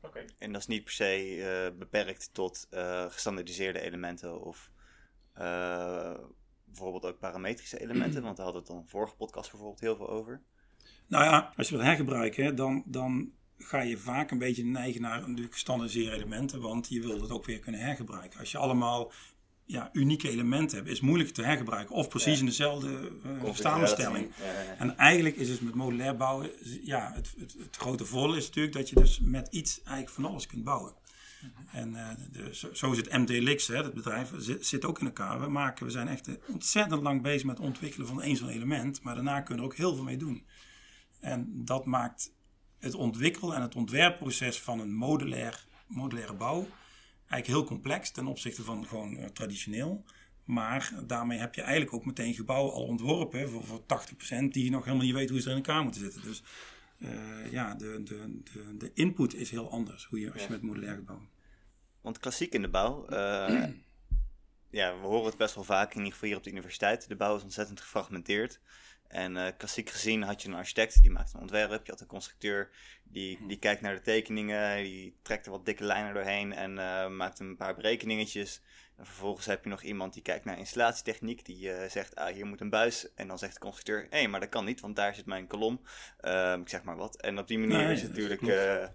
Okay. 0.00 0.24
En 0.38 0.52
dat 0.52 0.60
is 0.60 0.66
niet 0.66 0.84
per 0.84 0.92
se 0.92 1.74
beperkt 1.78 2.30
tot 2.32 2.68
gestandardiseerde 3.08 3.80
elementen 3.80 4.40
of 4.40 4.70
uh, 4.75 4.75
bijvoorbeeld 6.64 7.04
ook 7.04 7.18
parametrische 7.18 7.80
elementen, 7.80 8.22
want 8.22 8.36
daar 8.36 8.44
hadden 8.44 8.62
we 8.62 8.68
het 8.68 8.68
dan 8.68 8.76
in 8.76 8.82
de 8.82 8.90
vorige 8.90 9.16
podcast 9.16 9.50
bijvoorbeeld 9.50 9.80
heel 9.80 9.96
veel 9.96 10.08
over. 10.08 10.42
Nou 11.06 11.24
ja, 11.24 11.52
als 11.56 11.68
je 11.68 11.74
wilt 11.74 11.86
hergebruiken, 11.86 12.56
dan, 12.56 12.82
dan 12.86 13.32
ga 13.58 13.80
je 13.80 13.98
vaak 13.98 14.30
een 14.30 14.38
beetje 14.38 14.64
neigen 14.64 15.00
naar 15.00 15.22
gestandardiseerde 15.50 16.16
elementen, 16.16 16.60
want 16.60 16.88
je 16.88 17.00
wilt 17.00 17.20
het 17.20 17.30
ook 17.30 17.44
weer 17.44 17.58
kunnen 17.58 17.80
hergebruiken. 17.80 18.40
Als 18.40 18.50
je 18.50 18.58
allemaal 18.58 19.12
ja, 19.64 19.90
unieke 19.92 20.30
elementen 20.30 20.76
hebt, 20.76 20.90
is 20.90 21.00
moeilijk 21.00 21.30
te 21.30 21.42
hergebruiken 21.42 21.94
of 21.94 22.08
precies 22.08 22.40
in 22.40 22.46
dezelfde 22.46 23.12
uh, 23.44 23.54
samenstelling. 23.54 24.30
En 24.78 24.96
eigenlijk 24.96 25.36
is 25.36 25.48
het 25.48 25.60
met 25.60 25.74
modulair 25.74 26.16
bouwen, 26.16 26.50
ja, 26.82 27.12
het, 27.14 27.34
het, 27.38 27.56
het 27.58 27.76
grote 27.76 28.04
voordeel 28.04 28.36
is 28.36 28.46
natuurlijk 28.46 28.74
dat 28.74 28.88
je 28.88 28.94
dus 28.94 29.20
met 29.20 29.48
iets 29.50 29.78
eigenlijk 29.78 30.10
van 30.10 30.24
alles 30.24 30.46
kunt 30.46 30.64
bouwen. 30.64 30.94
En 31.72 31.92
uh, 31.92 32.10
de, 32.32 32.54
zo, 32.72 32.90
is 32.90 32.96
het 32.96 33.12
MDLX, 33.12 33.66
hè, 33.66 33.76
het 33.76 33.94
bedrijf, 33.94 34.32
zit, 34.60 34.84
ook 34.84 35.00
in 35.00 35.06
elkaar. 35.06 35.40
We, 35.40 35.48
maken, 35.48 35.86
we 35.86 35.90
zijn 35.90 36.08
echt 36.08 36.28
ontzettend 36.46 37.02
lang 37.02 37.22
bezig 37.22 37.44
met 37.46 37.58
het 37.58 37.66
ontwikkelen 37.66 38.06
van 38.06 38.22
één 38.22 38.36
zo'n 38.36 38.48
element. 38.48 39.02
Maar 39.02 39.14
daarna 39.14 39.40
kunnen 39.40 39.64
we 39.64 39.70
ook 39.70 39.76
heel 39.76 39.94
veel 39.94 40.04
mee 40.04 40.16
doen. 40.16 40.46
En 41.20 41.64
dat 41.64 41.86
maakt 41.86 42.32
het 42.78 42.94
ontwikkelen 42.94 43.56
en 43.56 43.62
het 43.62 43.74
ontwerpproces 43.74 44.60
van 44.60 44.80
een 44.80 44.94
modulair, 44.94 45.64
modulaire 45.86 46.34
bouw 46.34 46.66
eigenlijk 47.28 47.46
heel 47.46 47.64
complex 47.64 48.10
ten 48.10 48.26
opzichte 48.26 48.62
van 48.62 48.86
gewoon 48.86 49.16
uh, 49.16 49.24
traditioneel. 49.24 50.04
Maar 50.44 50.92
daarmee 51.06 51.38
heb 51.38 51.54
je 51.54 51.60
eigenlijk 51.60 51.92
ook 51.92 52.04
meteen 52.04 52.34
gebouwen 52.34 52.72
al 52.72 52.84
ontworpen 52.84 53.50
voor, 53.50 53.64
voor 53.64 53.80
80% 53.80 53.84
die 54.50 54.70
nog 54.70 54.84
helemaal 54.84 55.06
niet 55.06 55.14
weet 55.14 55.30
hoe 55.30 55.40
ze 55.40 55.50
in 55.50 55.56
elkaar 55.56 55.82
moeten 55.82 56.00
zitten. 56.00 56.22
Dus 56.22 56.42
uh, 56.98 57.52
ja, 57.52 57.74
de, 57.74 58.02
de, 58.02 58.40
de, 58.52 58.76
de 58.76 58.90
input 58.94 59.34
is 59.34 59.50
heel 59.50 59.70
anders 59.70 60.04
hoe 60.04 60.20
je, 60.20 60.32
als 60.32 60.42
je 60.42 60.50
met 60.50 60.62
modulair 60.62 61.04
bouwen. 61.04 61.28
Want 62.00 62.18
klassiek 62.18 62.54
in 62.54 62.62
de 62.62 62.68
bouw, 62.68 63.06
uh, 63.10 63.64
ja, 64.70 65.00
we 65.00 65.06
horen 65.06 65.26
het 65.26 65.36
best 65.36 65.54
wel 65.54 65.64
vaak, 65.64 65.90
in 65.90 65.96
ieder 65.96 66.12
geval 66.12 66.28
hier 66.28 66.36
op 66.36 66.44
de 66.44 66.50
universiteit. 66.50 67.08
De 67.08 67.16
bouw 67.16 67.36
is 67.36 67.42
ontzettend 67.42 67.80
gefragmenteerd. 67.80 68.60
En 69.08 69.36
uh, 69.36 69.48
klassiek 69.56 69.90
gezien 69.90 70.22
had 70.22 70.42
je 70.42 70.48
een 70.48 70.54
architect, 70.54 71.02
die 71.02 71.10
maakt 71.10 71.34
een 71.34 71.40
ontwerp. 71.40 71.86
Je 71.86 71.92
had 71.92 72.00
een 72.00 72.06
constructeur, 72.06 72.70
die, 73.02 73.46
die 73.46 73.58
kijkt 73.58 73.80
naar 73.80 73.94
de 73.94 74.00
tekeningen. 74.00 74.82
Die 74.82 75.16
trekt 75.22 75.46
er 75.46 75.52
wat 75.52 75.64
dikke 75.64 75.84
lijnen 75.84 76.14
doorheen 76.14 76.52
en 76.52 76.70
uh, 76.70 77.08
maakt 77.08 77.38
een 77.38 77.56
paar 77.56 77.74
berekeningetjes. 77.74 78.62
En 78.96 79.06
vervolgens 79.06 79.46
heb 79.46 79.64
je 79.64 79.70
nog 79.70 79.82
iemand 79.82 80.12
die 80.12 80.22
kijkt 80.22 80.44
naar 80.44 80.58
installatietechniek. 80.58 81.44
Die 81.44 81.68
uh, 81.68 81.88
zegt, 81.88 82.14
ah, 82.14 82.34
hier 82.34 82.46
moet 82.46 82.60
een 82.60 82.70
buis. 82.70 83.14
En 83.14 83.28
dan 83.28 83.38
zegt 83.38 83.54
de 83.54 83.60
constructeur, 83.60 84.06
hé, 84.10 84.18
hey, 84.18 84.28
maar 84.28 84.40
dat 84.40 84.48
kan 84.48 84.64
niet, 84.64 84.80
want 84.80 84.96
daar 84.96 85.14
zit 85.14 85.26
mijn 85.26 85.46
kolom. 85.46 85.80
Ehm, 86.20 86.60
ik 86.60 86.68
zeg 86.68 86.82
maar 86.82 86.96
wat. 86.96 87.20
En 87.20 87.38
op 87.38 87.48
die 87.48 87.58
manier 87.58 87.76
nee, 87.76 87.92
is 87.92 88.02
het 88.02 88.10
natuurlijk... 88.10 88.40
Ja. 88.40 88.94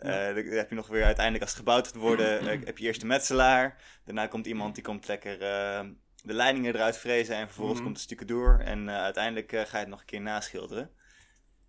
Uh, 0.00 0.34
dan 0.34 0.44
heb 0.44 0.68
je 0.68 0.74
nog 0.74 0.86
weer 0.86 1.04
uiteindelijk 1.04 1.44
als 1.44 1.52
het 1.52 1.60
gebouwd 1.60 1.86
gaat 1.86 1.96
worden, 1.96 2.44
heb 2.66 2.78
je 2.78 2.86
eerst 2.86 3.00
de 3.00 3.06
metselaar. 3.06 3.82
Daarna 4.04 4.26
komt 4.26 4.46
iemand 4.46 4.74
die 4.74 4.84
komt 4.84 5.08
lekker 5.08 5.32
uh, 5.34 5.90
de 6.22 6.32
leidingen 6.32 6.74
eruit 6.74 6.98
frezen 6.98 7.36
en 7.36 7.46
vervolgens 7.46 7.78
mm 7.78 7.84
-hmm. 7.84 7.94
komt 7.94 8.18
het 8.18 8.28
door. 8.28 8.58
En 8.58 8.90
uiteindelijk 8.90 9.50
ga 9.50 9.58
je 9.58 9.76
het 9.76 9.88
nog 9.88 10.00
een 10.00 10.06
keer 10.06 10.20
naschilderen. 10.20 10.90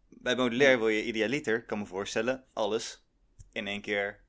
Bij 0.09 0.35
modulair 0.35 0.77
wil 0.77 0.87
je 0.87 1.03
idealiter, 1.03 1.65
kan 1.65 1.79
me 1.79 1.85
voorstellen, 1.85 2.43
alles 2.53 3.05
in 3.51 3.67
één 3.67 3.81
keer 3.81 4.23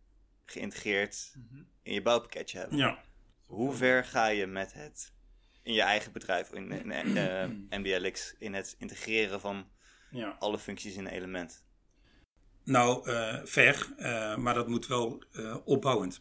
geïntegreerd 0.45 1.33
mm 1.37 1.47
-hmm. 1.51 1.69
in 1.83 1.93
je 1.93 2.03
bouwpakketje 2.03 2.59
hebben. 2.59 2.79
Ja. 2.79 2.99
Hoe 3.51 3.73
ver 3.73 4.05
ga 4.05 4.27
je 4.27 4.47
met 4.47 4.73
het 4.73 5.13
in 5.63 5.73
je 5.73 5.83
eigen 5.83 6.13
bedrijf, 6.13 6.53
in, 6.53 6.71
in, 6.71 6.91
in 6.91 7.67
MBLX, 7.81 8.35
in 8.39 8.55
het 8.55 8.75
integreren 8.79 9.41
van 9.41 9.67
ja. 10.11 10.37
alle 10.39 10.59
functies 10.59 10.97
in 10.97 11.07
een 11.07 11.13
element? 11.13 11.65
Nou, 12.65 13.11
uh, 13.11 13.37
ver, 13.45 13.89
uh, 13.99 14.37
maar 14.37 14.55
dat 14.55 14.69
moet 14.69 14.87
wel 14.87 15.23
opbouwend. 15.65 16.21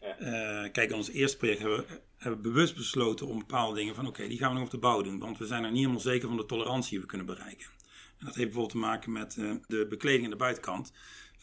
Ja. 0.00 0.68
kijk, 0.68 0.92
ons 0.92 1.10
eerste 1.10 1.36
project 1.36 1.60
hebben 1.60 1.78
we, 1.78 2.00
hebben 2.16 2.42
we 2.42 2.48
bewust 2.48 2.74
besloten 2.74 3.26
om 3.26 3.38
bepaalde 3.38 3.76
dingen 3.76 3.94
van 3.94 4.06
oké, 4.06 4.16
okay, 4.16 4.28
die 4.28 4.38
gaan 4.38 4.48
we 4.48 4.54
nog 4.54 4.64
op 4.64 4.70
de 4.70 4.78
bouw 4.78 5.02
doen. 5.02 5.18
Want 5.18 5.38
we 5.38 5.46
zijn 5.46 5.64
er 5.64 5.70
niet 5.70 5.78
helemaal 5.78 6.00
zeker 6.00 6.28
van 6.28 6.36
de 6.36 6.46
tolerantie 6.46 6.90
die 6.90 7.00
we 7.00 7.06
kunnen 7.06 7.26
bereiken. 7.26 7.66
En 8.18 8.26
dat 8.26 8.34
heeft 8.34 8.46
bijvoorbeeld 8.46 8.72
te 8.72 8.78
maken 8.78 9.12
met 9.12 9.34
de 9.66 9.86
bekleding 9.88 10.24
aan 10.24 10.30
de 10.30 10.36
buitenkant. 10.36 10.92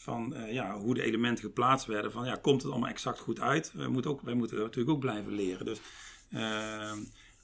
Van 0.00 0.34
ja, 0.50 0.78
hoe 0.78 0.94
de 0.94 1.02
elementen 1.02 1.44
geplaatst 1.44 1.86
werden. 1.86 2.12
Van 2.12 2.26
ja, 2.26 2.36
komt 2.36 2.62
het 2.62 2.70
allemaal 2.70 2.90
exact 2.90 3.18
goed 3.18 3.40
uit? 3.40 3.72
We 3.72 3.88
moeten 3.88 4.10
ook, 4.10 4.20
wij 4.20 4.34
moeten 4.34 4.58
natuurlijk 4.58 4.90
ook 4.90 5.00
blijven 5.00 5.32
leren. 5.32 5.66
Dus 5.66 5.80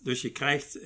dus 0.04 0.22
je 0.22 0.32
krijgt, 0.32 0.76
uh, 0.76 0.84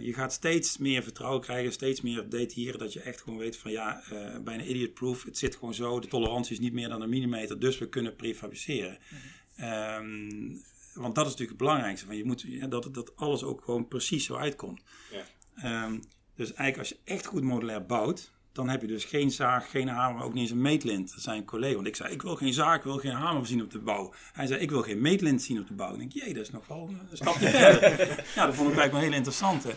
je 0.00 0.12
gaat 0.12 0.32
steeds 0.32 0.78
meer 0.78 1.02
vertrouwen 1.02 1.40
krijgen, 1.40 1.72
steeds 1.72 2.00
meer 2.00 2.28
detailleren, 2.28 2.78
dat 2.78 2.92
je 2.92 3.00
echt 3.00 3.20
gewoon 3.20 3.38
weet 3.38 3.56
van 3.56 3.70
ja, 3.70 4.02
uh, 4.12 4.38
bijna 4.38 4.62
idiot 4.62 4.94
proof, 4.94 5.24
het 5.24 5.38
zit 5.38 5.54
gewoon 5.54 5.74
zo, 5.74 6.00
de 6.00 6.06
tolerantie 6.06 6.52
is 6.52 6.58
niet 6.58 6.72
meer 6.72 6.88
dan 6.88 7.02
een 7.02 7.08
millimeter, 7.08 7.58
dus 7.58 7.78
we 7.78 7.88
kunnen 7.88 8.16
prefabriceren. 8.16 8.98
Mm 9.10 9.18
um, 9.60 10.62
want 10.94 11.14
dat 11.14 11.24
is 11.24 11.30
natuurlijk 11.30 11.58
het 11.58 11.68
belangrijkste, 11.68 12.06
van 12.06 12.16
je 12.16 12.24
moet, 12.24 12.40
ja, 12.40 12.66
dat, 12.66 12.94
dat 12.94 13.16
alles 13.16 13.42
ook 13.42 13.64
gewoon 13.64 13.88
precies 13.88 14.24
zo 14.24 14.34
uitkomt. 14.34 14.82
Ja. 15.10 15.84
Um, 15.84 16.02
dus 16.34 16.52
eigenlijk 16.52 16.78
als 16.78 16.88
je 16.88 16.98
echt 17.04 17.26
goed 17.26 17.42
modulair 17.42 17.86
bouwt, 17.86 18.32
dan 18.56 18.68
heb 18.68 18.80
je 18.80 18.86
dus 18.86 19.04
geen 19.04 19.30
zaag, 19.30 19.70
geen 19.70 19.88
hamer, 19.88 20.22
ook 20.22 20.32
niet 20.32 20.42
eens 20.42 20.50
een 20.50 20.60
meetlint. 20.60 21.12
Dat 21.14 21.22
zijn 21.22 21.44
collega. 21.44 21.74
Want 21.74 21.86
ik 21.86 21.96
zei, 21.96 22.12
ik 22.12 22.22
wil 22.22 22.36
geen 22.36 22.52
zaag, 22.52 22.76
ik 22.76 22.82
wil 22.82 22.98
geen 22.98 23.12
hamer 23.12 23.46
zien 23.46 23.62
op 23.62 23.70
de 23.70 23.78
bouw. 23.78 24.12
Hij 24.32 24.46
zei, 24.46 24.60
ik 24.60 24.70
wil 24.70 24.82
geen 24.82 25.00
meetlint 25.00 25.42
zien 25.42 25.60
op 25.60 25.66
de 25.66 25.74
bouw. 25.74 25.92
Ik 25.92 25.98
denk, 25.98 26.12
jee, 26.12 26.34
dat 26.34 26.42
is 26.42 26.50
nog 26.50 26.66
wel 26.66 26.90
een 27.10 27.16
stapje 27.16 27.48
verder. 27.60 28.24
Ja, 28.34 28.46
dat 28.46 28.54
vond 28.54 28.70
ik 28.70 28.78
eigenlijk 28.78 28.92
wel 28.92 29.00
heel 29.00 29.12
interessant. 29.12 29.62
Hè. 29.62 29.70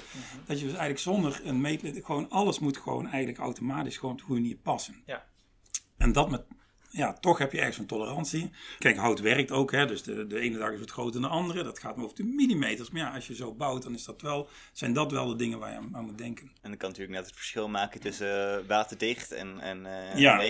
Dat 0.45 0.59
je 0.59 0.65
dus 0.65 0.73
eigenlijk 0.73 0.99
zonder 0.99 1.41
een 1.43 1.61
meetlint, 1.61 2.05
gewoon 2.05 2.29
alles 2.29 2.59
moet 2.59 2.77
gewoon 2.77 3.07
eigenlijk 3.07 3.37
automatisch 3.37 3.97
gewoon 3.97 4.11
op 4.11 4.19
de 4.19 4.25
goede 4.25 4.41
manier 4.41 4.57
passen. 4.57 4.95
Ja. 5.05 5.25
En 5.97 6.11
dat 6.11 6.29
met 6.29 6.45
ja, 6.89 7.13
toch 7.13 7.37
heb 7.37 7.51
je 7.51 7.57
ergens 7.57 7.77
een 7.77 7.85
tolerantie. 7.85 8.51
Kijk, 8.77 8.97
hout 8.97 9.19
werkt 9.19 9.51
ook, 9.51 9.71
hè, 9.71 9.85
dus 9.85 10.03
de, 10.03 10.27
de 10.27 10.39
ene 10.39 10.57
dag 10.57 10.71
is 10.71 10.79
het 10.79 10.91
groter 10.91 11.21
dan 11.21 11.29
de 11.29 11.35
andere. 11.35 11.63
Dat 11.63 11.79
gaat 11.79 11.95
maar 11.95 12.05
over 12.05 12.17
de 12.17 12.23
millimeters. 12.23 12.89
Maar 12.89 13.01
ja, 13.01 13.13
als 13.13 13.27
je 13.27 13.35
zo 13.35 13.53
bouwt, 13.53 13.83
dan 13.83 13.93
is 13.93 14.05
dat 14.05 14.21
wel, 14.21 14.49
zijn 14.73 14.93
dat 14.93 15.11
wel 15.11 15.27
de 15.27 15.35
dingen 15.35 15.59
waar 15.59 15.71
je 15.71 15.77
aan, 15.77 15.95
aan 15.95 16.05
moet 16.05 16.17
denken. 16.17 16.51
En 16.61 16.69
dan 16.69 16.77
kan 16.77 16.89
natuurlijk 16.89 17.17
net 17.17 17.25
het 17.25 17.35
verschil 17.35 17.69
maken 17.69 17.99
tussen 17.99 18.59
uh, 18.59 18.67
waterdicht 18.67 19.31
en, 19.31 19.59
en 19.59 19.77
uh, 19.77 20.15
ja. 20.15 20.41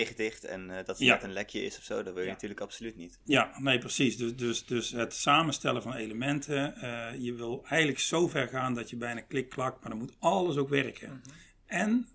En 0.42 0.68
uh, 0.68 0.76
dat 0.84 0.98
er 0.98 1.04
ja. 1.04 1.14
net 1.14 1.22
een 1.22 1.32
lekje 1.32 1.64
is 1.64 1.78
of 1.78 1.84
zo, 1.84 2.02
dat 2.02 2.12
wil 2.12 2.22
je 2.22 2.28
ja. 2.28 2.32
natuurlijk 2.32 2.60
absoluut 2.60 2.96
niet. 2.96 3.18
Ja, 3.24 3.50
nee, 3.58 3.78
precies. 3.78 4.16
Dus, 4.16 4.36
dus, 4.36 4.66
dus 4.66 4.90
het 4.90 5.14
samenstellen 5.14 5.82
van 5.82 5.94
elementen. 5.94 6.74
je 7.18 7.34
wil 7.34 7.64
eigenlijk 7.68 8.00
zo 8.00 8.28
ver 8.28 8.48
gaan 8.48 8.74
dat 8.74 8.90
je 8.90 8.96
bijna 8.96 9.20
klik-klak, 9.20 9.80
maar 9.80 9.90
dan 9.90 9.98
moet 9.98 10.16
alles 10.18 10.56
ook 10.56 10.68
werken. 10.68 11.08
Mm 11.08 11.20
-hmm. 11.22 11.32
En 11.66 12.08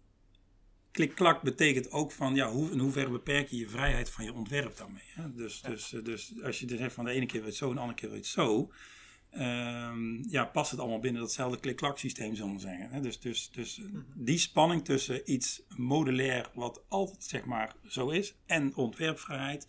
klik-klak 0.96 1.42
betekent 1.42 1.92
ook 1.92 2.12
van 2.12 2.36
ja, 2.36 2.52
hoe, 2.52 2.72
in 2.72 2.80
hoeverre 2.80 3.10
beperk 3.10 3.50
je 3.50 3.58
je 3.58 3.70
vrijheid 3.70 4.10
van 4.10 4.26
je 4.26 4.34
ontwerp 4.34 4.78
daarmee. 4.78 5.04
Hè? 5.08 5.34
Dus, 5.34 5.60
ja. 5.64 5.70
dus, 5.70 5.90
dus 6.04 6.34
als 6.44 6.60
je 6.60 6.66
dus 6.66 6.78
zegt 6.78 6.94
van 6.94 7.06
de 7.06 7.12
ene 7.12 7.26
keer 7.26 7.46
het 7.46 7.56
zo 7.56 7.70
en 7.70 7.76
de 7.76 7.82
andere 7.82 8.00
keer 8.00 8.12
het 8.12 8.26
zo. 8.26 8.72
Um, 9.38 10.24
ja, 10.30 10.46
past 10.46 10.72
het 10.72 10.80
allemaal 10.80 11.00
binnen 11.00 11.22
datzelfde 11.22 11.60
klik-klak 11.60 11.98
systeem, 11.98 12.36
zullen 12.36 12.54
we 12.54 12.60
zeggen. 12.60 12.90
Hè? 12.90 13.02
Dus, 13.02 13.20
dus, 13.20 13.52
dus 13.52 13.78
mm 13.78 13.92
-hmm. 13.92 14.06
die 14.14 14.38
spanning 14.38 14.86
tussen 14.86 15.32
iets 15.32 15.62
modulair, 15.68 16.50
wat 16.54 16.84
altijd 16.88 17.24
zeg 17.24 17.46
maar 17.46 17.76
zo 17.88 18.10
is, 18.10 18.36
en 18.46 18.76
ontwerpvrijheid, 18.76 19.68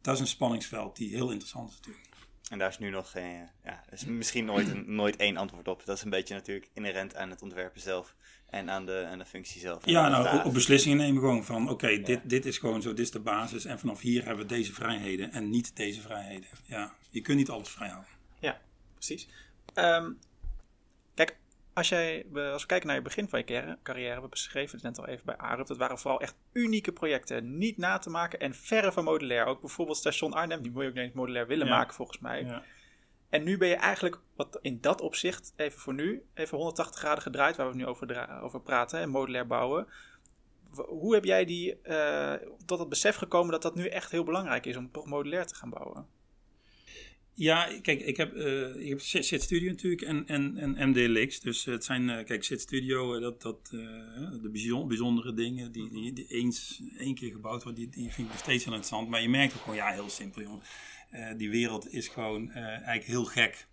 dat 0.00 0.14
is 0.14 0.20
een 0.20 0.26
spanningsveld 0.26 0.96
die 0.96 1.10
heel 1.10 1.30
interessant 1.30 1.70
is 1.70 1.76
natuurlijk. 1.76 2.06
En 2.50 2.58
daar 2.58 2.68
is 2.68 2.78
nu 2.78 2.90
nog 2.90 3.10
geen, 3.10 3.48
ja, 3.64 3.84
is 3.90 4.04
misschien 4.04 4.44
nooit, 4.44 4.68
een, 4.68 4.94
nooit 4.94 5.16
één 5.16 5.36
antwoord 5.36 5.68
op. 5.68 5.84
Dat 5.84 5.96
is 5.96 6.02
een 6.02 6.10
beetje 6.10 6.34
natuurlijk 6.34 6.70
inherent 6.74 7.16
aan 7.16 7.30
het 7.30 7.42
ontwerpen 7.42 7.80
zelf 7.80 8.14
en 8.52 8.70
aan 8.70 8.86
de, 8.86 9.06
aan 9.10 9.18
de 9.18 9.24
functie 9.24 9.60
zelf. 9.60 9.86
Ja, 9.86 10.08
nou, 10.08 10.44
op 10.44 10.52
beslissingen 10.52 10.98
nemen 10.98 11.20
gewoon 11.20 11.44
van, 11.44 11.62
oké, 11.62 11.72
okay, 11.72 11.92
ja. 11.92 12.04
dit, 12.04 12.20
dit 12.24 12.46
is 12.46 12.58
gewoon 12.58 12.82
zo, 12.82 12.88
dit 12.88 12.98
is 12.98 13.10
de 13.10 13.20
basis. 13.20 13.64
En 13.64 13.78
vanaf 13.78 14.00
hier 14.00 14.24
hebben 14.24 14.46
we 14.46 14.54
deze 14.54 14.72
vrijheden 14.72 15.32
en 15.32 15.50
niet 15.50 15.76
deze 15.76 16.00
vrijheden. 16.00 16.48
Ja, 16.64 16.92
je 17.10 17.20
kunt 17.20 17.38
niet 17.38 17.50
alles 17.50 17.68
vrijhouden. 17.68 18.10
Ja, 18.38 18.60
precies. 18.94 19.28
Um, 19.74 20.18
kijk, 21.14 21.36
als, 21.72 21.88
jij, 21.88 22.26
als 22.32 22.62
we 22.62 22.68
kijken 22.68 22.86
naar 22.86 22.96
je 22.96 23.02
begin 23.02 23.28
van 23.28 23.42
je 23.46 23.76
carrière, 23.82 24.20
we 24.20 24.28
beschreven 24.28 24.74
het 24.74 24.84
net 24.84 24.98
al 24.98 25.06
even 25.06 25.26
bij 25.26 25.36
Arup, 25.36 25.66
dat 25.66 25.76
waren 25.76 25.98
vooral 25.98 26.20
echt 26.20 26.34
unieke 26.52 26.92
projecten, 26.92 27.58
niet 27.58 27.76
na 27.76 27.98
te 27.98 28.10
maken 28.10 28.40
en 28.40 28.54
verre 28.54 28.92
van 28.92 29.04
modulair. 29.04 29.44
Ook 29.44 29.60
bijvoorbeeld 29.60 29.96
station 29.96 30.32
Arnhem, 30.32 30.62
die 30.62 30.72
moet 30.72 30.82
je 30.82 30.88
ook 30.88 30.94
niet 30.94 31.14
modulair 31.14 31.46
willen 31.46 31.66
ja. 31.66 31.76
maken 31.76 31.94
volgens 31.94 32.18
mij. 32.18 32.44
Ja. 32.44 32.62
En 33.32 33.44
nu 33.44 33.56
ben 33.56 33.68
je 33.68 33.74
eigenlijk, 33.74 34.18
wat 34.36 34.58
in 34.62 34.80
dat 34.80 35.00
opzicht, 35.00 35.52
even 35.56 35.80
voor 35.80 35.94
nu, 35.94 36.22
even 36.34 36.56
180 36.56 36.98
graden 36.98 37.22
gedraaid, 37.22 37.56
waar 37.56 37.70
we 37.70 37.76
nu 37.76 37.86
over, 37.86 38.42
over 38.42 38.60
praten, 38.60 39.00
en 39.00 39.08
modulair 39.08 39.46
bouwen. 39.46 39.86
Hoe 40.70 41.14
heb 41.14 41.24
jij 41.24 41.44
die, 41.44 41.78
uh, 41.84 42.34
tot 42.66 42.78
het 42.78 42.88
besef 42.88 43.16
gekomen 43.16 43.52
dat 43.52 43.62
dat 43.62 43.74
nu 43.74 43.86
echt 43.86 44.10
heel 44.10 44.24
belangrijk 44.24 44.66
is 44.66 44.76
om 44.76 44.90
toch 44.90 45.06
modulair 45.06 45.46
te 45.46 45.54
gaan 45.54 45.70
bouwen? 45.70 46.06
Ja, 47.34 47.78
kijk, 47.82 48.00
ik 48.00 48.16
heb, 48.16 48.34
uh, 48.34 48.76
ik 48.76 48.88
heb 48.88 49.40
Studio 49.40 49.70
natuurlijk 49.70 50.02
en, 50.02 50.26
en, 50.26 50.56
en 50.56 50.88
MDLX. 50.88 51.40
Dus 51.40 51.64
het 51.64 51.84
zijn, 51.84 52.24
kijk, 52.24 52.44
Sit 52.44 52.60
Studio, 52.60 53.20
dat, 53.20 53.42
dat, 53.42 53.66
de 53.66 54.84
bijzondere 54.86 55.34
dingen 55.34 55.72
die, 55.72 55.90
die, 55.90 56.12
die 56.12 56.26
eens 56.26 56.82
één 56.98 57.14
keer 57.14 57.30
gebouwd 57.30 57.62
worden, 57.62 57.80
die, 57.80 58.02
die 58.02 58.12
vind 58.12 58.26
ik 58.26 58.32
nog 58.32 58.42
steeds 58.42 58.64
interessant. 58.64 59.08
Maar 59.08 59.22
je 59.22 59.28
merkt 59.28 59.54
ook 59.54 59.60
gewoon, 59.60 59.76
ja, 59.76 59.90
heel 59.92 60.10
simpel, 60.10 60.42
jongen. 60.42 60.62
Uh, 61.12 61.36
die 61.36 61.50
wereld 61.50 61.92
is 61.92 62.08
gewoon 62.08 62.48
uh, 62.48 62.56
eigenlijk 62.56 63.04
heel 63.04 63.24
gek. 63.24 63.68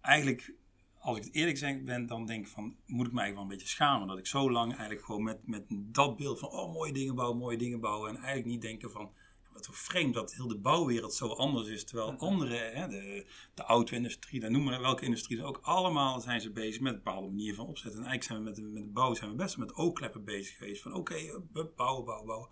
Eigenlijk, 0.00 0.52
als 0.98 1.16
ik 1.16 1.24
het 1.24 1.34
eerlijk 1.34 1.58
zeg 1.58 1.82
ben, 1.82 2.06
dan 2.06 2.26
denk 2.26 2.46
ik 2.46 2.52
van, 2.52 2.76
moet 2.86 3.06
ik 3.06 3.12
mij 3.12 3.32
wel 3.32 3.42
een 3.42 3.48
beetje 3.48 3.68
schamen. 3.68 4.08
Dat 4.08 4.18
ik 4.18 4.26
zo 4.26 4.50
lang 4.50 4.70
eigenlijk 4.70 5.04
gewoon 5.04 5.22
met, 5.22 5.46
met 5.46 5.64
dat 5.68 6.16
beeld 6.16 6.38
van, 6.38 6.48
oh, 6.48 6.72
mooie 6.72 6.92
dingen 6.92 7.14
bouwen, 7.14 7.38
mooie 7.38 7.58
dingen 7.58 7.80
bouwen. 7.80 8.08
En 8.08 8.16
eigenlijk 8.16 8.46
niet 8.46 8.60
denken 8.60 8.90
van, 8.90 9.10
wat 9.56 9.64
zo 9.64 9.72
vreemd 9.74 10.14
dat 10.14 10.34
heel 10.34 10.48
de 10.48 10.58
bouwwereld 10.58 11.14
zo 11.14 11.28
anders 11.28 11.68
is. 11.68 11.84
Terwijl 11.84 12.12
andere, 12.12 12.56
hè, 12.56 12.88
de, 12.88 13.26
de 13.54 13.62
auto-industrie, 13.62 14.40
dan 14.40 14.52
noemen 14.52 14.76
we 14.76 14.80
welke 14.80 15.04
industrie 15.04 15.44
ook, 15.44 15.58
allemaal 15.62 16.20
zijn 16.20 16.40
ze 16.40 16.50
bezig 16.50 16.80
met 16.80 16.92
een 16.92 17.02
bepaalde 17.02 17.28
manier 17.28 17.54
van 17.54 17.66
opzetten. 17.66 18.00
En 18.00 18.06
eigenlijk 18.06 18.24
zijn 18.24 18.38
we 18.38 18.44
met 18.44 18.54
de, 18.54 18.80
met 18.80 18.82
de 18.82 19.00
bouw 19.00 19.14
zijn 19.14 19.30
we 19.30 19.36
best 19.36 19.56
met 19.56 19.74
oogkleppen 19.74 20.24
bezig 20.24 20.56
geweest. 20.56 20.82
Van 20.82 20.94
oké, 20.94 21.12
okay, 21.12 21.40
bouwen, 21.52 22.04
bouwen, 22.04 22.26
bouwen. 22.26 22.48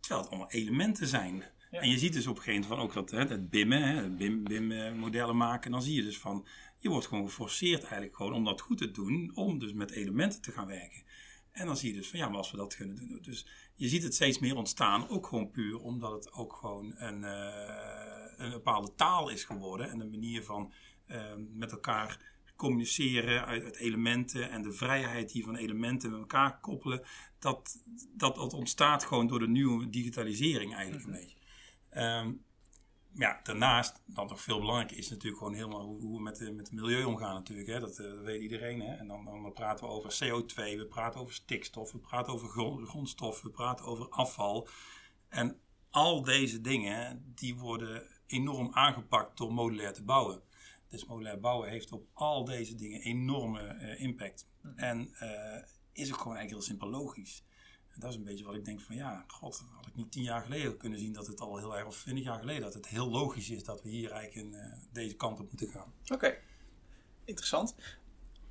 Terwijl 0.00 0.20
het 0.20 0.30
allemaal 0.30 0.50
elementen 0.50 1.06
zijn. 1.06 1.44
Ja. 1.70 1.80
En 1.80 1.90
je 1.90 1.98
ziet 1.98 2.12
dus 2.12 2.26
op 2.26 2.36
een 2.36 2.42
gegeven 2.42 2.68
moment 2.68 2.92
van 2.92 3.02
ook 3.02 3.08
dat, 3.08 3.18
hè, 3.18 3.34
het 3.34 3.50
BIMmen, 3.50 3.82
hè, 3.82 4.10
BIM, 4.10 4.44
BIM-modellen 4.44 5.36
maken. 5.36 5.70
Dan 5.70 5.82
zie 5.82 5.94
je 5.94 6.02
dus 6.02 6.18
van, 6.18 6.46
je 6.78 6.88
wordt 6.88 7.06
gewoon 7.06 7.24
geforceerd 7.24 7.82
eigenlijk 7.82 8.16
gewoon 8.16 8.32
om 8.32 8.44
dat 8.44 8.60
goed 8.60 8.78
te 8.78 8.90
doen. 8.90 9.30
Om 9.34 9.58
dus 9.58 9.72
met 9.72 9.90
elementen 9.90 10.40
te 10.40 10.52
gaan 10.52 10.66
werken. 10.66 11.02
En 11.52 11.66
dan 11.66 11.76
zie 11.76 11.90
je 11.90 11.96
dus 11.96 12.08
van 12.08 12.18
ja, 12.18 12.28
maar 12.28 12.36
als 12.36 12.50
we 12.50 12.56
dat 12.56 12.76
kunnen 12.76 12.96
doen. 12.96 13.18
Dus 13.22 13.46
je 13.74 13.88
ziet 13.88 14.02
het 14.02 14.14
steeds 14.14 14.38
meer 14.38 14.56
ontstaan, 14.56 15.08
ook 15.08 15.26
gewoon 15.26 15.50
puur 15.50 15.78
omdat 15.78 16.12
het 16.12 16.32
ook 16.32 16.52
gewoon 16.52 16.94
een, 16.96 17.22
uh, 17.22 18.44
een 18.44 18.50
bepaalde 18.50 18.94
taal 18.94 19.28
is 19.28 19.44
geworden. 19.44 19.90
En 19.90 20.00
een 20.00 20.10
manier 20.10 20.44
van 20.44 20.72
uh, 21.06 21.32
met 21.54 21.72
elkaar 21.72 22.36
communiceren 22.56 23.46
uit, 23.46 23.62
uit, 23.62 23.76
elementen 23.76 24.50
en 24.50 24.62
de 24.62 24.72
vrijheid 24.72 25.32
die 25.32 25.44
van 25.44 25.56
elementen 25.56 26.10
met 26.10 26.20
elkaar 26.20 26.60
koppelen. 26.60 27.02
Dat, 27.38 27.84
dat, 28.16 28.36
dat 28.36 28.52
ontstaat 28.52 29.04
gewoon 29.04 29.26
door 29.26 29.38
de 29.38 29.48
nieuwe 29.48 29.88
digitalisering 29.88 30.74
eigenlijk 30.74 31.04
een 31.04 31.12
beetje. 31.12 31.37
Um, 31.96 32.44
ja, 33.18 33.40
daarnaast, 33.42 34.02
wat 34.06 34.28
nog 34.28 34.40
veel 34.40 34.58
belangrijker 34.58 34.96
is 34.96 35.10
natuurlijk 35.10 35.38
gewoon 35.38 35.54
helemaal 35.54 35.84
hoe, 35.84 36.00
hoe 36.00 36.16
we 36.16 36.22
met, 36.22 36.36
de, 36.36 36.52
met 36.52 36.66
het 36.66 36.80
milieu 36.80 37.04
omgaan 37.04 37.34
natuurlijk. 37.34 37.68
Hè. 37.68 37.80
Dat, 37.80 37.98
uh, 37.98 38.10
dat 38.10 38.24
weet 38.24 38.42
iedereen. 38.42 38.80
Hè. 38.80 38.94
En 38.94 39.06
dan, 39.06 39.24
dan 39.24 39.52
praten 39.52 39.86
we 39.86 39.92
over 39.92 40.18
CO2, 40.24 40.54
we 40.54 40.86
praten 40.88 41.20
over 41.20 41.34
stikstof, 41.34 41.92
we 41.92 41.98
praten 41.98 42.32
over 42.32 42.48
grond, 42.48 42.88
grondstof, 42.88 43.42
we 43.42 43.50
praten 43.50 43.84
over 43.84 44.08
afval. 44.08 44.68
En 45.28 45.60
al 45.90 46.22
deze 46.22 46.60
dingen, 46.60 47.32
die 47.34 47.56
worden 47.56 48.06
enorm 48.26 48.68
aangepakt 48.72 49.36
door 49.36 49.52
modulair 49.52 49.92
te 49.92 50.04
bouwen. 50.04 50.42
Dus 50.88 51.04
modulair 51.04 51.40
bouwen 51.40 51.68
heeft 51.68 51.92
op 51.92 52.06
al 52.12 52.44
deze 52.44 52.74
dingen 52.74 53.00
enorme 53.00 53.74
uh, 53.74 54.00
impact. 54.00 54.48
En 54.76 55.14
uh, 55.20 55.62
is 55.92 56.12
ook 56.12 56.18
gewoon 56.18 56.36
eigenlijk 56.36 56.50
heel 56.50 56.62
simpel 56.62 56.88
logisch 56.88 57.44
dat 57.98 58.10
is 58.10 58.16
een 58.16 58.24
beetje 58.24 58.44
wat 58.44 58.54
ik 58.54 58.64
denk 58.64 58.80
van 58.80 58.96
ja, 58.96 59.24
god, 59.26 59.64
had 59.74 59.86
ik 59.86 59.94
niet 59.94 60.12
tien 60.12 60.22
jaar 60.22 60.42
geleden 60.42 60.76
kunnen 60.76 60.98
zien 60.98 61.12
dat 61.12 61.26
het 61.26 61.40
al 61.40 61.58
heel 61.58 61.76
erg, 61.76 61.86
of 61.86 62.00
twintig 62.00 62.24
jaar 62.24 62.38
geleden, 62.38 62.62
dat 62.62 62.74
het 62.74 62.88
heel 62.88 63.10
logisch 63.10 63.50
is 63.50 63.64
dat 63.64 63.82
we 63.82 63.88
hier 63.88 64.10
eigenlijk 64.10 64.46
in 64.46 64.60
uh, 64.60 64.72
deze 64.92 65.16
kant 65.16 65.40
op 65.40 65.48
moeten 65.48 65.68
gaan. 65.68 65.92
Oké, 66.12 66.36
interessant. 67.24 67.74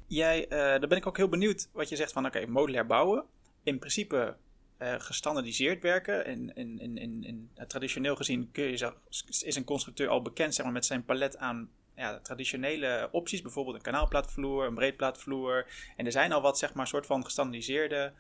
Jij, 0.08 0.44
uh, 0.44 0.50
daar 0.50 0.88
ben 0.88 0.98
ik 0.98 1.08
ook 1.08 1.18
heel 1.18 1.30
benieuwd 1.30 1.70
wat 1.72 1.90
je 1.90 1.96
zegt 1.96 2.12
van 2.12 2.26
oké, 2.26 2.46
modulair 2.46 2.86
bouwen. 2.86 3.26
In 3.64 3.80
principe 3.80 4.38
uh, 4.80 4.96
gestandardiseerd 4.98 5.82
werken. 5.82 6.26
En, 6.26 6.56
in, 6.56 6.80
in, 6.80 6.98
in, 6.98 7.24
in, 7.24 7.50
traditioneel 7.68 8.16
gezien 8.16 8.52
kun 8.52 8.64
je, 8.64 8.94
is 9.40 9.56
een 9.56 9.64
constructeur 9.64 10.08
al 10.08 10.22
bekend 10.22 10.56
zeg 10.56 10.66
maar, 10.66 10.74
met 10.74 10.86
zijn 10.86 11.06
palet 11.06 11.38
aan 11.38 11.70
ja, 11.96 12.20
traditionele 12.20 13.10
opties. 13.12 13.42
Bijvoorbeeld 13.42 13.76
een 13.76 13.82
kanaalplaatvloer, 13.82 14.66
een 14.66 14.76
breedplaatvloer. 14.76 15.68
En 15.96 16.06
er 16.06 16.12
zijn 16.12 16.32
al 16.32 16.42
wat 16.42 16.58
zeg 16.58 16.74
maar, 16.74 16.88
soort 16.88 17.06
van 17.06 17.24
gestandardiseerde 17.24 18.14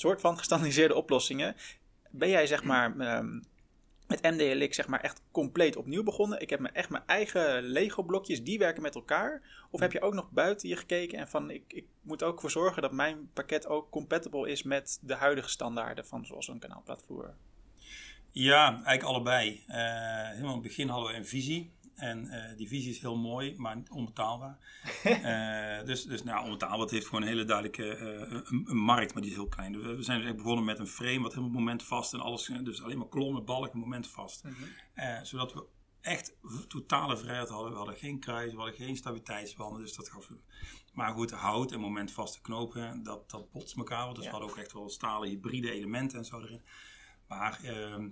soort 0.00 0.20
van 0.20 0.38
gestandardiseerde 0.38 0.94
oplossingen. 0.94 1.56
Ben 2.10 2.28
jij 2.28 2.46
zeg 2.46 2.64
maar 2.64 3.16
um, 3.18 3.44
met 4.08 4.22
MDLX 4.22 4.76
zeg 4.76 4.86
maar 4.86 5.00
echt 5.00 5.22
compleet 5.30 5.76
opnieuw 5.76 6.02
begonnen? 6.02 6.40
Ik 6.40 6.50
heb 6.50 6.60
me 6.60 6.68
echt 6.68 6.90
mijn 6.90 7.02
eigen 7.06 7.62
Lego 7.62 8.02
blokjes, 8.02 8.42
die 8.42 8.58
werken 8.58 8.82
met 8.82 8.94
elkaar. 8.94 9.42
Of 9.70 9.80
heb 9.80 9.92
je 9.92 10.00
ook 10.00 10.14
nog 10.14 10.30
buiten 10.30 10.68
je 10.68 10.76
gekeken 10.76 11.18
en 11.18 11.28
van 11.28 11.50
ik, 11.50 11.64
ik 11.68 11.86
moet 12.02 12.22
ook 12.22 12.40
voor 12.40 12.50
zorgen 12.50 12.82
dat 12.82 12.92
mijn 12.92 13.30
pakket 13.32 13.66
ook 13.66 13.90
compatible 13.90 14.50
is 14.50 14.62
met 14.62 14.98
de 15.02 15.14
huidige 15.14 15.48
standaarden 15.48 16.06
van 16.06 16.26
zoals 16.26 16.48
een 16.48 16.58
kanaalplatform? 16.58 17.34
Ja, 18.38 18.66
eigenlijk 18.66 19.02
allebei. 19.02 19.64
Uh, 19.68 19.76
helemaal 20.28 20.40
in 20.40 20.46
het 20.46 20.62
begin 20.62 20.88
hadden 20.88 21.10
we 21.10 21.16
een 21.16 21.26
visie. 21.26 21.72
En 21.96 22.24
uh, 22.24 22.56
die 22.56 22.68
visie 22.68 22.90
is 22.90 23.00
heel 23.00 23.16
mooi, 23.16 23.54
maar 23.56 23.82
onbetaalbaar. 23.90 24.58
uh, 25.04 25.86
dus, 25.88 26.04
dus 26.04 26.22
nou, 26.22 26.44
onbetaalbaar. 26.44 26.80
Het 26.80 26.90
heeft 26.90 27.06
gewoon 27.06 27.22
een 27.22 27.28
hele 27.28 27.44
duidelijke 27.44 27.98
uh, 27.98 28.40
een, 28.50 28.64
een, 28.66 28.76
markt, 28.76 29.12
maar 29.12 29.22
die 29.22 29.30
is 29.30 29.36
heel 29.36 29.48
klein. 29.48 29.80
We, 29.80 29.94
we 29.94 30.02
zijn 30.02 30.18
dus 30.18 30.28
echt 30.28 30.36
begonnen 30.36 30.64
met 30.64 30.78
een 30.78 30.86
frame 30.86 31.20
wat 31.20 31.34
helemaal 31.34 31.58
momentvast 31.60 32.12
en 32.12 32.20
alles. 32.20 32.50
Dus 32.62 32.82
alleen 32.82 32.98
maar 32.98 33.08
kolommen, 33.08 33.44
balken, 33.44 33.78
momentvast. 33.78 34.44
Mm 34.44 34.54
-hmm. 34.54 35.24
zodat 35.24 35.52
we 35.52 35.66
echt 36.00 36.36
totale 36.68 37.16
vrijheid 37.16 37.48
hadden. 37.48 37.70
We 37.70 37.76
hadden 37.76 37.96
geen 37.96 38.20
kruis, 38.20 38.50
we 38.50 38.56
hadden 38.56 38.74
geen 38.74 38.96
stabiliteitsbanden. 38.96 39.82
Dus 39.82 39.94
dat 39.94 40.08
gaf. 40.08 40.30
Maar 40.92 41.12
goed, 41.12 41.30
hout 41.30 41.72
en 41.72 41.80
momentvaste 41.80 42.40
knopen, 42.40 43.02
dat, 43.02 43.30
dat 43.30 43.50
botst 43.50 43.76
elkaar. 43.76 44.14
Dus 44.14 44.24
ja. 44.24 44.30
we 44.30 44.30
hadden 44.30 44.50
ook 44.50 44.56
echt 44.56 44.72
wel 44.72 44.90
stalen 44.90 45.28
hybride 45.28 45.70
elementen 45.70 46.18
en 46.18 46.24
zo 46.24 46.40
erin. 46.40 46.62
Maar 47.28 47.60
ehm, 47.62 48.08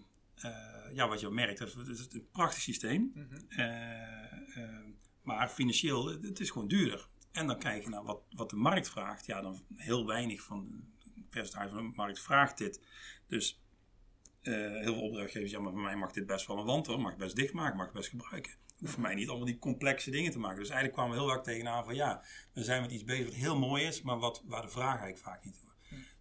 ja, 0.95 1.09
wat 1.09 1.21
je 1.21 1.31
merkt, 1.31 1.59
het 1.59 1.89
is 1.89 2.07
een 2.11 2.29
prachtig 2.33 2.63
systeem. 2.63 3.13
Mm 3.15 3.29
-hmm. 3.29 3.47
uh, 3.49 4.65
uh, 4.65 4.81
maar 5.23 5.49
financieel, 5.49 6.07
het 6.07 6.41
is 6.41 6.51
gewoon 6.51 6.69
duurder. 6.69 7.09
En 7.33 7.47
dan 7.47 7.59
kijk 7.59 7.83
je 7.83 7.89
naar 7.89 8.05
wat, 8.05 8.23
wat 8.31 8.51
de 8.51 8.57
markt 8.57 8.89
vraagt. 8.89 9.27
Ja, 9.27 9.41
dan 9.41 9.65
heel 9.75 10.07
weinig 10.07 10.43
van 10.43 10.85
het 11.15 11.29
percentage 11.29 11.69
van 11.69 11.87
de 11.87 11.93
markt 11.97 12.21
vraagt 12.21 12.59
dit. 12.59 12.81
Dus 13.27 13.63
heel 14.43 14.83
veel 14.83 15.03
opdrachtgevers, 15.03 15.51
ja, 15.51 15.61
maar 15.61 15.73
voor 15.73 15.81
mij 15.81 15.97
mag 15.97 16.13
dit 16.13 16.27
best 16.27 16.47
wel 16.47 16.59
een 16.59 16.65
wand 16.65 16.87
hoor. 16.87 17.01
Mag 17.01 17.13
ik 17.13 17.19
best 17.19 17.37
dichtmaken, 17.37 17.77
mag 17.77 17.87
ik 17.87 17.93
best 17.93 18.09
gebruiken. 18.09 18.53
Hoeft 18.79 18.93
voor 18.93 19.03
mij 19.03 19.15
niet 19.15 19.29
allemaal 19.29 19.47
die 19.47 19.59
complexe 19.59 20.11
dingen 20.11 20.31
te 20.31 20.39
maken. 20.39 20.59
Dus 20.59 20.69
eigenlijk 20.69 20.99
kwamen 20.99 21.17
we 21.17 21.23
heel 21.23 21.35
vaak 21.35 21.45
tegenaan 21.45 21.85
van 21.85 21.95
ja, 21.95 22.25
we 22.53 22.65
zijn 22.65 22.83
met 22.83 22.91
iets 22.91 23.05
bezig 23.05 23.25
wat 23.25 23.35
heel 23.35 23.59
mooi 23.59 23.85
is, 23.85 24.03
maar 24.03 24.19
wat, 24.19 24.43
waar 24.47 24.63
de 24.63 24.69
vraag 24.69 25.01
eigenlijk 25.01 25.19
vaak 25.19 25.45
niet 25.45 25.63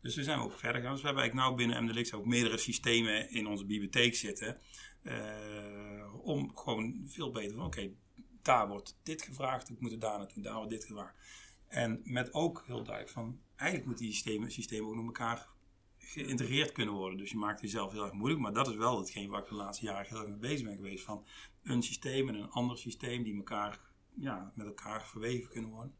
dus 0.03 0.15
we 0.15 0.23
zijn 0.23 0.39
ook 0.39 0.59
verder 0.59 0.75
gegaan. 0.75 0.93
Dus 0.93 1.01
we 1.01 1.07
hebben 1.07 1.23
eigenlijk 1.23 1.33
nou 1.33 1.55
binnen 1.55 1.83
MDLX 1.83 2.13
ook 2.13 2.25
meerdere 2.25 2.57
systemen 2.57 3.31
in 3.31 3.47
onze 3.47 3.65
bibliotheek 3.65 4.15
zitten. 4.15 4.57
Uh, 5.03 6.25
om 6.25 6.57
gewoon 6.57 7.03
veel 7.05 7.31
beter 7.31 7.55
van, 7.55 7.65
oké, 7.65 7.91
daar 8.41 8.67
wordt 8.67 8.99
dit 9.03 9.21
gevraagd, 9.21 9.69
ik 9.69 9.79
moet 9.79 10.01
daar 10.01 10.17
naartoe, 10.17 10.43
daar 10.43 10.55
wordt 10.55 10.69
dit 10.69 10.85
gevraagd. 10.85 11.15
En 11.67 12.01
met 12.03 12.33
ook 12.33 12.63
heel 12.65 12.83
duidelijk 12.83 13.13
van, 13.13 13.39
eigenlijk 13.55 13.87
moeten 13.87 14.05
die 14.05 14.13
systemen, 14.13 14.51
systemen 14.51 14.89
ook 14.89 14.95
met 14.95 15.05
elkaar 15.05 15.47
geïntegreerd 15.97 16.71
kunnen 16.71 16.93
worden. 16.93 17.17
Dus 17.17 17.31
je 17.31 17.37
maakt 17.37 17.61
jezelf 17.61 17.91
heel 17.91 18.03
erg 18.03 18.13
moeilijk, 18.13 18.41
maar 18.41 18.53
dat 18.53 18.67
is 18.67 18.75
wel 18.75 18.99
hetgeen 18.99 19.29
waar 19.29 19.41
ik 19.41 19.47
de 19.47 19.55
laatste 19.55 19.85
jaren 19.85 20.07
heel 20.07 20.17
erg 20.17 20.27
mee 20.27 20.37
bezig 20.37 20.65
ben 20.65 20.75
geweest. 20.75 21.03
Van 21.03 21.25
een 21.63 21.83
systeem 21.83 22.29
en 22.29 22.35
een 22.35 22.49
ander 22.49 22.77
systeem 22.77 23.23
die 23.23 23.35
elkaar, 23.35 23.79
ja, 24.15 24.51
met 24.55 24.67
elkaar 24.67 25.07
verweven 25.07 25.49
kunnen 25.49 25.69
worden. 25.69 25.95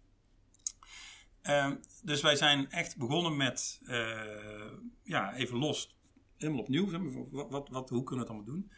Uh, 1.43 1.71
dus 2.03 2.21
wij 2.21 2.36
zijn 2.36 2.71
echt 2.71 2.97
begonnen 2.97 3.38
met, 3.38 3.79
uh, 3.84 4.71
ja, 5.03 5.34
even 5.34 5.58
los, 5.58 5.95
helemaal 6.38 6.62
opnieuw. 6.62 7.13
Wat, 7.32 7.49
wat, 7.49 7.69
wat, 7.69 7.89
hoe 7.89 8.03
kunnen 8.03 8.25
we 8.25 8.32
het 8.32 8.39
allemaal 8.39 8.56
doen? 8.56 8.71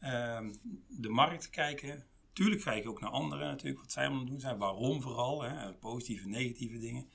Uh, 0.00 0.54
de 0.88 1.08
markt 1.08 1.50
kijken. 1.50 2.06
Tuurlijk 2.32 2.62
kijk 2.62 2.82
je 2.82 2.88
ook 2.88 3.00
naar 3.00 3.10
anderen 3.10 3.46
natuurlijk, 3.46 3.80
wat 3.80 3.92
zij 3.92 4.06
allemaal 4.06 4.24
doen 4.24 4.40
zijn. 4.40 4.58
Waarom 4.58 5.02
vooral, 5.02 5.42
hè? 5.42 5.74
positieve, 5.74 6.28
negatieve 6.28 6.78
dingen. 6.78 7.08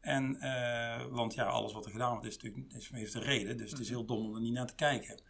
En, 0.00 0.36
uh, 0.40 1.06
want 1.06 1.34
ja, 1.34 1.44
alles 1.44 1.72
wat 1.72 1.84
er 1.84 1.90
gedaan 1.90 2.10
wordt 2.10 2.26
is 2.26 2.36
natuurlijk, 2.36 2.72
is, 2.72 2.90
heeft 2.90 3.14
een 3.14 3.22
reden. 3.22 3.56
Dus 3.56 3.70
het 3.70 3.80
is 3.80 3.88
heel 3.88 4.04
dom 4.04 4.26
om 4.26 4.34
er 4.34 4.40
niet 4.40 4.52
naar 4.52 4.66
te 4.66 4.74
kijken. 4.74 5.20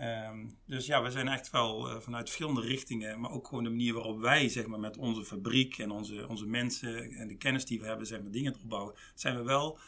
Um, 0.00 0.58
dus 0.66 0.86
ja, 0.86 1.02
we 1.02 1.10
zijn 1.10 1.28
echt 1.28 1.50
wel 1.50 1.90
uh, 1.90 2.00
vanuit 2.00 2.24
verschillende 2.24 2.60
richtingen, 2.60 3.20
maar 3.20 3.30
ook 3.30 3.46
gewoon 3.46 3.64
de 3.64 3.70
manier 3.70 3.94
waarop 3.94 4.20
wij 4.20 4.48
zeg 4.48 4.66
maar, 4.66 4.80
met 4.80 4.96
onze 4.96 5.24
fabriek 5.24 5.78
en 5.78 5.90
onze, 5.90 6.28
onze 6.28 6.46
mensen 6.46 7.10
en 7.10 7.28
de 7.28 7.36
kennis 7.36 7.64
die 7.64 7.80
we 7.80 7.86
hebben, 7.86 8.06
zeg 8.06 8.22
maar, 8.22 8.30
dingen 8.30 8.52
te 8.52 8.58
opbouwen, 8.62 8.94
zijn 9.14 9.36
we 9.36 9.42
wel 9.42 9.78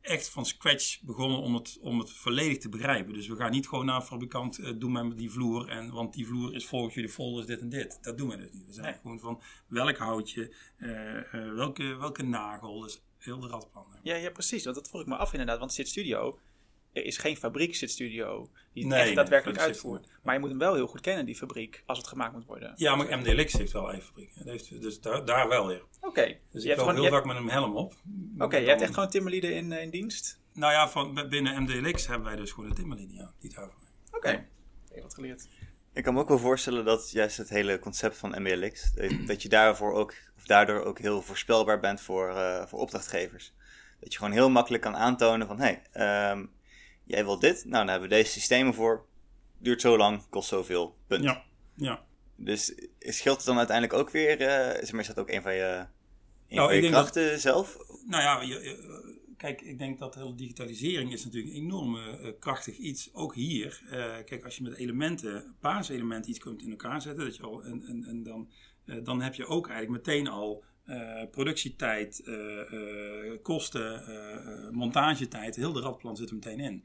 echt 0.00 0.28
van 0.28 0.46
scratch 0.46 1.00
begonnen 1.02 1.38
om 1.38 1.54
het, 1.54 1.78
om 1.80 1.98
het 1.98 2.10
volledig 2.10 2.58
te 2.58 2.68
begrijpen. 2.68 3.14
Dus 3.14 3.28
we 3.28 3.36
gaan 3.36 3.50
niet 3.50 3.68
gewoon 3.68 3.84
naar 3.84 3.96
een 3.96 4.02
fabrikant, 4.02 4.58
uh, 4.58 4.72
doen 4.78 4.92
met 4.92 5.18
die 5.18 5.30
vloer, 5.30 5.68
en, 5.68 5.90
want 5.90 6.14
die 6.14 6.26
vloer 6.26 6.54
is 6.54 6.66
volgens 6.66 6.94
jullie 6.94 7.10
folders 7.10 7.46
dit 7.46 7.60
en 7.60 7.68
dit. 7.68 7.98
Dat 8.02 8.18
doen 8.18 8.28
we 8.28 8.36
dus 8.36 8.52
niet. 8.52 8.66
We 8.66 8.72
zijn 8.72 8.86
nee. 8.86 9.00
gewoon 9.00 9.20
van 9.20 9.42
welk 9.66 9.96
houtje, 9.96 10.54
uh, 10.78 11.54
welke, 11.54 11.96
welke 11.96 12.22
nagel, 12.22 12.80
dus 12.80 13.02
heel 13.18 13.40
de 13.40 13.48
radplan. 13.48 13.86
Ja, 14.02 14.14
ja, 14.14 14.30
precies. 14.30 14.64
Want 14.64 14.76
dat 14.76 14.88
vroeg 14.88 15.00
ik 15.00 15.06
me 15.06 15.16
af 15.16 15.32
inderdaad, 15.32 15.58
want 15.58 15.72
Zit 15.72 15.88
Studio 15.88 16.38
er 16.96 17.04
is 17.04 17.16
geen 17.16 17.36
fabriekzitstudio 17.36 18.50
die 18.72 18.82
het 18.82 18.92
nee, 18.92 19.02
echt 19.02 19.14
daadwerkelijk 19.14 19.58
nee, 19.58 19.66
uitvoert. 19.66 20.08
Maar 20.22 20.34
je 20.34 20.40
moet 20.40 20.48
hem 20.48 20.58
wel 20.58 20.74
heel 20.74 20.86
goed 20.86 21.00
kennen, 21.00 21.26
die 21.26 21.36
fabriek, 21.36 21.82
als 21.86 21.98
het 21.98 22.06
gemaakt 22.06 22.32
moet 22.32 22.44
worden. 22.44 22.72
Ja, 22.76 22.96
maar 22.96 23.18
MDLX 23.18 23.52
heeft 23.52 23.72
wel 23.72 23.92
een 23.92 24.02
fabriek. 24.02 24.30
Heeft, 24.44 24.82
dus 24.82 25.00
daar, 25.00 25.24
daar 25.24 25.48
wel 25.48 25.66
weer. 25.66 25.82
Oké. 25.96 26.08
Okay. 26.08 26.40
Dus 26.50 26.62
je 26.62 26.70
ik 26.70 26.76
loop 26.76 26.94
heel 26.94 27.08
vaak 27.08 27.24
met 27.24 27.36
een 27.36 27.50
helm 27.50 27.76
op. 27.76 27.94
Oké, 28.34 28.44
okay, 28.44 28.60
je 28.60 28.68
hebt 28.68 28.80
echt 28.80 28.94
gewoon 28.94 29.10
timmerlieden 29.10 29.54
in, 29.54 29.72
in 29.72 29.90
dienst? 29.90 30.40
Nou 30.52 30.72
ja, 30.72 30.88
van, 30.88 31.28
binnen 31.28 31.62
MDLX 31.62 32.06
hebben 32.06 32.26
wij 32.26 32.36
dus 32.36 32.52
gewoon 32.52 32.70
een 32.70 32.76
timmerlieden, 32.76 33.16
ja. 33.16 33.32
Die 33.38 33.54
daarvoor. 33.54 33.82
Oké, 34.06 34.16
okay. 34.16 35.02
wat 35.02 35.14
geleerd. 35.14 35.48
Ik 35.92 36.02
kan 36.02 36.14
me 36.14 36.20
ook 36.20 36.28
wel 36.28 36.38
voorstellen 36.38 36.84
dat 36.84 37.10
juist 37.10 37.36
het 37.36 37.48
hele 37.48 37.78
concept 37.78 38.16
van 38.16 38.42
MDLX, 38.42 38.92
dat 39.26 39.42
je 39.42 39.48
daarvoor 39.48 39.92
ook, 39.92 40.14
of 40.36 40.46
daardoor 40.46 40.84
ook 40.84 40.98
heel 40.98 41.22
voorspelbaar 41.22 41.80
bent 41.80 42.00
voor, 42.00 42.28
uh, 42.28 42.66
voor 42.66 42.78
opdrachtgevers. 42.78 43.54
Dat 44.00 44.12
je 44.12 44.18
gewoon 44.18 44.32
heel 44.32 44.50
makkelijk 44.50 44.82
kan 44.82 44.96
aantonen 44.96 45.46
van, 45.46 45.60
hé, 45.60 45.78
hey, 45.92 46.30
um, 46.30 46.50
jij 47.06 47.24
wilt 47.24 47.40
dit, 47.40 47.64
nou 47.64 47.76
dan 47.76 47.88
hebben 47.88 48.08
we 48.08 48.14
deze 48.14 48.30
systemen 48.30 48.74
voor. 48.74 49.06
Duurt 49.58 49.80
zo 49.80 49.96
lang, 49.96 50.28
kost 50.28 50.48
zoveel, 50.48 50.96
punt. 51.06 51.24
Ja, 51.24 51.44
ja. 51.74 52.04
Dus 52.36 52.74
scheelt 52.98 53.36
het 53.36 53.46
dan 53.46 53.58
uiteindelijk 53.58 53.98
ook 53.98 54.10
weer, 54.10 54.40
uh, 54.40 54.82
is, 54.82 55.06
dat 55.06 55.18
ook 55.18 55.30
een 55.30 55.42
van 55.42 55.54
je, 55.54 55.86
een 56.48 56.56
nou, 56.56 56.68
van 56.68 56.82
je 56.82 56.88
krachten 56.88 57.30
dat, 57.30 57.40
zelf? 57.40 57.76
Nou 58.06 58.22
ja, 58.22 58.40
je, 58.40 58.64
je, 58.64 59.34
kijk, 59.36 59.60
ik 59.60 59.78
denk 59.78 59.98
dat 59.98 60.12
de 60.12 60.20
hele 60.20 60.34
digitalisering 60.34 61.12
is 61.12 61.24
natuurlijk 61.24 61.54
een 61.54 61.62
enorm 61.62 61.96
uh, 61.96 62.32
krachtig 62.38 62.76
iets. 62.76 63.14
Ook 63.14 63.34
hier, 63.34 63.82
uh, 63.84 64.16
kijk, 64.24 64.44
als 64.44 64.56
je 64.56 64.62
met 64.62 64.76
elementen, 64.76 65.54
basiselementen 65.60 66.30
iets 66.30 66.38
kunt 66.38 66.62
in 66.62 66.70
elkaar 66.70 67.02
zetten, 67.02 67.24
dat 67.24 67.36
je 67.36 67.42
al, 67.42 67.62
en, 67.62 67.82
en, 67.86 68.04
en 68.04 68.22
dan, 68.22 68.50
dan 69.04 69.20
heb 69.20 69.34
je 69.34 69.46
ook 69.46 69.68
eigenlijk 69.68 70.06
meteen 70.06 70.28
al 70.28 70.64
uh, 70.86 71.22
productietijd, 71.30 72.22
uh, 72.24 72.72
uh, 72.72 73.42
kosten, 73.42 74.74
montagetijd, 74.74 75.56
heel 75.56 75.72
de 75.72 75.80
radplan 75.80 76.16
zit 76.16 76.28
er 76.28 76.34
meteen 76.34 76.60
in. 76.60 76.84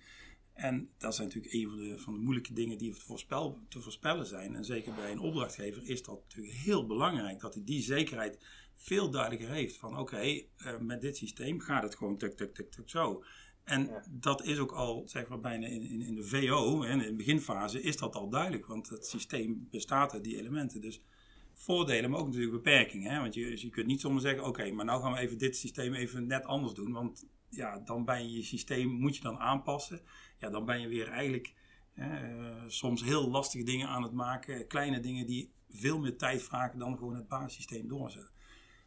En 0.53 0.89
dat 0.97 1.15
zijn 1.15 1.27
natuurlijk 1.27 1.53
een 1.53 1.69
van 1.69 1.77
de, 1.77 1.99
van 1.99 2.13
de 2.13 2.19
moeilijke 2.19 2.53
dingen 2.53 2.77
die 2.77 2.95
voorspel, 2.95 3.59
te 3.69 3.79
voorspellen 3.81 4.25
zijn. 4.25 4.55
En 4.55 4.65
zeker 4.65 4.93
bij 4.93 5.11
een 5.11 5.19
opdrachtgever 5.19 5.89
is 5.89 6.03
dat 6.03 6.21
natuurlijk 6.21 6.55
heel 6.55 6.85
belangrijk 6.85 7.39
dat 7.39 7.53
hij 7.53 7.63
die 7.63 7.81
zekerheid 7.81 8.39
veel 8.75 9.09
duidelijker 9.09 9.49
heeft. 9.49 9.77
Van 9.77 9.91
oké, 9.91 10.01
okay, 10.01 10.47
met 10.79 11.01
dit 11.01 11.17
systeem 11.17 11.59
gaat 11.59 11.83
het 11.83 11.95
gewoon 11.95 12.17
tuk, 12.17 12.37
tuk, 12.37 12.53
tuk, 12.53 12.71
tuk 12.71 12.89
zo. 12.89 13.23
En 13.63 13.89
dat 14.09 14.45
is 14.45 14.57
ook 14.57 14.71
al, 14.71 15.03
zeg 15.05 15.27
maar, 15.27 15.39
bijna 15.39 15.67
in, 15.67 15.81
in, 15.81 16.01
in 16.01 16.15
de 16.15 16.23
VO, 16.23 16.83
hè, 16.83 16.91
in 16.91 16.97
de 16.97 17.15
beginfase, 17.15 17.81
is 17.81 17.97
dat 17.97 18.15
al 18.15 18.29
duidelijk. 18.29 18.65
Want 18.65 18.89
het 18.89 19.05
systeem 19.05 19.67
bestaat 19.71 20.13
uit 20.13 20.23
die 20.23 20.37
elementen. 20.37 20.81
Dus 20.81 21.01
voordelen, 21.61 22.09
maar 22.09 22.19
ook 22.19 22.25
natuurlijk 22.25 22.53
beperkingen. 22.53 23.11
Hè? 23.11 23.19
Want 23.19 23.33
je, 23.33 23.49
dus 23.49 23.61
je 23.61 23.69
kunt 23.69 23.87
niet 23.87 24.01
zomaar 24.01 24.21
zeggen, 24.21 24.45
oké, 24.45 24.71
maar 24.71 24.85
nou 24.85 25.01
gaan 25.01 25.13
we 25.13 25.19
even 25.19 25.37
dit 25.37 25.55
systeem 25.55 25.93
even 25.93 26.27
net 26.27 26.45
anders 26.45 26.73
doen. 26.73 26.91
Want 26.91 27.27
ja, 27.49 27.79
dan 27.79 28.05
ben 28.05 28.23
je 28.29 28.35
je 28.35 28.43
systeem, 28.43 28.89
moet 28.89 29.15
je 29.15 29.21
dan 29.21 29.39
aanpassen. 29.39 30.01
Ja, 30.37 30.49
dan 30.49 30.65
ben 30.65 30.81
je 30.81 30.87
weer 30.87 31.07
eigenlijk 31.07 31.53
uh, 31.95 32.63
soms 32.67 33.03
heel 33.03 33.29
lastige 33.29 33.63
dingen 33.63 33.87
aan 33.87 34.03
het 34.03 34.11
maken. 34.11 34.67
Kleine 34.67 34.99
dingen 34.99 35.25
die 35.25 35.51
veel 35.69 35.99
meer 35.99 36.17
tijd 36.17 36.43
vragen 36.43 36.79
dan 36.79 36.97
gewoon 36.97 37.15
het 37.15 37.27
basissysteem 37.27 37.87
doorzetten. 37.87 38.33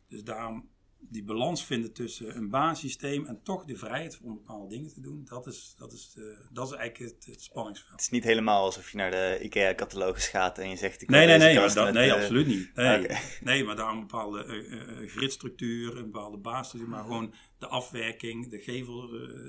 Dus 0.09 0.25
daarom 0.25 0.69
die 1.09 1.25
balans 1.25 1.65
vinden 1.65 1.93
tussen 1.93 2.37
een 2.37 2.51
basissysteem 2.51 3.27
en 3.27 3.41
toch 3.43 3.65
de 3.65 3.77
vrijheid 3.77 4.21
om 4.23 4.35
bepaalde 4.35 4.69
dingen 4.69 4.93
te 4.93 5.01
doen, 5.01 5.25
dat 5.25 5.47
is, 5.47 5.75
dat 5.79 5.93
is, 5.93 6.15
uh, 6.19 6.25
dat 6.53 6.71
is 6.71 6.77
eigenlijk 6.77 7.13
het, 7.13 7.27
het, 7.27 7.43
spanningsveld. 7.43 7.91
Het 7.93 8.01
is 8.01 8.11
niet 8.11 8.25
helemaal 8.25 8.65
alsof 8.65 8.91
je 8.91 8.97
naar 8.97 9.11
de 9.11 9.39
IKEA-catalogus 9.43 10.29
gaat 10.29 10.59
en 10.59 10.69
je 10.69 10.77
zegt... 10.77 11.03
Ik 11.03 11.09
nee, 11.09 11.27
nee, 11.27 11.39
nee, 11.39 11.55
maar 11.55 11.75
dat, 11.75 11.93
nee, 11.93 12.09
uh, 12.09 12.15
absoluut 12.15 12.47
niet. 12.47 12.75
Nee, 12.75 13.05
okay. 13.05 13.21
nee 13.41 13.65
maar 13.65 13.77
daarom 13.77 13.99
een 13.99 14.07
bepaalde 14.07 14.45
uh, 14.45 15.11
gridstructuur, 15.11 15.97
een 15.97 16.11
bepaalde 16.11 16.39
basis, 16.39 16.81
maar 16.81 17.03
gewoon 17.03 17.35
de 17.59 17.67
afwerking, 17.67 18.51
de 18.51 18.59
gevel, 18.59 19.09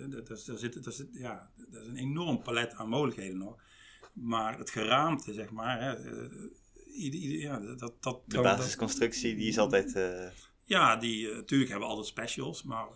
dat, 0.09 0.27
dat, 0.27 0.43
daar 0.45 0.57
zit, 0.57 0.83
dat, 0.83 0.93
zit, 0.93 1.07
ja, 1.11 1.51
dat 1.69 1.81
is 1.81 1.87
een 1.87 1.97
enorm 1.97 2.41
palet 2.41 2.73
aan 2.73 2.89
mogelijkheden 2.89 3.37
nog. 3.37 3.61
Maar 4.13 4.57
het 4.57 4.69
geraamte, 4.69 5.33
zeg 5.33 5.51
maar, 5.51 5.81
hè, 5.81 5.93
ja, 7.41 7.59
dat, 7.59 7.93
dat, 7.99 8.21
de 8.25 8.41
basisconstructie, 8.41 9.35
die 9.35 9.47
is 9.47 9.57
altijd... 9.57 9.93
Ja, 10.67 10.95
die, 10.95 11.27
uh, 11.27 11.35
natuurlijk 11.35 11.69
hebben 11.69 11.87
we 11.87 11.93
altijd 11.93 12.11
specials, 12.11 12.63
maar 12.63 12.87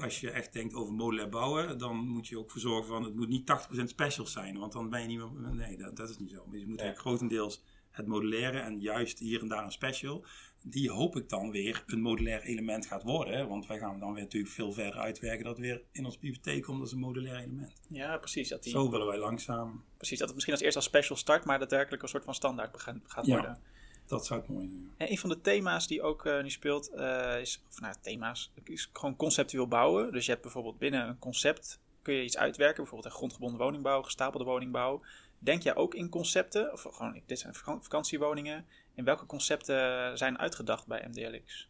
als 0.00 0.20
je 0.20 0.30
echt 0.30 0.52
denkt 0.52 0.74
over 0.74 0.94
modulair 0.94 1.28
bouwen, 1.28 1.78
dan 1.78 1.96
moet 1.96 2.28
je 2.28 2.38
ook 2.38 2.50
voor 2.50 2.60
zorgen 2.60 2.86
van 2.86 3.04
het 3.04 3.14
moet 3.14 3.28
niet 3.28 3.46
80% 3.46 3.84
specials 3.84 4.32
zijn, 4.32 4.58
want 4.58 4.72
dan 4.72 4.90
ben 4.90 5.00
je 5.00 5.06
niet 5.06 5.18
meer. 5.18 5.54
Nee, 5.54 5.76
dat, 5.76 5.96
dat 5.96 6.08
is 6.08 6.18
niet 6.18 6.30
zo. 6.30 6.46
je 6.50 6.66
moet 6.66 6.80
ja. 6.80 6.94
grotendeels 6.94 7.62
het 7.90 8.06
modulaire 8.06 8.58
en 8.58 8.80
juist 8.80 9.18
hier 9.18 9.40
en 9.40 9.48
daar 9.48 9.64
een 9.64 9.72
special. 9.72 10.24
Die 10.62 10.90
hoop 10.90 11.16
ik 11.16 11.28
dan 11.28 11.50
weer 11.50 11.82
een 11.86 12.00
modulair 12.00 12.42
element 12.42 12.86
gaat 12.86 13.02
worden. 13.02 13.48
Want 13.48 13.66
wij 13.66 13.78
gaan 13.78 13.98
dan 13.98 14.12
weer 14.12 14.22
natuurlijk 14.22 14.52
veel 14.52 14.72
verder 14.72 15.00
uitwerken 15.00 15.44
dat 15.44 15.58
weer 15.58 15.82
in 15.92 16.04
ons 16.04 16.18
bibliotheek 16.18 16.62
komt 16.62 16.80
als 16.80 16.92
een 16.92 16.98
modulair 16.98 17.36
element. 17.36 17.72
Ja, 17.88 18.16
precies. 18.16 18.48
Dat 18.48 18.62
die, 18.62 18.72
Zo 18.72 18.90
willen 18.90 19.06
wij 19.06 19.18
langzaam. 19.18 19.84
Precies, 19.96 20.18
dat 20.18 20.26
het 20.26 20.34
misschien 20.34 20.54
als 20.54 20.64
eerst 20.64 20.76
als 20.76 20.84
special 20.84 21.16
start, 21.16 21.44
maar 21.44 21.58
daadwerkelijk 21.58 22.02
een 22.02 22.08
soort 22.08 22.24
van 22.24 22.34
standaard 22.34 22.80
gaat 22.80 23.26
worden. 23.26 23.50
Ja. 23.50 23.73
Dat 24.06 24.26
zou 24.26 24.40
het 24.40 24.48
mooi 24.48 24.68
zijn. 24.68 24.92
En 24.96 25.10
een 25.10 25.18
van 25.18 25.28
de 25.28 25.40
thema's 25.40 25.86
die 25.86 26.02
ook 26.02 26.26
uh, 26.26 26.42
nu 26.42 26.50
speelt, 26.50 26.90
uh, 26.94 27.40
is, 27.40 27.62
of 27.68 27.80
nou, 27.80 27.94
thema's, 28.00 28.52
is 28.64 28.90
gewoon 28.92 29.16
conceptueel 29.16 29.68
bouwen. 29.68 30.12
Dus 30.12 30.24
je 30.24 30.30
hebt 30.30 30.42
bijvoorbeeld 30.42 30.78
binnen 30.78 31.08
een 31.08 31.18
concept, 31.18 31.80
kun 32.02 32.14
je 32.14 32.24
iets 32.24 32.36
uitwerken, 32.36 32.76
bijvoorbeeld 32.76 33.12
een 33.12 33.18
grondgebonden 33.18 33.58
woningbouw, 33.58 34.02
gestapelde 34.02 34.44
woningbouw. 34.44 35.02
Denk 35.38 35.62
jij 35.62 35.74
ook 35.74 35.94
in 35.94 36.08
concepten, 36.08 36.72
of 36.72 36.82
gewoon, 36.82 37.20
dit 37.26 37.38
zijn 37.38 37.54
vakantiewoningen, 37.54 38.66
in 38.94 39.04
welke 39.04 39.26
concepten 39.26 40.18
zijn 40.18 40.38
uitgedacht 40.38 40.86
bij 40.86 41.08
MDLX? 41.08 41.68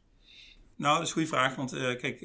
Nou, 0.77 0.95
dat 0.95 1.03
is 1.03 1.09
een 1.09 1.15
goede 1.15 1.29
vraag, 1.29 1.55
want 1.55 1.75
uh, 1.75 1.81
kijk, 1.81 2.21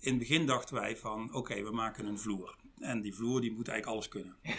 in 0.00 0.10
het 0.10 0.18
begin 0.18 0.46
dachten 0.46 0.74
wij 0.74 0.96
van, 0.96 1.24
oké, 1.24 1.36
okay, 1.36 1.64
we 1.64 1.70
maken 1.70 2.06
een 2.06 2.18
vloer. 2.18 2.56
En 2.78 3.00
die 3.00 3.14
vloer 3.14 3.40
die 3.40 3.52
moet 3.52 3.68
eigenlijk 3.68 3.96
alles 3.96 4.08
kunnen. 4.08 4.36
Ja. 4.42 4.52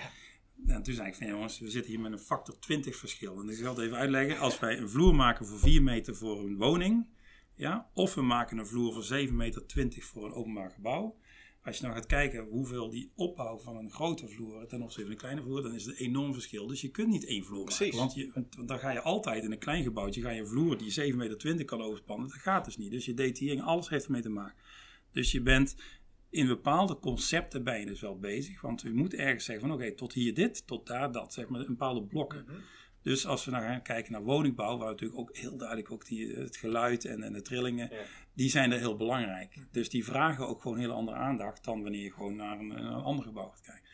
En 0.67 0.83
toen 0.83 0.93
zei 0.93 1.07
ik 1.07 1.15
van 1.15 1.27
jongens, 1.27 1.59
we 1.59 1.69
zitten 1.69 1.91
hier 1.91 2.01
met 2.01 2.11
een 2.11 2.19
factor 2.19 2.59
20 2.59 2.95
verschil. 2.95 3.39
En 3.39 3.49
ik 3.49 3.55
zal 3.55 3.75
het 3.75 3.85
even 3.85 3.97
uitleggen. 3.97 4.39
Als 4.39 4.59
wij 4.59 4.77
een 4.77 4.89
vloer 4.89 5.15
maken 5.15 5.45
voor 5.45 5.59
4 5.59 5.83
meter 5.83 6.15
voor 6.15 6.39
een 6.39 6.57
woning, 6.57 7.07
ja, 7.55 7.89
of 7.93 8.13
we 8.13 8.21
maken 8.21 8.57
een 8.57 8.67
vloer 8.67 8.93
voor 8.93 9.19
7,20 9.27 9.33
meter 9.33 9.67
20 9.67 10.05
voor 10.05 10.25
een 10.25 10.33
openbaar 10.33 10.71
gebouw. 10.71 11.15
Als 11.63 11.77
je 11.77 11.83
nou 11.83 11.95
gaat 11.95 12.05
kijken 12.05 12.47
hoeveel 12.49 12.89
die 12.89 13.11
opbouw 13.15 13.59
van 13.59 13.77
een 13.77 13.91
grote 13.91 14.27
vloer 14.27 14.67
ten 14.67 14.81
opzichte 14.81 15.01
van 15.01 15.11
een 15.11 15.17
kleine 15.17 15.41
vloer, 15.41 15.61
dan 15.61 15.73
is 15.73 15.85
het 15.85 15.99
een 15.99 16.05
enorm 16.05 16.33
verschil. 16.33 16.67
Dus 16.67 16.81
je 16.81 16.91
kunt 16.91 17.07
niet 17.07 17.25
één 17.25 17.43
vloer 17.45 17.65
maken. 17.65 17.97
Want, 17.97 18.13
je, 18.13 18.31
want 18.33 18.67
dan 18.67 18.79
ga 18.79 18.91
je 18.91 19.01
altijd 19.01 19.43
in 19.43 19.51
een 19.51 19.57
klein 19.57 19.83
gebouwtje, 19.83 20.21
ga 20.21 20.29
je 20.29 20.39
een 20.39 20.47
vloer 20.47 20.77
die 20.77 21.11
7,20 21.11 21.15
meter 21.15 21.65
kan 21.65 21.81
overspannen. 21.81 22.27
Dat 22.27 22.37
gaat 22.37 22.65
dus 22.65 22.77
niet. 22.77 22.91
Dus 22.91 23.05
je 23.05 23.13
detaillering, 23.13 23.63
alles 23.63 23.89
heeft 23.89 24.05
ermee 24.05 24.21
te 24.21 24.29
maken. 24.29 24.55
Dus 25.11 25.31
je 25.31 25.41
bent 25.41 25.75
in 26.35 26.47
bepaalde 26.47 26.99
concepten 26.99 27.63
ben 27.63 27.79
je 27.79 27.85
dus 27.85 28.01
wel 28.01 28.19
bezig. 28.19 28.61
Want 28.61 28.81
je 28.81 28.93
moet 28.93 29.13
ergens 29.13 29.45
zeggen 29.45 29.67
van 29.67 29.75
oké, 29.75 29.91
tot 29.91 30.13
hier 30.13 30.33
dit, 30.33 30.67
tot 30.67 30.87
daar 30.87 31.11
dat. 31.11 31.33
Zeg 31.33 31.47
maar, 31.47 31.59
een 31.59 31.65
bepaalde 31.65 32.03
blokken. 32.03 32.43
Mhm. 32.47 32.55
Dus 33.01 33.25
als 33.25 33.45
we 33.45 33.51
nou 33.51 33.63
gaan 33.63 33.81
kijken 33.81 34.11
naar 34.11 34.23
woningbouw, 34.23 34.77
waar 34.77 34.89
natuurlijk 34.89 35.19
ook 35.19 35.37
heel 35.37 35.57
duidelijk 35.57 35.91
ook 35.91 36.05
die, 36.05 36.33
het 36.33 36.57
geluid 36.57 37.05
en, 37.05 37.23
en 37.23 37.33
de 37.33 37.41
trillingen, 37.41 37.91
die 38.33 38.49
zijn 38.49 38.71
er 38.71 38.79
heel 38.79 38.95
belangrijk. 38.95 39.55
Mhm. 39.55 39.65
Dus 39.71 39.89
die 39.89 40.05
vragen 40.05 40.47
ook 40.47 40.61
gewoon 40.61 40.77
heel 40.77 40.91
andere 40.91 41.17
aandacht 41.17 41.63
dan 41.63 41.81
wanneer 41.81 42.03
je 42.03 42.13
gewoon 42.13 42.35
naar 42.35 42.59
een, 42.59 42.69
een 42.69 43.03
ander 43.03 43.25
gebouw 43.25 43.49
gaat 43.49 43.61
kijken. 43.61 43.89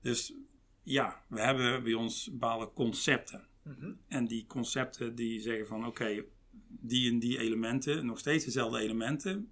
Dus 0.00 0.34
ja, 0.82 1.24
we 1.28 1.40
hebben 1.40 1.82
bij 1.82 1.94
ons 1.94 2.30
bepaalde 2.30 2.72
concepten. 2.72 3.48
Mhm. 3.62 3.92
En 4.08 4.26
die 4.26 4.46
concepten 4.46 5.14
die 5.14 5.40
zeggen 5.40 5.66
van 5.66 5.86
oké, 5.86 6.24
die 6.68 7.10
en 7.10 7.18
die 7.18 7.38
elementen, 7.38 8.06
nog 8.06 8.18
steeds 8.18 8.44
dezelfde 8.44 8.78
elementen, 8.78 9.50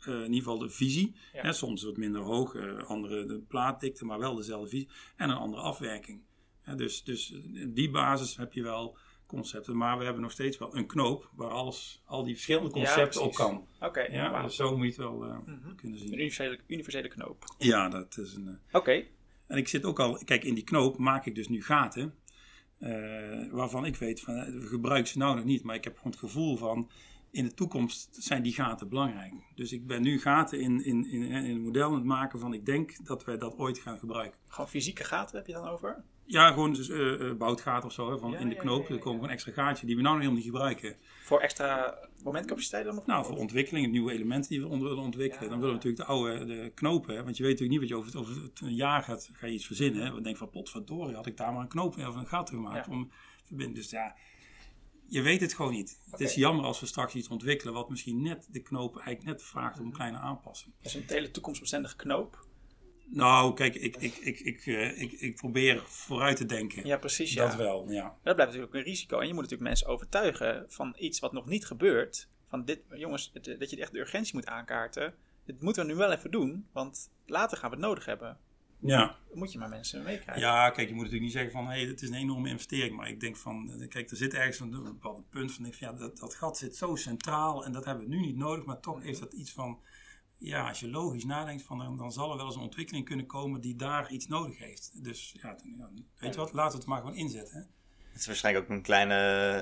uh, 0.00 0.14
in 0.14 0.20
ieder 0.20 0.36
geval 0.36 0.58
de 0.58 0.70
visie. 0.70 1.14
Ja. 1.32 1.52
soms 1.52 1.82
wat 1.82 1.96
minder 1.96 2.20
hoog, 2.20 2.54
uh, 2.54 2.82
andere 2.82 3.26
de 3.26 3.38
plaatdikte, 3.38 4.04
maar 4.04 4.18
wel 4.18 4.34
dezelfde 4.34 4.68
visie. 4.68 4.88
En 5.16 5.30
een 5.30 5.36
andere 5.36 5.62
afwerking. 5.62 6.22
dus, 6.76 7.04
dus 7.04 7.34
die 7.68 7.90
basis 7.90 8.36
heb 8.36 8.52
je 8.52 8.62
wel 8.62 8.98
concepten. 9.26 9.76
Maar 9.76 9.98
we 9.98 10.04
hebben 10.04 10.22
nog 10.22 10.32
steeds 10.32 10.58
wel 10.58 10.76
een 10.76 10.86
knoop 10.86 11.30
waar 11.34 11.50
alles, 11.50 12.02
al 12.04 12.24
die 12.24 12.34
verschillende 12.34 12.70
concepten 12.70 13.22
op 13.22 13.34
kan. 13.34 13.66
Oké, 13.80 14.00
ja, 14.00 14.42
dus 14.42 14.56
zo 14.56 14.76
moet 14.76 14.80
je 14.80 14.86
het 14.86 14.96
wel 14.96 15.26
uh, 15.26 15.38
mm-hmm. 15.38 15.76
kunnen 15.76 15.98
zien. 15.98 16.12
Een 16.12 16.18
universele, 16.18 16.58
universele 16.66 17.08
knoop. 17.08 17.44
Ja, 17.58 17.88
dat 17.88 18.18
is 18.18 18.34
een. 18.34 18.58
Oké. 18.72 19.04
En 19.46 19.56
ik 19.56 19.68
zit 19.68 19.84
ook 19.84 20.00
al, 20.00 20.22
kijk, 20.24 20.44
in 20.44 20.54
die 20.54 20.64
knoop 20.64 20.98
maak 20.98 21.26
ik 21.26 21.34
dus 21.34 21.48
nu 21.48 21.62
gaten. 21.62 22.14
waarvan 23.50 23.84
ik 23.84 23.96
weet 23.96 24.20
van, 24.20 24.34
we 24.60 24.66
gebruiken 24.66 25.08
ze 25.08 25.18
nou 25.18 25.36
nog 25.36 25.44
niet, 25.44 25.62
maar 25.62 25.74
ik 25.74 25.84
heb 25.84 25.96
gewoon 25.96 26.12
het 26.12 26.20
gevoel 26.20 26.56
van 26.56 26.90
in 27.30 27.44
de 27.44 27.54
toekomst 27.54 28.16
zijn 28.24 28.42
die 28.42 28.52
gaten 28.52 28.88
belangrijk. 28.88 29.32
Dus 29.54 29.72
ik 29.72 29.86
ben 29.86 30.02
nu 30.02 30.20
gaten 30.20 30.60
in, 30.60 30.84
in, 30.84 31.10
in, 31.10 31.22
in 31.22 31.44
een 31.44 31.62
model 31.62 31.88
aan 31.88 31.94
het 31.94 32.04
maken 32.04 32.40
van 32.40 32.52
ik 32.52 32.66
denk 32.66 33.06
dat 33.06 33.24
wij 33.24 33.38
dat 33.38 33.56
ooit 33.56 33.78
gaan 33.78 33.98
gebruiken. 33.98 34.38
Gewoon 34.48 34.68
fysieke 34.68 35.04
gaten 35.04 35.36
heb 35.36 35.46
je 35.46 35.52
dan 35.52 35.68
over? 35.68 36.04
Ja, 36.26 36.48
gewoon 36.48 36.72
dus, 36.72 36.88
uh, 36.88 37.32
boutgaten 37.32 37.88
of 37.88 37.92
zo, 37.92 38.10
hè, 38.10 38.18
van 38.18 38.36
in 38.36 38.48
de 38.48 38.54
knoop. 38.54 38.82
Ja, 38.82 38.88
ja, 38.88 38.94
er 38.94 39.00
komt 39.00 39.22
een 39.22 39.28
extra 39.28 39.52
gaatje 39.52 39.86
die 39.86 39.96
we 39.96 40.02
nou 40.02 40.14
nog 40.14 40.24
helemaal 40.24 40.44
niet 40.44 40.52
gebruiken. 40.52 40.96
Voor 41.22 41.40
extra 41.40 41.98
momentcapaciteit 42.22 42.84
dan? 42.84 42.98
Of 42.98 43.06
nou, 43.06 43.24
voor 43.24 43.36
ontwikkeling, 43.36 43.90
nieuwe 43.90 44.12
elementen 44.12 44.50
die 44.50 44.60
we 44.60 44.68
willen 44.78 44.98
ontwikkelen. 44.98 45.48
dan 45.48 45.60
willen 45.60 45.74
we 45.74 45.84
natuurlijk 45.84 46.08
de 46.08 46.14
oude 46.14 46.44
de 46.44 46.72
knopen, 46.74 47.16
hè, 47.16 47.24
want 47.24 47.36
je 47.36 47.42
weet 47.42 47.52
natuurlijk 47.52 47.80
niet 47.80 47.90
wat 47.90 47.98
je 47.98 48.20
over, 48.20 48.20
over 48.20 48.50
een 48.54 48.74
jaar 48.74 49.02
gaat, 49.02 49.30
ga 49.32 49.46
je 49.46 49.52
iets 49.52 49.66
verzinnen. 49.66 50.04
Hè. 50.04 50.14
We 50.14 50.20
denken 50.20 50.38
van 50.38 50.50
potverdorie, 50.50 51.14
had 51.14 51.26
ik 51.26 51.36
daar 51.36 51.52
maar 51.52 51.62
een 51.62 51.68
knoop 51.68 51.96
of 51.96 52.16
een 52.16 52.26
gat 52.26 52.50
gemaakt 52.50 52.88
om 52.88 53.08
te 53.36 53.46
verbinden. 53.46 53.74
Dus 53.74 53.90
ja, 53.90 54.14
je 55.08 55.22
weet 55.22 55.40
het 55.40 55.54
gewoon 55.54 55.72
niet. 55.72 56.00
Het 56.10 56.20
is 56.20 56.34
jammer 56.34 56.64
als 56.64 56.80
we 56.80 56.86
straks 56.86 57.14
iets 57.14 57.28
ontwikkelen 57.28 57.74
wat 57.74 57.88
misschien 57.90 58.22
net 58.22 58.48
de 58.50 58.60
knoop 58.60 58.96
eigenlijk 58.96 59.24
net 59.26 59.42
vraagt 59.42 59.78
om 59.78 59.86
een 59.86 59.92
kleine 59.92 60.18
aanpassing. 60.18 60.74
Is 60.80 60.94
een 60.94 61.04
hele 61.06 61.30
toekomstbestendige 61.30 61.96
knoop? 61.96 62.46
Nou, 63.08 63.54
kijk, 63.54 63.74
ik, 63.74 63.96
ik, 63.96 64.16
ik, 64.16 64.40
ik, 64.40 64.66
uh, 64.66 65.00
ik, 65.00 65.12
ik 65.12 65.36
probeer 65.36 65.82
vooruit 65.86 66.36
te 66.36 66.46
denken. 66.46 66.86
Ja, 66.86 66.96
precies. 66.96 67.34
Dat 67.34 67.54
wel, 67.54 67.90
ja. 67.90 68.16
Dat 68.22 68.34
blijft 68.34 68.52
natuurlijk 68.52 68.74
een 68.74 68.92
risico. 68.92 69.18
En 69.18 69.26
je 69.26 69.32
moet 69.32 69.42
natuurlijk 69.42 69.68
mensen 69.68 69.86
overtuigen 69.86 70.64
van 70.68 70.94
iets 70.98 71.18
wat 71.18 71.32
nog 71.32 71.46
niet 71.46 71.66
gebeurt. 71.66 72.28
Van 72.48 72.64
dit, 72.64 72.80
jongens, 72.94 73.32
dat 73.32 73.70
je 73.70 73.76
echt 73.76 73.92
de 73.92 73.98
urgentie 73.98 74.34
moet 74.34 74.46
aankaarten. 74.46 75.14
Dit 75.44 75.60
moeten 75.60 75.86
we 75.86 75.92
nu 75.92 75.96
wel 75.98 76.12
even 76.12 76.30
doen, 76.30 76.66
want 76.72 77.10
later 77.26 77.58
gaan 77.58 77.70
we 77.70 77.76
het 77.76 77.84
nodig 77.84 78.04
hebben. 78.04 78.38
Ja. 78.78 79.16
moet 79.34 79.52
je 79.52 79.58
maar 79.58 79.68
mensen 79.68 80.02
meekrijgen. 80.02 80.42
Ja, 80.42 80.70
kijk, 80.70 80.88
je 80.88 80.94
moet 80.94 81.04
natuurlijk 81.04 81.22
niet 81.22 81.32
zeggen 81.32 81.52
van, 81.52 81.66
hé, 81.66 81.80
hey, 81.80 81.88
het 81.88 82.02
is 82.02 82.08
een 82.08 82.14
enorme 82.14 82.48
investering. 82.48 82.96
Maar 82.96 83.08
ik 83.08 83.20
denk 83.20 83.36
van, 83.36 83.72
eh, 83.72 83.88
kijk, 83.88 84.10
er 84.10 84.16
zit 84.16 84.34
ergens 84.34 84.60
een 84.60 84.70
bepaald 84.70 85.30
punt 85.30 85.52
van, 85.52 85.72
ja, 85.78 85.92
dat, 85.92 86.18
dat 86.18 86.34
gat 86.34 86.58
zit 86.58 86.76
zo 86.76 86.94
centraal 86.94 87.64
en 87.64 87.72
dat 87.72 87.84
hebben 87.84 88.08
we 88.08 88.14
nu 88.14 88.20
niet 88.20 88.36
nodig. 88.36 88.64
Maar 88.64 88.80
toch 88.80 89.02
heeft 89.02 89.20
dat 89.20 89.32
iets 89.32 89.52
van, 89.52 89.78
ja, 90.38 90.68
als 90.68 90.80
je 90.80 90.90
logisch 90.90 91.24
nadenkt, 91.24 91.62
van, 91.62 91.78
dan, 91.78 91.96
dan 91.96 92.12
zal 92.12 92.30
er 92.30 92.36
wel 92.36 92.46
eens 92.46 92.54
een 92.54 92.62
ontwikkeling 92.62 93.04
kunnen 93.04 93.26
komen 93.26 93.60
die 93.60 93.76
daar 93.76 94.10
iets 94.10 94.26
nodig 94.26 94.58
heeft. 94.58 95.04
Dus 95.04 95.34
ja, 95.42 95.56
weet 96.18 96.34
je 96.34 96.40
wat, 96.40 96.52
laten 96.52 96.72
we 96.72 96.78
het 96.78 96.86
maar 96.86 97.00
gewoon 97.00 97.16
inzetten. 97.16 97.56
Hè? 97.56 97.62
Het 98.16 98.24
is 98.24 98.30
waarschijnlijk 98.30 98.64
ook 98.64 98.76
een 98.76 98.82
kleine 98.82 99.14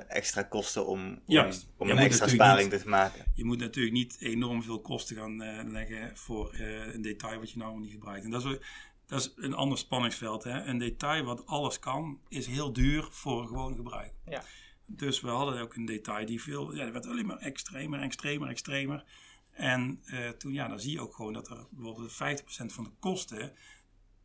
extra 0.09 0.43
kosten 0.43 0.87
om, 0.87 1.21
om, 1.27 1.51
om 1.77 1.91
een 1.91 1.99
extra 1.99 2.29
sparing 2.29 2.71
te 2.71 2.89
maken. 2.89 3.25
Je 3.35 3.45
moet 3.45 3.59
natuurlijk 3.59 3.95
niet 3.95 4.17
enorm 4.21 4.63
veel 4.63 4.81
kosten 4.81 5.17
gaan 5.17 5.43
uh, 5.43 5.61
leggen 5.65 6.17
voor 6.17 6.55
uh, 6.55 6.95
een 6.95 7.03
detail 7.03 7.39
wat 7.39 7.51
je 7.51 7.59
nou 7.59 7.81
niet 7.81 7.91
gebruikt. 7.91 8.25
En 8.25 8.31
dat 8.31 8.45
is, 8.45 8.59
dat 9.07 9.21
is 9.21 9.33
een 9.37 9.55
ander 9.55 9.79
spanningsveld. 9.79 10.45
Hè? 10.45 10.63
Een 10.65 10.79
detail 10.79 11.25
wat 11.25 11.47
alles 11.47 11.79
kan, 11.79 12.21
is 12.29 12.47
heel 12.47 12.73
duur 12.73 13.09
voor 13.11 13.41
een 13.41 13.47
gewoon 13.47 13.75
gebruik. 13.75 14.15
Ja. 14.27 14.45
Dus 14.87 15.21
we 15.21 15.29
hadden 15.29 15.61
ook 15.61 15.75
een 15.75 15.85
detail 15.85 16.27
die 16.27 16.43
veel, 16.43 16.75
ja, 16.75 16.85
dat 16.85 16.93
werd 16.93 17.07
alleen 17.07 17.27
maar 17.27 17.39
extremer, 17.39 18.01
extremer, 18.01 18.49
extremer. 18.49 19.05
En 19.51 20.03
uh, 20.05 20.29
toen, 20.29 20.53
ja, 20.53 20.69
dan 20.69 20.81
zie 20.81 20.93
je 20.93 21.01
ook 21.01 21.15
gewoon 21.15 21.33
dat 21.33 21.49
er 21.49 21.67
bijvoorbeeld 21.71 22.13
50% 22.13 22.47
van 22.47 22.85
de 22.85 22.91
kosten 22.99 23.53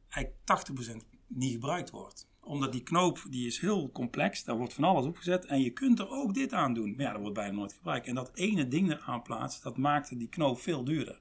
eigenlijk 0.09 1.01
80% 1.03 1.17
niet 1.27 1.51
gebruikt 1.51 1.89
wordt 1.89 2.29
omdat 2.49 2.71
die 2.71 2.83
knoop 2.83 3.25
die 3.29 3.47
is 3.47 3.59
heel 3.59 3.91
complex, 3.91 4.43
daar 4.43 4.57
wordt 4.57 4.73
van 4.73 4.83
alles 4.83 5.05
opgezet 5.05 5.45
en 5.45 5.61
je 5.61 5.69
kunt 5.69 5.99
er 5.99 6.09
ook 6.09 6.33
dit 6.33 6.53
aan 6.53 6.73
doen. 6.73 6.95
Maar 6.95 7.05
ja, 7.05 7.11
dat 7.11 7.21
wordt 7.21 7.35
bijna 7.35 7.55
nooit 7.55 7.73
gebruikt. 7.73 8.07
En 8.07 8.15
dat 8.15 8.31
ene 8.33 8.67
ding 8.67 8.91
eraan 8.91 9.21
plaatsen, 9.21 9.63
dat 9.63 9.77
maakte 9.77 10.17
die 10.17 10.29
knoop 10.29 10.59
veel 10.59 10.83
duurder. 10.83 11.19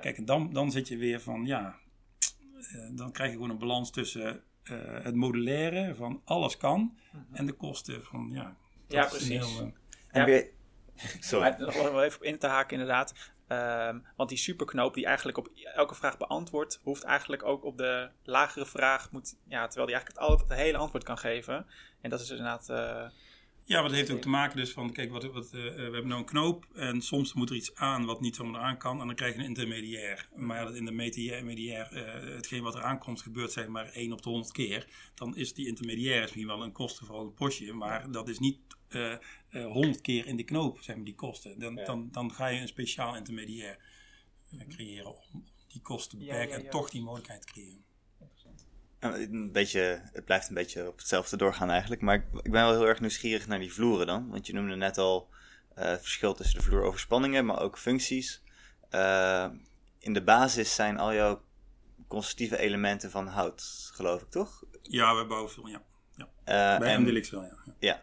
Kijk, 0.00 0.16
en 0.16 0.24
dan, 0.24 0.52
dan 0.52 0.70
zit 0.70 0.88
je 0.88 0.96
weer 0.96 1.20
van, 1.20 1.46
ja, 1.46 1.66
eh, 1.66 1.74
dan 2.94 3.12
krijg 3.12 3.30
je 3.30 3.36
gewoon 3.36 3.50
een 3.50 3.58
balans 3.58 3.90
tussen 3.90 4.42
eh, 4.62 4.76
het 5.02 5.14
modulaire 5.14 5.94
van 5.94 6.22
alles 6.24 6.56
kan 6.56 6.98
en 7.32 7.46
de 7.46 7.52
kosten 7.52 8.04
van, 8.04 8.28
ja, 8.32 8.42
Mhm. 8.42 9.00
Ja, 9.00 9.06
precies. 9.06 9.28
heel, 9.28 9.60
eh, 9.60 9.66
En 10.10 10.20
Ja. 10.20 10.24
weer... 10.24 10.50
Sorry. 11.20 11.48
Maar 11.50 11.60
nog 11.60 11.74
wel 11.74 12.02
even 12.02 12.18
op 12.18 12.24
in 12.24 12.38
te 12.38 12.46
haken 12.46 12.72
inderdaad. 12.72 13.14
Ehm, 13.46 13.98
want 14.16 14.28
die 14.28 14.38
superknoop 14.38 14.94
die 14.94 15.06
eigenlijk 15.06 15.38
op 15.38 15.48
elke 15.74 15.94
vraag 15.94 16.16
beantwoordt, 16.18 16.80
hoeft 16.82 17.02
eigenlijk 17.02 17.42
ook 17.44 17.64
op 17.64 17.78
de 17.78 18.08
lagere 18.22 18.66
vraag, 18.66 19.10
moet, 19.10 19.36
ja, 19.48 19.66
terwijl 19.66 19.86
die 19.86 19.96
eigenlijk 19.96 20.26
altijd 20.26 20.48
het 20.48 20.58
hele 20.58 20.76
antwoord 20.78 21.04
kan 21.04 21.18
geven. 21.18 21.66
En 22.00 22.10
dat 22.10 22.20
is 22.20 22.26
dus 22.26 22.38
inderdaad, 22.38 22.68
eh, 22.68 23.08
Ja, 23.64 23.80
maar 23.80 23.88
dat 23.88 23.98
heeft 23.98 24.10
ook 24.10 24.20
te 24.20 24.28
maken 24.28 24.56
dus 24.56 24.72
van, 24.72 24.92
kijk, 24.92 25.10
wat, 25.10 25.24
wat, 25.24 25.44
eh, 25.46 25.52
we 25.52 25.80
hebben 25.80 26.08
nou 26.08 26.20
een 26.20 26.26
knoop 26.26 26.66
en 26.74 27.02
soms 27.02 27.32
moet 27.32 27.50
er 27.50 27.56
iets 27.56 27.74
aan 27.74 28.04
wat 28.04 28.20
niet 28.20 28.36
zomaar 28.36 28.60
aan 28.60 28.78
kan 28.78 29.00
en 29.00 29.06
dan 29.06 29.16
krijg 29.16 29.34
je 29.34 29.40
een 29.40 29.46
intermediair. 29.46 30.28
Maar 30.36 30.56
ja, 30.58 30.64
dat 30.64 30.74
intermediair, 30.74 31.92
eh 31.92 32.34
hetgeen 32.34 32.62
wat 32.62 32.74
er 32.74 32.82
aankomt 32.82 33.22
gebeurt 33.22 33.52
zeg 33.52 33.66
maar 33.68 33.90
1 33.92 34.12
op 34.12 34.22
de 34.22 34.28
100 34.28 34.52
keer. 34.52 34.86
Dan 35.14 35.36
is 35.36 35.54
die 35.54 35.66
intermediair 35.66 36.16
is 36.16 36.22
misschien 36.22 36.46
wel 36.46 36.62
een 36.62 36.72
kostenverhoogd 36.72 37.34
postje, 37.34 37.72
maar 37.72 38.10
dat 38.10 38.28
is 38.28 38.38
niet 38.38 38.58
eh, 38.88 39.12
eh, 39.48 39.72
100 39.72 40.00
keer 40.00 40.26
in 40.26 40.36
de 40.36 40.44
knoop, 40.44 40.80
zeg 40.80 40.96
maar, 40.96 41.04
die 41.04 41.14
kosten. 41.14 41.58
Dan, 41.58 41.74
Ja. 41.74 41.84
dan, 41.84 42.08
dan 42.10 42.32
ga 42.32 42.46
je 42.46 42.60
een 42.60 42.68
speciaal 42.68 43.16
intermediair 43.16 43.78
eh, 44.50 44.68
creëren 44.68 45.16
om 45.32 45.44
die 45.68 45.80
kosten 45.80 46.18
te 46.18 46.24
beperken 46.24 46.58
ja, 46.58 46.64
en 46.64 46.70
toch 46.70 46.90
die 46.90 47.02
mogelijkheid 47.02 47.42
te 47.46 47.52
creëren. 47.52 47.84
Ja, 49.02 49.14
Een 49.14 49.52
beetje, 49.52 50.00
het 50.12 50.24
blijft 50.24 50.48
een 50.48 50.54
beetje 50.54 50.88
op 50.88 50.98
hetzelfde 50.98 51.36
doorgaan 51.36 51.70
eigenlijk. 51.70 52.00
Maar 52.00 52.14
ik, 52.14 52.24
ik 52.42 52.50
ben 52.50 52.62
wel 52.62 52.72
heel 52.72 52.88
erg 52.88 53.00
nieuwsgierig 53.00 53.46
naar 53.46 53.58
die 53.58 53.72
vloeren 53.72 54.06
dan. 54.06 54.28
Want 54.28 54.46
je 54.46 54.52
noemde 54.52 54.76
net 54.76 54.98
al 54.98 55.28
eh, 55.74 55.84
het 55.84 56.00
verschil 56.00 56.34
tussen 56.34 56.58
de 56.58 56.64
vloeroverspanningen, 56.64 57.44
maar 57.44 57.60
ook 57.60 57.78
functies. 57.78 58.42
Eh, 58.90 59.48
in 59.98 60.12
de 60.12 60.22
basis 60.22 60.74
zijn 60.74 60.98
al 60.98 61.14
jouw 61.14 61.42
constructieve 62.08 62.58
elementen 62.58 63.10
van 63.10 63.26
hout, 63.26 63.90
geloof 63.94 64.22
ik, 64.22 64.30
toch? 64.30 64.64
Ja, 64.82 65.16
we 65.16 65.26
bouwen 65.26 65.50
veel, 65.50 65.66
ja. 65.66 65.82
Eh, 66.44 66.78
Bij 66.78 66.94
en, 66.94 67.02
MDLX 67.02 67.30
wel, 67.30 67.42
ja. 67.42 67.56
ja. 67.64 67.74
Ja. 67.78 68.02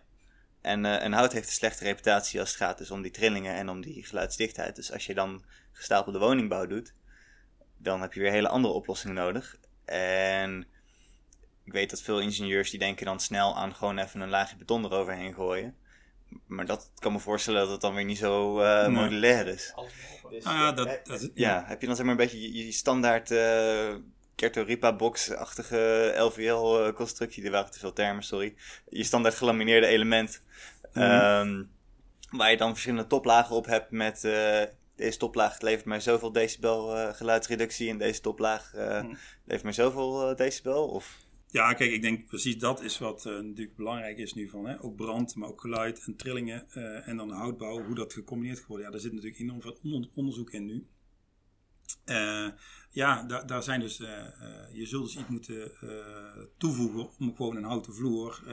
En, 0.61 0.85
eh, 0.85 1.03
en 1.03 1.11
hout 1.11 1.33
heeft 1.33 1.47
een 1.47 1.53
slechte 1.53 1.83
reputatie 1.83 2.39
als 2.39 2.49
het 2.49 2.57
gaat 2.57 2.77
dus 2.77 2.91
om 2.91 3.01
die 3.01 3.11
trillingen 3.11 3.55
en 3.55 3.69
om 3.69 3.81
die 3.81 4.05
geluidsdichtheid. 4.05 4.75
Dus 4.75 4.91
als 4.91 5.05
je 5.05 5.13
dan 5.13 5.43
gestapelde 5.71 6.19
woningbouw 6.19 6.67
doet, 6.67 6.93
dan 7.77 8.01
heb 8.01 8.13
je 8.13 8.19
weer 8.19 8.31
hele 8.31 8.47
andere 8.47 8.73
oplossingen 8.73 9.15
nodig. 9.15 9.57
En 9.85 10.67
ik 11.69 11.75
weet 11.75 11.89
dat 11.89 12.01
veel 12.01 12.19
ingenieurs 12.19 12.69
die 12.69 12.79
denken 12.79 13.05
dan 13.05 13.19
snel 13.19 13.55
aan 13.55 13.75
gewoon 13.75 13.97
even 13.97 14.19
een 14.21 14.29
laagje 14.29 14.55
beton 14.55 14.85
eroverheen 14.85 15.33
gooien. 15.33 15.75
Maar 16.45 16.65
dat 16.65 16.91
kan 16.99 17.11
me 17.11 17.19
voorstellen 17.19 17.59
dat 17.59 17.69
het 17.69 17.81
dan 17.81 17.93
weer 17.95 18.03
niet 18.05 18.17
zo 18.17 18.59
eh, 18.59 18.81
Nee. 18.81 18.89
modulair 18.89 19.47
is. 19.47 19.73
Dus, 20.29 20.43
Ah, 20.43 20.53
ja, 20.53 20.69
eh, 20.69 20.75
dat, 20.75 20.87
eh, 20.87 20.93
dat 21.03 21.21
is- 21.21 21.29
ja, 21.33 21.63
heb 21.67 21.81
je 21.81 21.87
dan 21.87 21.95
zeg 21.95 22.05
maar 22.05 22.13
een 22.15 22.21
beetje 22.21 22.41
je, 22.41 22.65
je 22.65 22.71
standaard 22.71 23.31
eh 23.31 23.95
Kerto 24.35 24.63
Ripa 24.63 24.95
box-achtige 24.95 26.13
LVL-constructie, 26.17 27.43
er 27.45 27.51
waren 27.51 27.71
te 27.71 27.79
veel 27.79 27.93
termen, 27.93 28.23
sorry. 28.23 28.55
Je 28.89 29.03
standaard 29.03 29.35
gelamineerde 29.35 29.87
element, 29.87 30.43
Mhm. 30.93 31.03
ehm, 31.05 31.63
waar 32.31 32.51
je 32.51 32.57
dan 32.57 32.69
verschillende 32.71 33.07
toplagen 33.07 33.55
op 33.55 33.65
hebt 33.65 33.91
met 33.91 34.23
eh, 34.23 34.61
deze 34.95 35.17
toplaag 35.17 35.61
levert 35.61 35.85
mij 35.85 35.99
zoveel 35.99 36.31
decibel 36.31 36.95
eh, 36.97 37.13
geluidsreductie 37.13 37.89
en 37.89 37.97
deze 37.97 38.21
toplaag 38.21 38.73
eh, 38.73 39.01
Mhm. 39.01 39.13
levert 39.43 39.63
mij 39.63 39.73
zoveel 39.73 40.29
eh, 40.29 40.35
decibel? 40.35 40.87
Of... 40.87 41.17
Ja, 41.51 41.73
kijk, 41.73 41.91
ik 41.91 42.01
denk 42.01 42.25
precies 42.25 42.57
dat 42.57 42.81
is 42.83 42.97
wat 42.97 43.25
eh, 43.25 43.33
natuurlijk 43.33 43.75
belangrijk 43.75 44.17
is 44.17 44.33
nu 44.33 44.49
van. 44.49 44.65
Hè? 44.67 44.83
Ook 44.83 44.95
brand, 44.95 45.35
maar 45.35 45.49
ook 45.49 45.61
geluid 45.61 46.03
en 46.05 46.15
trillingen 46.15 46.65
eh, 46.71 47.07
en 47.07 47.17
dan 47.17 47.29
houtbouw, 47.31 47.83
hoe 47.85 47.95
dat 47.95 48.13
gecombineerd 48.13 48.65
wordt. 48.65 48.83
Ja, 48.83 48.89
daar 48.89 48.99
zit 48.99 49.11
natuurlijk 49.13 49.39
enorm 49.39 49.61
veel 49.61 49.77
on- 49.83 50.09
onderzoek 50.15 50.51
in 50.51 50.65
nu. 50.65 50.87
Eh, 52.05 52.47
ja, 52.91 53.23
da- 53.23 53.43
daar 53.43 53.63
zijn 53.63 53.79
dus, 53.79 53.97
je 54.71 54.85
zult 54.85 55.05
dus 55.05 55.17
iets 55.17 55.27
moeten 55.29 55.71
toevoegen 56.57 57.09
om 57.19 57.35
gewoon 57.35 57.55
een 57.55 57.63
houten 57.63 57.93
vloer 57.93 58.43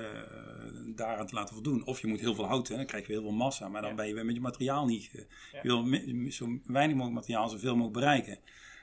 daaraan 0.94 1.26
te 1.26 1.34
laten 1.34 1.54
voldoen. 1.54 1.84
Of 1.86 2.00
je 2.00 2.06
moet 2.06 2.20
heel 2.20 2.34
veel 2.34 2.46
hout, 2.46 2.68
hè, 2.68 2.76
dan 2.76 2.86
krijg 2.86 3.06
je 3.06 3.12
heel 3.12 3.22
veel 3.22 3.32
massa, 3.32 3.68
maar 3.68 3.80
dan 3.80 3.90
Ja. 3.90 3.96
ben 3.96 4.08
je 4.08 4.14
weer 4.14 4.24
met 4.24 4.34
je 4.34 4.40
materiaal 4.40 4.86
niet. 4.86 5.10
Ja. 5.12 5.60
Je 5.62 5.68
wil 5.68 6.30
zo 6.30 6.58
weinig 6.66 6.96
mogelijk 6.96 7.20
materiaal 7.20 7.48
zoveel 7.48 7.76
mogelijk 7.76 7.98
bereiken. 7.98 8.38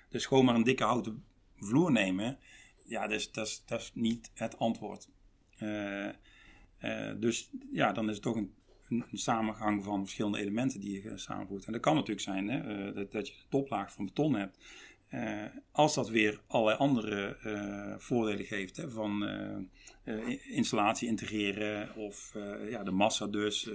Dus 0.09 0.25
gewoon 0.25 0.45
maar 0.45 0.55
een 0.55 0.63
dikke 0.63 0.83
houten 0.83 1.23
vloer 1.55 1.91
nemen, 1.91 2.37
ja, 2.85 3.01
dat 3.01 3.19
is, 3.19 3.31
dat 3.31 3.47
is, 3.47 3.63
dat 3.65 3.81
is 3.81 3.91
niet 3.93 4.31
het 4.33 4.59
antwoord. 4.59 5.07
Eh, 5.57 6.07
eh, 6.07 7.19
dus 7.19 7.49
ja, 7.71 7.91
dan 7.91 8.09
is 8.09 8.13
het 8.13 8.23
toch 8.23 8.35
een, 8.35 8.53
een, 8.89 9.05
samengang 9.11 9.83
van 9.83 10.03
verschillende 10.03 10.39
elementen 10.39 10.79
die 10.79 11.01
je 11.01 11.09
eh, 11.09 11.17
samenvoegt. 11.17 11.65
En 11.65 11.71
dat 11.71 11.81
kan 11.81 11.93
natuurlijk 11.93 12.21
zijn 12.21 12.49
hè, 12.49 12.93
dat, 12.93 13.11
dat 13.11 13.27
je 13.27 13.33
een 13.33 13.49
toplaag 13.49 13.93
van 13.93 14.05
beton 14.05 14.35
hebt. 14.35 14.57
Als 15.71 15.93
dat 15.93 16.09
weer 16.09 16.41
allerlei 16.47 16.77
andere 16.77 17.37
voordelen 17.99 18.45
geeft, 18.45 18.77
hè, 18.77 18.89
van 18.91 19.27
installatie 20.49 21.07
integreren 21.07 21.95
of 21.95 22.35
ja, 22.69 22.83
de 22.83 22.91
massa 22.91 23.27
dus, 23.27 23.69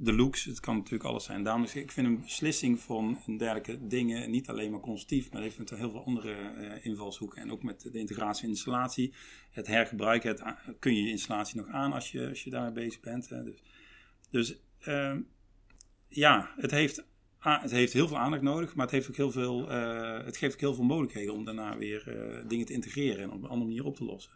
de 0.00 0.12
looks, 0.12 0.44
het 0.44 0.60
kan 0.60 0.76
natuurlijk 0.76 1.04
alles 1.04 1.24
zijn. 1.24 1.42
Daarom 1.42 1.62
is, 1.62 1.74
ik 1.74 1.92
vind 1.92 2.06
een 2.06 2.20
beslissing 2.20 2.80
van 2.80 3.18
dergelijke 3.36 3.86
dingen 3.86 4.30
niet 4.30 4.48
alleen 4.48 4.70
maar 4.70 4.80
constructief, 4.80 5.32
maar 5.32 5.42
heeft 5.42 5.58
natuurlijk 5.58 5.90
heel 5.90 5.98
veel 5.98 6.06
andere 6.06 6.32
eh, 6.32 6.84
invalshoeken. 6.84 7.42
En 7.42 7.52
ook 7.52 7.62
met 7.62 7.80
de 7.92 7.98
integratie 7.98 8.42
en 8.42 8.48
installatie, 8.48 9.14
het 9.50 9.66
hergebruiken, 9.66 10.30
het, 10.30 10.42
kun 10.78 10.94
je 10.94 11.02
je 11.02 11.10
installatie 11.10 11.56
nog 11.56 11.68
aan 11.68 11.92
als 11.92 12.10
je, 12.12 12.28
als 12.28 12.44
je 12.44 12.50
daarmee 12.50 12.72
bezig 12.72 13.00
bent. 13.00 13.28
Hè. 13.28 13.44
Dus, 13.44 13.62
dus 14.30 14.56
ehm, 14.80 15.20
ja, 16.08 16.52
het 16.56 16.70
heeft, 16.70 17.04
het 17.38 17.70
heeft 17.70 17.92
heel 17.92 18.08
veel 18.08 18.18
aandacht 18.18 18.42
nodig, 18.42 18.74
maar 18.74 18.84
het, 18.84 18.94
heeft 18.94 19.08
ook 19.08 19.16
heel 19.16 19.30
veel, 19.30 19.70
eh, 19.70 20.24
het 20.24 20.36
geeft 20.36 20.54
ook 20.54 20.60
heel 20.60 20.74
veel 20.74 20.84
mogelijkheden 20.84 21.34
om 21.34 21.44
daarna 21.44 21.76
weer 21.76 22.08
eh, 22.08 22.48
dingen 22.48 22.66
te 22.66 22.72
integreren 22.72 23.22
en 23.22 23.30
op 23.30 23.42
een 23.42 23.48
andere 23.48 23.68
manier 23.68 23.84
op 23.84 23.96
te 23.96 24.04
lossen. 24.04 24.32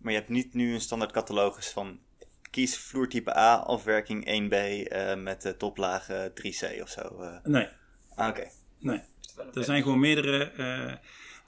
Maar 0.00 0.12
je 0.12 0.18
hebt 0.18 0.30
niet 0.30 0.54
nu 0.54 0.74
een 0.74 0.80
standaard 0.80 1.12
catalogus 1.12 1.68
van 1.68 1.98
kies 2.54 2.76
vloertype 2.78 3.36
A, 3.36 3.54
afwerking 3.56 4.24
1B 4.26 4.54
eh, 4.88 5.14
met 5.16 5.42
de 5.42 5.56
toplaag 5.56 6.08
eh, 6.08 6.24
3C 6.24 6.82
of 6.82 6.88
zo. 6.88 7.00
eh. 7.20 7.36
Nee, 7.44 7.68
Ah, 8.14 8.28
Oké. 8.28 8.48
nee. 8.78 9.00
Er 9.54 9.64
zijn 9.64 9.82
gewoon 9.82 10.00
meerdere. 10.00 10.44
eh, 10.44 10.94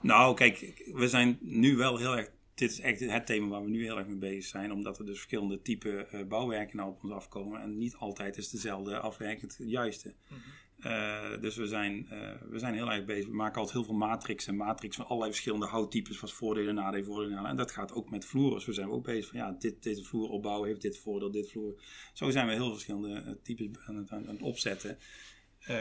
nou, 0.01 0.35
kijk, 0.35 0.89
we 0.93 1.07
zijn 1.07 1.37
nu 1.41 1.75
wel 1.75 1.97
heel 1.97 2.17
erg. 2.17 2.29
Dit 2.55 2.71
is 2.71 2.79
echt 2.79 2.99
het 2.99 3.25
thema 3.25 3.47
waar 3.47 3.63
we 3.63 3.69
nu 3.69 3.83
heel 3.83 3.97
erg 3.97 4.07
mee 4.07 4.17
bezig 4.17 4.43
zijn, 4.45 4.71
omdat 4.71 4.99
er 4.99 5.05
dus 5.05 5.15
verschillende 5.15 5.61
type 5.61 6.05
eh, 6.05 6.23
bouwwerken 6.23 6.77
nou 6.77 6.89
op 6.89 7.03
ons 7.03 7.11
afkomen. 7.13 7.61
En 7.61 7.77
niet 7.77 7.95
altijd 7.95 8.37
is 8.37 8.49
dezelfde 8.49 8.97
afwerking 8.99 9.41
het 9.57 9.69
juiste. 9.69 10.13
Eh, 10.77 11.41
dus 11.41 11.55
we 11.55 11.67
zijn, 11.67 12.09
eh, 12.09 12.41
we 12.49 12.59
zijn 12.59 12.73
heel 12.73 12.91
erg 12.91 13.05
bezig. 13.05 13.27
We 13.27 13.35
maken 13.35 13.55
altijd 13.55 13.75
heel 13.75 13.85
veel 13.85 14.07
matrixen. 14.07 14.55
Matrix 14.55 14.95
van 14.95 15.05
allerlei 15.05 15.31
verschillende 15.31 15.65
houttypes, 15.65 16.19
wat 16.19 16.31
voordelen, 16.31 16.75
nadelen, 16.75 17.05
voordelen. 17.05 17.45
En 17.45 17.55
dat 17.55 17.71
gaat 17.71 17.93
ook 17.93 18.09
met 18.09 18.25
vloeren. 18.25 18.73
Zijn 18.73 18.87
we 18.87 18.93
ook 18.93 19.05
bezig 19.05 19.29
van 19.29 19.39
ja, 19.39 19.51
dit, 19.51 19.83
deze 19.83 20.03
vloer 20.03 20.29
opbouwen 20.29 20.67
heeft 20.67 20.81
dit 20.81 20.97
voordeel, 20.97 21.31
dit 21.31 21.51
vloer. 21.51 21.83
Zo 22.13 22.29
zijn 22.29 22.47
we 22.47 22.53
heel 22.53 22.71
verschillende 22.71 23.13
eh, 23.13 23.33
types 23.43 23.67
aan 23.85 23.95
het, 23.95 24.11
aan 24.11 24.27
het 24.27 24.41
opzetten. 24.41 24.97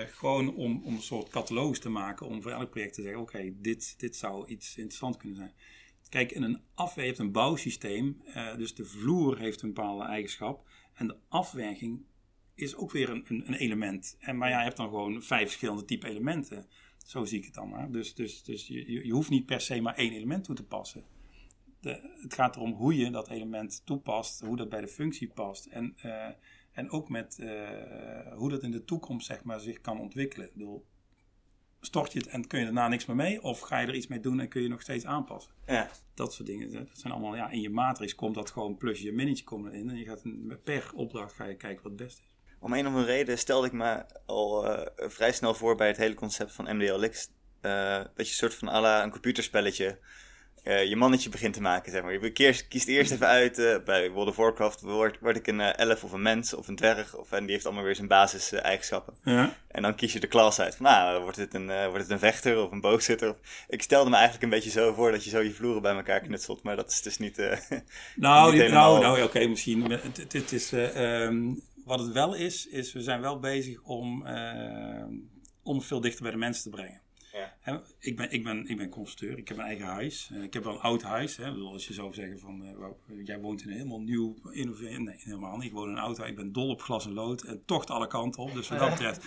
Gewoon 0.06 0.54
om, 0.54 0.84
om 0.84 0.94
een 0.94 1.02
soort 1.02 1.28
catalogus 1.28 1.78
te 1.78 1.88
maken 1.88 2.26
om 2.26 2.42
voor 2.42 2.50
elk 2.50 2.70
project 2.70 2.94
te 2.94 3.02
zeggen: 3.02 3.20
oké, 3.20 3.52
dit, 3.60 3.94
dit 3.98 4.16
zou 4.16 4.46
iets 4.48 4.76
interessants 4.76 5.18
kunnen 5.18 5.36
zijn. 5.36 5.52
Kijk, 6.08 6.32
in 6.32 6.42
een 6.42 6.60
je 6.94 7.00
hebt 7.00 7.18
een 7.18 7.32
bouwsysteem, 7.32 8.22
dus 8.56 8.74
de 8.74 8.84
vloer 8.84 9.38
heeft 9.38 9.62
een 9.62 9.72
bepaalde 9.72 10.04
eigenschap 10.04 10.68
en 10.94 11.06
de 11.06 11.16
afwerking 11.28 12.04
is 12.56 12.76
ook 12.76 12.90
weer 12.90 13.08
een, 13.10 13.24
een, 13.28 13.44
een 13.46 13.54
element. 13.54 14.16
En, 14.20 14.36
maar 14.36 14.48
ja, 14.50 14.58
je 14.58 14.64
hebt 14.64 14.76
dan 14.76 14.88
gewoon 14.88 15.22
vijf 15.22 15.42
verschillende 15.42 15.84
type 15.84 16.08
elementen. 16.08 16.66
Zo 17.06 17.24
zie 17.24 17.38
ik 17.38 17.44
het 17.44 17.54
dan 17.54 17.68
maar. 17.68 17.90
Dus, 17.90 18.14
dus, 18.14 18.42
dus 18.44 18.66
je, 18.66 18.92
je- 18.92 19.06
je 19.06 19.12
hoeft 19.12 19.30
niet 19.30 19.46
per 19.46 19.60
se 19.60 19.80
maar 19.80 19.94
één 19.94 20.12
element 20.12 20.44
toe 20.44 20.54
te 20.54 20.64
passen. 20.64 21.04
De, 21.80 22.16
het 22.22 22.34
gaat 22.34 22.56
erom 22.56 22.72
hoe 22.72 22.96
je 22.96 23.10
dat 23.10 23.28
element 23.28 23.82
toepast, 23.84 24.40
hoe 24.40 24.56
dat 24.56 24.68
bij 24.68 24.80
de 24.80 24.88
functie 24.88 25.28
past. 25.28 25.66
En, 25.66 25.92
eh, 25.96 26.28
en 26.72 26.90
ook 26.90 27.08
met 27.08 27.38
eh, 27.38 28.32
hoe 28.36 28.50
dat 28.50 28.62
in 28.62 28.70
de 28.70 28.84
toekomst 28.84 29.26
zeg 29.26 29.44
maar, 29.44 29.60
zich 29.60 29.80
kan 29.80 30.00
ontwikkelen. 30.00 30.46
Ik 30.46 30.52
bedoel, 30.52 30.86
stort 31.80 32.12
je 32.12 32.18
het 32.18 32.28
en 32.28 32.46
kun 32.46 32.58
je 32.58 32.64
daarna 32.64 32.88
niks 32.88 33.06
meer 33.06 33.16
mee? 33.16 33.42
Of 33.42 33.60
ga 33.60 33.78
je 33.78 33.86
er 33.86 33.94
iets 33.94 34.06
mee 34.06 34.20
doen 34.20 34.40
en 34.40 34.48
kun 34.48 34.62
je 34.62 34.68
nog 34.68 34.82
steeds 34.82 35.04
aanpassen? 35.06 35.52
Ja. 35.66 35.90
Dat 36.14 36.32
soort 36.34 36.48
dingen. 36.48 36.72
Dat 36.72 36.88
zijn 36.98 37.12
allemaal, 37.12 37.36
ja, 37.36 37.50
in 37.50 37.60
je 37.60 37.70
matrix 37.70 38.14
komt 38.14 38.34
dat 38.34 38.50
gewoon 38.50 38.76
plusje 38.76 39.08
en 39.08 39.14
minnetje 39.14 39.44
komen 39.44 39.72
erin. 39.72 39.90
En 39.90 39.96
je 39.96 40.04
gaat 40.04 40.22
per 40.64 40.90
opdracht 40.94 41.32
ga 41.34 41.44
je 41.44 41.56
kijken 41.56 41.82
wat 41.82 41.92
het 41.92 42.00
beste 42.02 42.22
is. 42.22 42.34
Om 42.58 42.72
een 42.72 42.86
of 42.86 42.92
andere 42.92 43.12
reden 43.12 43.38
stelde 43.38 43.66
ik 43.66 43.72
me 43.72 44.04
al 44.26 44.66
eh, 44.66 44.86
vrij 45.08 45.32
snel 45.32 45.54
voor 45.54 45.76
bij 45.76 45.86
het 45.86 45.96
hele 45.96 46.14
concept 46.14 46.52
van 46.52 46.76
MDLX. 46.76 47.28
eh 47.60 47.96
dat 47.96 48.26
je 48.26 48.32
een 48.32 48.38
soort 48.38 48.54
van 48.54 48.68
à 48.68 48.80
la 48.80 49.02
een 49.02 49.10
computerspelletje 49.10 49.98
eh, 50.66 50.84
je 50.88 50.96
mannetje 50.96 51.28
begint 51.28 51.54
te 51.54 51.60
maken, 51.60 51.92
zeg 51.92 52.02
maar. 52.02 52.12
Je 52.12 52.30
kiest, 52.30 52.68
kiest 52.68 52.88
eerst 52.88 53.10
even 53.10 53.26
uit, 53.26 53.82
bij 53.84 54.10
World 54.10 54.28
of 54.28 54.36
Warcraft 54.36 54.80
word, 54.80 55.18
word 55.20 55.36
ik 55.36 55.46
een 55.46 55.60
elf 55.60 56.04
of 56.04 56.12
een 56.12 56.22
mens 56.22 56.54
of 56.54 56.68
een 56.68 56.76
dwerg. 56.76 57.16
Of, 57.16 57.32
en 57.32 57.42
die 57.42 57.52
heeft 57.52 57.66
allemaal 57.66 57.84
weer 57.84 57.94
zijn 57.94 58.08
basis 58.08 58.52
eh, 58.52 58.64
eigenschappen. 58.64 59.14
Ja. 59.24 59.56
En 59.68 59.82
dan 59.82 59.94
kies 59.94 60.12
je 60.12 60.20
de 60.20 60.26
klas 60.26 60.60
uit. 60.60 60.76
Van, 60.76 60.86
nou, 60.86 61.22
wordt 61.22 61.36
het, 61.36 61.54
een, 61.54 61.66
wordt 61.66 62.02
het 62.02 62.10
een 62.10 62.18
vechter 62.18 62.58
of 62.62 62.70
een 62.70 62.80
boogzitter? 62.80 63.30
Of... 63.30 63.36
Ik 63.68 63.82
stelde 63.82 64.10
me 64.10 64.14
eigenlijk 64.16 64.44
een 64.44 64.50
beetje 64.50 64.70
zo 64.70 64.94
voor 64.94 65.10
dat 65.10 65.24
je 65.24 65.30
zo 65.30 65.40
je 65.40 65.52
vloeren 65.52 65.82
bij 65.82 65.94
elkaar 65.94 66.20
knutselt. 66.20 66.62
Maar 66.62 66.76
dat 66.76 66.90
is 66.90 67.02
dus 67.02 67.18
niet... 67.18 67.36
Nou, 68.16 68.44
Niet 68.44 68.52
die, 68.52 68.62
helemaal. 68.62 68.92
nou, 68.92 69.04
nou 69.04 69.22
oké, 69.22 69.46
misschien. 69.46 69.90
Het, 69.90 70.16
het, 70.16 70.32
het 70.32 70.52
is, 70.52 70.72
eh, 70.72 71.24
ehm, 71.24 71.52
wat 71.86 71.98
het 71.98 72.12
wel 72.12 72.34
is, 72.34 72.66
is 72.66 72.92
we 72.92 73.00
zijn 73.00 73.20
wel 73.20 73.38
bezig 73.38 73.82
om, 73.82 74.26
eh, 74.26 75.04
om 75.62 75.82
veel 75.82 76.00
dichter 76.00 76.22
bij 76.22 76.30
de 76.30 76.36
mensen 76.36 76.62
te 76.62 76.70
brengen. 76.70 77.00
Ja. 77.32 77.82
Ik, 77.98 78.16
ben, 78.16 78.30
ik, 78.30 78.44
ben, 78.44 78.66
ik 78.66 78.76
ben 78.76 78.88
constructeur, 78.88 79.38
ik 79.38 79.48
heb 79.48 79.58
een 79.58 79.64
eigen 79.64 79.86
huis. 79.86 80.30
Eh, 80.32 80.42
ik 80.42 80.52
heb 80.52 80.64
wel 80.64 80.72
een 80.72 80.80
oud 80.80 81.02
huis. 81.02 81.36
Hè. 81.36 81.50
Als 81.50 81.86
je 81.86 81.92
zou 81.92 82.14
zeggen 82.14 82.38
van, 82.38 82.64
eh, 82.64 83.24
jij 83.24 83.40
woont 83.40 83.62
in 83.62 83.68
een 83.68 83.76
helemaal 83.76 84.00
nieuw, 84.00 84.36
innoverend. 84.50 85.04
Nee, 85.04 85.16
helemaal 85.18 85.56
niet. 85.56 85.66
Ik 85.66 85.72
woon 85.72 85.88
in 85.88 85.96
een 85.96 86.02
huis. 86.02 86.18
Ik 86.18 86.36
ben 86.36 86.52
dol 86.52 86.68
op 86.68 86.82
glas 86.82 87.06
en 87.06 87.12
lood. 87.12 87.42
En 87.42 87.62
tocht 87.64 87.90
alle 87.90 88.06
kanten 88.06 88.42
op. 88.42 88.52
Dus 88.52 88.68
wat 88.68 88.78
dat 88.78 88.90
betreft. 88.98 89.24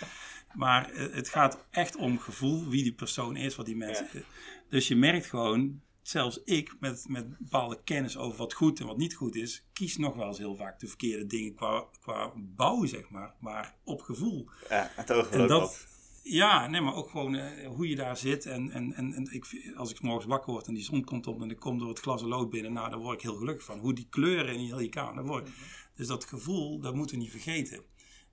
Maar 0.52 0.90
het 0.94 1.28
gaat 1.28 1.64
echt 1.70 1.96
om 1.96 2.18
gevoel, 2.18 2.68
wie 2.68 2.82
die 2.82 2.94
persoon 2.94 3.36
is, 3.36 3.56
wat 3.56 3.66
die 3.66 3.76
mensen... 3.76 4.06
Ja. 4.12 4.20
Dus 4.68 4.88
je 4.88 4.96
merkt 4.96 5.26
gewoon, 5.26 5.80
zelfs 6.02 6.42
ik 6.44 6.76
met, 6.80 7.04
met 7.08 7.38
bepaalde 7.38 7.80
kennis 7.84 8.16
over 8.16 8.38
wat 8.38 8.52
goed 8.52 8.80
en 8.80 8.86
wat 8.86 8.96
niet 8.96 9.14
goed 9.14 9.36
is, 9.36 9.66
kies 9.72 9.96
nog 9.96 10.14
wel 10.14 10.26
eens 10.26 10.38
heel 10.38 10.56
vaak 10.56 10.80
de 10.80 10.86
verkeerde 10.86 11.26
dingen 11.26 11.54
qua, 11.54 11.84
qua 12.00 12.32
bouwen, 12.36 12.88
zeg 12.88 13.10
maar. 13.10 13.34
Maar 13.40 13.76
op 13.84 14.00
gevoel. 14.00 14.48
Ja, 14.68 14.90
het 14.94 15.10
En 15.10 15.46
dat, 15.46 15.86
ja, 16.22 16.66
nee, 16.66 16.80
maar 16.80 16.94
ook 16.94 17.10
gewoon 17.10 17.34
eh, 17.34 17.68
hoe 17.68 17.88
je 17.88 17.96
daar 17.96 18.16
zit. 18.16 18.46
En, 18.46 18.70
en, 18.70 18.92
en, 18.92 19.12
en 19.12 19.32
ik, 19.32 19.72
als 19.76 19.90
ik 19.90 20.00
morgens 20.00 20.26
wakker 20.26 20.52
word 20.52 20.66
en 20.66 20.74
die 20.74 20.82
zon 20.82 21.04
komt 21.04 21.26
op 21.26 21.42
en 21.42 21.50
ik 21.50 21.58
kom 21.58 21.78
door 21.78 21.88
het 21.88 22.00
glas 22.00 22.22
en 22.22 22.28
lood 22.28 22.50
binnen, 22.50 22.72
nou, 22.72 22.90
daar 22.90 22.98
word 22.98 23.14
ik 23.14 23.22
heel 23.22 23.36
gelukkig 23.36 23.64
van. 23.64 23.78
Hoe 23.78 23.94
die 23.94 24.06
kleuren 24.10 24.54
in 24.54 24.60
heel 24.60 24.80
je 24.80 24.88
kamer, 24.88 25.24
word 25.24 25.48
ik. 25.48 25.54
Dus 25.94 26.06
dat 26.06 26.24
gevoel, 26.24 26.80
dat 26.80 26.94
moeten 26.94 27.16
we 27.16 27.22
niet 27.22 27.30
vergeten. 27.30 27.82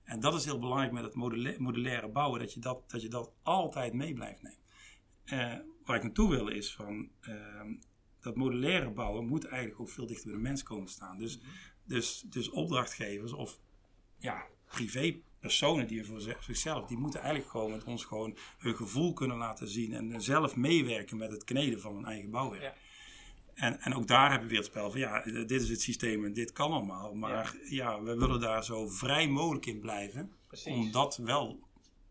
En 0.04 0.20
dat 0.20 0.34
is 0.34 0.44
heel 0.44 0.58
belangrijk 0.58 0.92
met 0.92 1.04
het 1.04 1.14
modula- 1.14 1.54
modulaire 1.58 2.08
bouwen, 2.08 2.40
dat 2.40 2.54
je 2.54 2.60
dat, 2.60 2.90
dat 2.90 3.02
je 3.02 3.08
dat 3.08 3.32
altijd 3.42 3.92
mee 3.92 4.12
blijft 4.12 4.42
nemen. 4.42 4.58
Eh, 5.24 5.58
waar 5.88 5.96
ik 5.96 6.02
naartoe 6.02 6.30
wil 6.30 6.48
is 6.48 6.74
van, 6.74 7.08
ehm, 7.20 7.74
dat 8.20 8.36
modulaire 8.36 8.90
bouwen 8.90 9.26
moet 9.26 9.44
eigenlijk 9.44 9.80
ook 9.80 9.90
veel 9.90 10.06
dichter 10.06 10.26
bij 10.26 10.36
de 10.36 10.42
mens 10.42 10.62
komen 10.62 10.88
staan. 10.88 11.18
Dus, 11.18 11.40
dus, 11.84 12.24
dus 12.26 12.50
opdrachtgevers 12.50 13.32
of 13.32 13.58
ja, 14.18 14.46
privépersonen 14.64 15.86
die 15.86 16.04
voor 16.04 16.20
zi- 16.20 16.36
zichzelf, 16.40 16.86
die 16.86 16.98
moeten 16.98 17.20
eigenlijk 17.20 17.50
gewoon 17.50 17.70
met 17.70 17.84
ons 17.84 18.04
gewoon 18.04 18.36
hun 18.58 18.76
gevoel 18.76 19.12
kunnen 19.12 19.36
laten 19.36 19.68
zien 19.68 19.92
en 19.92 20.22
zelf 20.22 20.56
meewerken 20.56 21.16
met 21.16 21.30
het 21.30 21.44
kneden 21.44 21.80
van 21.80 21.94
hun 21.94 22.04
eigen 22.04 22.30
bouwwerk. 22.30 22.62
Ja. 22.62 22.74
En, 23.54 23.80
en 23.80 23.94
ook 23.94 24.06
daar 24.06 24.30
hebben 24.30 24.48
we 24.48 24.54
weer 24.54 24.62
het 24.62 24.72
spel 24.72 24.90
van 24.90 25.00
ja, 25.00 25.22
dit 25.22 25.62
is 25.62 25.68
het 25.68 25.80
systeem 25.80 26.24
en 26.24 26.32
dit 26.32 26.52
kan 26.52 26.72
allemaal. 26.72 27.14
Maar 27.14 27.56
ja, 27.68 28.02
we 28.02 28.16
willen 28.16 28.40
daar 28.40 28.64
zo 28.64 28.88
vrij 28.88 29.28
mogelijk 29.28 29.66
in 29.66 29.80
blijven. 29.80 30.32
Precies. 30.46 30.72
Om 30.72 30.92
dat 30.92 31.16
wel 31.16 31.67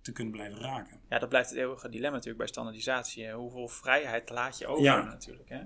te 0.08 0.14
kunnen 0.14 0.34
blijven 0.34 0.60
raken. 0.60 0.99
Ja, 1.10 1.20
dat 1.20 1.30
blijft 1.30 1.49
het 1.49 1.60
eeuwige 1.60 1.89
dilemma 1.89 2.12
natuurlijk 2.12 2.38
bij 2.38 2.47
standaardisatie. 2.47 3.32
Hoeveel 3.32 3.68
vrijheid 3.68 4.30
laat 4.30 4.58
je 4.58 4.68
over 4.68 4.84
Ja. 4.84 5.03
natuurlijk. 5.03 5.49
Hè? 5.49 5.62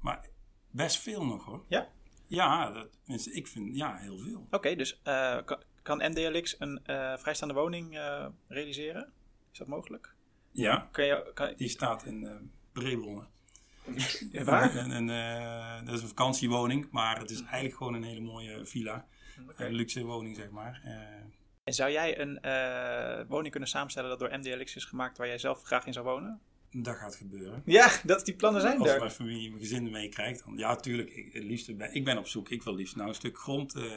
Maar 0.00 0.28
best 0.70 0.98
veel 0.98 1.24
nog 1.24 1.44
hoor. 1.44 1.64
Ja. 1.68 1.88
Ja, 2.26 2.70
dat, 2.70 2.88
ik 3.32 3.46
vind 3.46 3.76
ja, 3.76 3.96
heel 3.96 4.18
veel. 4.18 4.46
Oké, 4.50 4.74
dus 4.76 5.00
eh, 5.02 5.38
kan, 5.44 5.62
kan 5.82 5.96
MDLX 5.98 6.56
een 6.58 6.80
eh, 6.84 7.16
vrijstaande 7.16 7.54
woning 7.54 7.96
eh, 7.96 8.26
realiseren? 8.48 9.12
Is 9.52 9.58
dat 9.58 9.66
mogelijk? 9.66 10.14
Ja, 10.50 10.88
Kun 10.92 11.04
je, 11.04 11.30
kan, 11.34 11.52
die 11.56 11.68
staat 11.68 12.04
in 12.04 12.50
Breebronnen. 12.72 13.28
Ja, 14.32 14.44
waar? 14.52 14.76
En, 14.76 14.90
en, 14.90 15.84
dat 15.84 15.94
is 15.94 16.02
een 16.02 16.08
vakantiewoning, 16.08 16.90
maar 16.90 17.18
het 17.18 17.30
is 17.30 17.40
eigenlijk 17.40 17.76
gewoon 17.76 17.94
een 17.94 18.02
hele 18.02 18.20
mooie 18.20 18.66
villa. 18.66 19.06
Luxe 19.56 20.04
woning, 20.04 20.36
zeg 20.36 20.50
maar. 20.50 20.80
En 21.68 21.74
zou 21.74 21.90
jij 21.90 22.18
een 22.20 22.40
eh, 22.40 23.24
woning 23.28 23.50
kunnen 23.50 23.68
samenstellen 23.68 24.08
dat 24.10 24.18
door 24.18 24.38
MDLX 24.38 24.76
is 24.76 24.84
gemaakt 24.84 25.18
waar 25.18 25.26
jij 25.26 25.38
zelf 25.38 25.62
graag 25.62 25.86
in 25.86 25.92
zou 25.92 26.04
wonen? 26.06 26.40
dat 26.70 26.96
gaat 26.96 27.16
gebeuren. 27.16 27.62
Ja, 27.64 27.90
dat 28.04 28.24
die 28.24 28.34
plannen 28.34 28.60
zijn 28.60 28.78
Als 28.78 28.88
er. 28.90 28.98
mijn 28.98 29.10
familie, 29.10 29.48
mijn 29.48 29.60
gezin 29.60 29.90
meekrijgt, 29.90 30.44
dan 30.44 30.56
ja, 30.56 30.76
tuurlijk. 30.76 31.10
Ik, 31.10 31.32
het 31.32 31.42
liefste 31.44 31.74
ben, 31.74 31.94
ik 31.94 32.04
ben 32.04 32.18
op 32.18 32.26
zoek. 32.26 32.48
Ik 32.48 32.62
wil 32.62 32.74
liefst 32.74 32.96
nou 32.96 33.08
een 33.08 33.14
stuk 33.14 33.38
grond. 33.38 33.74
eh, 33.74 33.92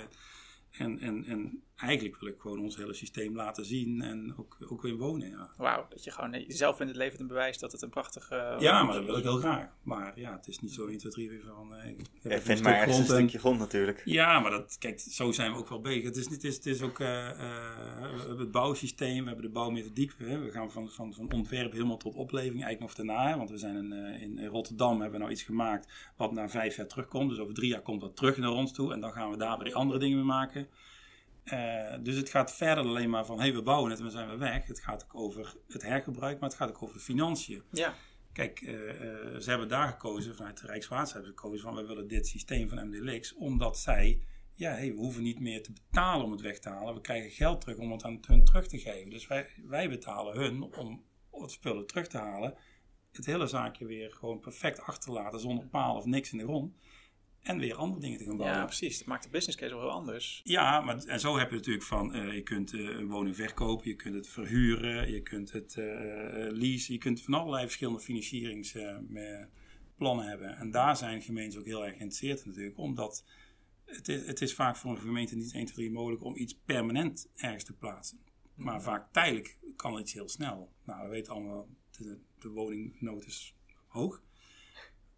en, 0.71 0.99
en, 0.99 1.25
en 1.25 1.63
eigenlijk 1.81 2.19
wil 2.19 2.29
ik 2.29 2.39
gewoon 2.39 2.59
ons 2.59 2.75
hele 2.77 2.93
systeem 2.93 3.35
laten 3.35 3.65
zien 3.65 4.01
en 4.01 4.33
ook, 4.37 4.57
ook 4.69 4.81
weer 4.81 4.97
wonen. 4.97 5.29
Ja. 5.29 5.49
Wauw, 5.57 5.85
dat 5.89 6.03
je 6.03 6.11
gewoon 6.11 6.33
eh, 6.33 6.47
jezelf 6.47 6.79
in 6.79 6.87
het 6.87 6.95
leven 6.95 7.19
een 7.19 7.27
bewijs 7.27 7.57
dat 7.57 7.71
het 7.71 7.81
een 7.81 7.89
prachtige... 7.89 8.35
eh, 8.35 8.59
ja, 8.59 8.83
maar 8.83 8.93
dat 8.95 9.05
wil 9.05 9.17
ik 9.17 9.23
heel 9.23 9.37
graag. 9.37 9.67
Maar 9.83 10.19
ja, 10.19 10.31
het 10.35 10.47
is 10.47 10.59
niet 10.59 10.71
zo 10.73 10.87
1, 10.87 10.97
2, 10.97 11.11
3 11.11 11.29
weer 11.29 11.43
van. 11.55 11.75
eh, 11.75 11.89
ik 11.89 11.97
heb 12.21 12.41
stuk 12.41 12.61
maar 12.63 12.73
ergens 12.73 12.97
een 12.97 13.05
stukje 13.05 13.39
grond 13.39 13.59
natuurlijk. 13.59 14.01
Ja, 14.05 14.39
maar 14.39 14.51
dat, 14.51 14.75
kijk, 14.79 14.99
zo 14.99 15.31
zijn 15.31 15.51
we 15.51 15.57
ook 15.57 15.69
wel 15.69 15.81
bezig. 15.81 16.03
Het 16.03 16.15
is, 16.17 16.27
niet- 16.27 16.41
het 16.41 16.43
is, 16.43 16.55
het 16.55 16.65
is 16.65 16.81
ook, 16.81 16.99
eh, 16.99 17.29
eh, 17.29 17.37
we 18.11 18.17
hebben 18.19 18.37
het 18.39 18.51
bouwsysteem, 18.51 19.19
we 19.21 19.25
hebben 19.27 19.45
de 19.45 19.51
bouwmethodiek. 19.51 20.13
Hè. 20.17 20.39
We 20.39 20.51
gaan 20.51 20.71
van, 20.71 20.89
van, 20.89 21.13
van 21.13 21.31
ontwerp 21.31 21.71
helemaal 21.71 21.97
tot 21.97 22.15
oplevering, 22.15 22.63
eigenlijk 22.63 22.97
nog 22.97 23.07
daarna. 23.07 23.29
hè. 23.29 23.37
Want 23.37 23.49
we 23.49 23.57
zijn 23.57 23.75
een, 23.75 23.93
eh, 23.93 24.21
in 24.21 24.45
Rotterdam 24.45 24.91
hebben 24.93 25.11
we 25.11 25.17
nou 25.17 25.31
iets 25.31 25.43
gemaakt 25.43 25.91
wat 26.17 26.31
na 26.31 26.49
vijf 26.49 26.75
jaar 26.75 26.87
terugkomt. 26.87 27.29
Dus 27.29 27.39
over 27.39 27.53
drie 27.53 27.69
jaar 27.69 27.81
komt 27.81 28.01
dat 28.01 28.15
terug 28.15 28.37
naar 28.37 28.51
ons 28.51 28.73
toe. 28.73 28.93
En 28.93 28.99
dan 29.01 29.11
gaan 29.11 29.29
we 29.31 29.37
daar 29.37 29.57
weer 29.57 29.73
andere 29.73 29.99
dingen 29.99 30.17
mee 30.17 30.25
maken. 30.25 30.67
Eh, 31.43 31.95
dus 31.99 32.15
het 32.15 32.29
gaat 32.29 32.53
verder 32.53 32.83
alleen 32.83 33.09
maar 33.09 33.25
van, 33.25 33.37
hé, 33.37 33.43
hey, 33.43 33.53
we 33.53 33.61
bouwen 33.61 33.89
het 33.89 33.99
en 33.99 34.05
we 34.05 34.11
zijn 34.11 34.27
weer 34.27 34.37
weg. 34.37 34.67
Het 34.67 34.79
gaat 34.79 35.03
ook 35.03 35.15
over 35.15 35.55
het 35.67 35.81
hergebruik, 35.81 36.39
maar 36.39 36.49
het 36.49 36.57
gaat 36.57 36.69
ook 36.69 36.83
over 36.83 36.95
de 36.95 37.01
financiën. 37.01 37.63
Ja, 37.71 37.95
Kijk, 38.33 38.61
eh, 38.61 38.89
eh, 38.89 39.39
ze 39.39 39.49
hebben 39.49 39.67
daar 39.67 39.87
gekozen, 39.87 40.35
vanuit 40.35 40.61
de 40.61 40.67
Rijkswaterstaat 40.67 41.23
hebben 41.23 41.31
ze 41.31 41.41
gekozen 41.41 41.65
van 41.65 41.75
we 41.75 41.87
willen 41.87 42.07
dit 42.07 42.27
systeem 42.27 42.69
van 42.69 42.87
MDLX, 42.87 43.33
omdat 43.33 43.79
zij, 43.79 44.21
ja, 44.53 44.71
hey, 44.71 44.93
we 44.93 44.99
hoeven 44.99 45.23
niet 45.23 45.39
meer 45.39 45.63
te 45.63 45.71
betalen 45.71 46.25
om 46.25 46.31
het 46.31 46.41
weg 46.41 46.59
te 46.59 46.69
halen. 46.69 46.93
We 46.93 47.01
krijgen 47.01 47.31
geld 47.31 47.61
terug 47.61 47.77
om 47.77 47.91
het 47.91 48.03
aan 48.03 48.19
hun 48.27 48.45
terug 48.45 48.67
te 48.67 48.79
geven. 48.79 49.09
Dus 49.09 49.27
wij, 49.27 49.47
wij 49.65 49.89
betalen 49.89 50.35
hun 50.35 50.63
om 50.63 51.03
het 51.31 51.51
spullen 51.51 51.87
terug 51.87 52.07
te 52.07 52.17
halen. 52.17 52.53
Het 53.11 53.25
hele 53.25 53.47
zaakje 53.47 53.85
weer 53.85 54.11
gewoon 54.11 54.39
perfect 54.39 54.79
achter 54.79 55.03
te 55.03 55.11
laten, 55.11 55.39
zonder 55.39 55.65
paal 55.65 55.95
of 55.95 56.05
niks 56.05 56.31
in 56.31 56.37
de 56.37 56.43
grond. 56.43 56.75
En 57.41 57.59
weer 57.59 57.75
andere 57.75 58.01
dingen 58.01 58.17
te 58.17 58.23
gaan 58.23 58.37
bouwen. 58.37 58.59
ja, 58.59 58.65
precies. 58.65 58.97
Dat 58.97 59.07
maakt 59.07 59.23
de 59.23 59.29
business 59.29 59.57
case 59.57 59.73
wel 59.73 59.81
heel 59.81 59.91
anders. 59.91 60.41
Ja, 60.43 60.81
maar 60.81 61.03
en 61.03 61.19
zo 61.19 61.37
heb 61.37 61.49
je 61.49 61.55
natuurlijk 61.55 61.85
van, 61.85 62.13
eh, 62.13 62.33
je 62.33 62.41
kunt 62.41 62.73
eh, 62.73 62.79
een 62.79 63.07
woning 63.07 63.35
verkopen, 63.35 63.87
je 63.87 63.95
kunt 63.95 64.15
het 64.15 64.27
verhuren, 64.27 65.11
je 65.11 65.21
kunt 65.21 65.51
het 65.51 65.77
eh 65.77 65.85
leasen, 66.49 66.93
je 66.93 66.99
kunt 66.99 67.21
van 67.21 67.33
allerlei 67.33 67.63
verschillende 67.63 67.99
financieringsplannen 67.99 70.27
hebben. 70.27 70.57
En 70.57 70.71
daar 70.71 70.97
zijn 70.97 71.21
gemeenten 71.21 71.59
ook 71.59 71.65
heel 71.65 71.85
erg 71.85 71.97
geïnteresseerd 71.97 72.45
natuurlijk, 72.45 72.77
omdat 72.77 73.25
het 73.85 74.07
is, 74.07 74.25
het 74.25 74.41
is 74.41 74.53
vaak 74.53 74.75
voor 74.75 74.91
een 74.91 74.97
gemeente 74.97 75.35
niet 75.35 75.53
1, 75.53 75.65
2, 75.65 75.75
3 75.75 75.91
mogelijk 75.91 76.23
om 76.23 76.35
iets 76.35 76.57
permanent 76.65 77.29
ergens 77.35 77.63
te 77.63 77.73
plaatsen. 77.73 78.19
Maar 78.55 78.81
vaak 78.81 79.13
tijdelijk 79.13 79.57
kan 79.75 79.99
iets 79.99 80.13
heel 80.13 80.29
snel. 80.29 80.71
Nou, 80.83 81.03
we 81.03 81.09
weten 81.09 81.33
allemaal, 81.33 81.67
de, 81.91 82.17
de 82.39 82.49
woningnood 82.49 83.25
is 83.25 83.55
hoog. 83.87 84.21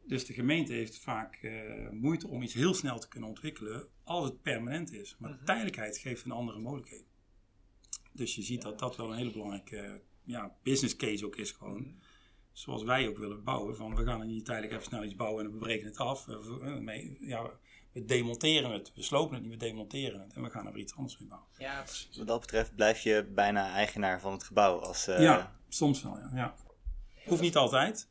Dus 0.08 0.26
de 0.26 0.34
gemeente 0.34 0.74
heeft 0.74 1.00
vaak 1.00 1.36
eh, 1.36 1.90
moeite 1.92 2.28
om 2.28 2.42
iets 2.42 2.54
heel 2.54 2.74
snel 2.74 3.00
te 3.00 3.08
kunnen 3.08 3.30
ontwikkelen 3.30 3.88
als 4.04 4.26
het 4.26 4.42
permanent 4.42 4.92
is. 4.94 5.16
Maar 5.20 5.40
tijdelijkheid 5.46 5.98
geeft 5.98 6.26
een 6.26 6.32
andere 6.32 6.60
mogelijkheid. 6.60 7.06
Dus 8.12 8.36
je 8.36 8.42
ziet 8.42 8.62
dat 8.62 8.80
dat 8.80 8.96
wel 8.96 9.12
een 9.12 9.18
hele 9.18 9.32
belangrijke 9.32 10.02
ja, 10.24 10.56
business 10.64 10.96
case 10.96 11.26
ook 11.26 11.36
is 11.36 11.52
gewoon. 11.52 12.02
Zoals 12.52 12.84
wij 12.84 13.08
ook 13.08 13.18
willen 13.18 13.44
bouwen. 13.44 13.76
Van 13.76 13.96
we 13.96 14.04
gaan 14.06 14.20
er 14.20 14.26
niet 14.26 14.46
tijdelijk 14.46 14.74
even 14.74 14.86
snel 14.86 15.04
iets 15.04 15.16
bouwen 15.16 15.46
en 15.46 15.52
we 15.52 15.58
breken 15.58 15.86
het 15.88 15.98
af. 15.98 16.26
We, 16.26 17.18
ja, 17.20 17.44
we- 17.44 18.06
demonteren 18.06 18.72
het. 18.72 18.92
We 18.96 19.02
slopen 19.02 19.34
het 19.34 19.44
niet, 19.44 19.52
we 19.52 19.58
demonteren 19.58 20.20
het. 20.22 20.34
En 20.34 20.42
we 20.42 20.50
gaan 20.50 20.66
er 20.66 20.74
weer 20.74 20.82
iets 20.82 20.96
anders 20.96 21.18
mee 21.18 21.28
bouwen. 21.28 21.50
Ja, 21.58 21.82
precies. 21.82 22.18
Wat 22.18 22.28
dat 22.28 22.40
betreft 22.40 22.76
blijf 22.76 23.00
je 23.00 23.32
bijna 23.36 23.74
eigenaar 23.74 24.20
van 24.20 24.32
het 24.32 24.44
gebouw. 24.44 24.80
Als, 24.80 25.08
eh, 25.08 25.22
ja, 25.22 25.56
soms 25.70 26.04
wel, 26.04 26.18
ja. 26.18 26.32
ja. 26.34 26.56
Hoeft 27.26 27.42
niet 27.42 27.56
altijd. 27.56 28.08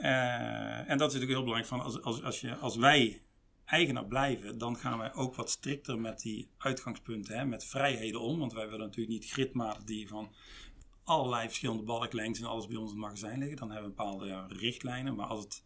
Eh, 0.00 0.90
en 0.90 0.98
dat 0.98 1.08
is 1.08 1.14
natuurlijk 1.14 1.30
heel 1.30 1.42
belangrijk. 1.42 1.66
Van 1.66 1.80
als, 1.80 2.02
als, 2.02 2.22
als, 2.22 2.40
je, 2.40 2.56
als 2.56 2.76
wij 2.76 3.22
eigenaar 3.64 4.06
blijven, 4.06 4.58
dan 4.58 4.76
gaan 4.76 4.98
wij 4.98 5.14
ook 5.14 5.34
wat 5.34 5.50
strikter 5.50 5.98
met 5.98 6.20
die 6.20 6.50
uitgangspunten, 6.58 7.38
hè, 7.38 7.44
met 7.44 7.64
vrijheden 7.64 8.20
om. 8.20 8.38
Want 8.38 8.52
wij 8.52 8.68
willen 8.68 8.86
natuurlijk 8.86 9.20
niet 9.20 9.30
gridmatig 9.30 9.84
die 9.84 10.08
van 10.08 10.34
allerlei 11.04 11.46
verschillende 11.46 11.82
balklengtes 11.82 12.42
en 12.42 12.48
alles 12.48 12.66
bij 12.66 12.76
ons 12.76 12.92
in 12.92 12.96
het 12.96 13.06
magazijn 13.06 13.38
liggen. 13.38 13.56
Dan 13.56 13.70
hebben 13.70 13.90
we 13.90 13.96
bepaalde 13.96 14.26
ja, 14.26 14.46
richtlijnen. 14.48 15.14
Maar 15.14 15.26
als 15.26 15.44
het, 15.44 15.64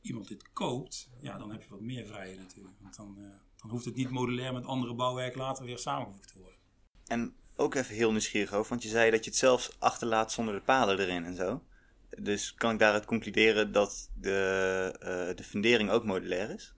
iemand 0.00 0.28
dit 0.28 0.52
koopt, 0.52 1.10
ja, 1.20 1.38
dan 1.38 1.50
heb 1.50 1.62
je 1.62 1.68
wat 1.68 1.80
meer 1.80 2.06
vrijheid 2.06 2.38
natuurlijk. 2.38 2.74
Want 2.80 2.96
dan, 2.96 3.16
eh, 3.18 3.24
dan 3.56 3.70
hoeft 3.70 3.84
het 3.84 3.94
niet 3.94 4.10
modulair 4.10 4.52
met 4.52 4.64
andere 4.64 4.94
bouwwerken 4.94 5.40
later 5.40 5.64
weer 5.64 5.78
samengevoegd 5.78 6.32
te 6.32 6.38
worden. 6.38 6.58
En 7.06 7.34
ook 7.56 7.74
even 7.74 7.94
heel 7.94 8.10
nieuwsgierig 8.10 8.52
over, 8.52 8.70
want 8.70 8.82
je 8.82 8.88
zei 8.88 9.10
dat 9.10 9.24
je 9.24 9.30
het 9.30 9.38
zelfs 9.38 9.76
achterlaat 9.78 10.32
zonder 10.32 10.54
de 10.54 10.60
palen 10.60 10.98
erin 10.98 11.24
en 11.24 11.34
zo. 11.34 11.62
Dus 12.18 12.54
kan 12.54 12.72
ik 12.72 12.78
daaruit 12.78 13.04
concluderen 13.04 13.72
dat 13.72 14.10
de, 14.14 14.96
eh, 15.00 15.36
de 15.36 15.42
fundering 15.42 15.90
ook 15.90 16.04
modulair 16.04 16.50
is? 16.50 16.74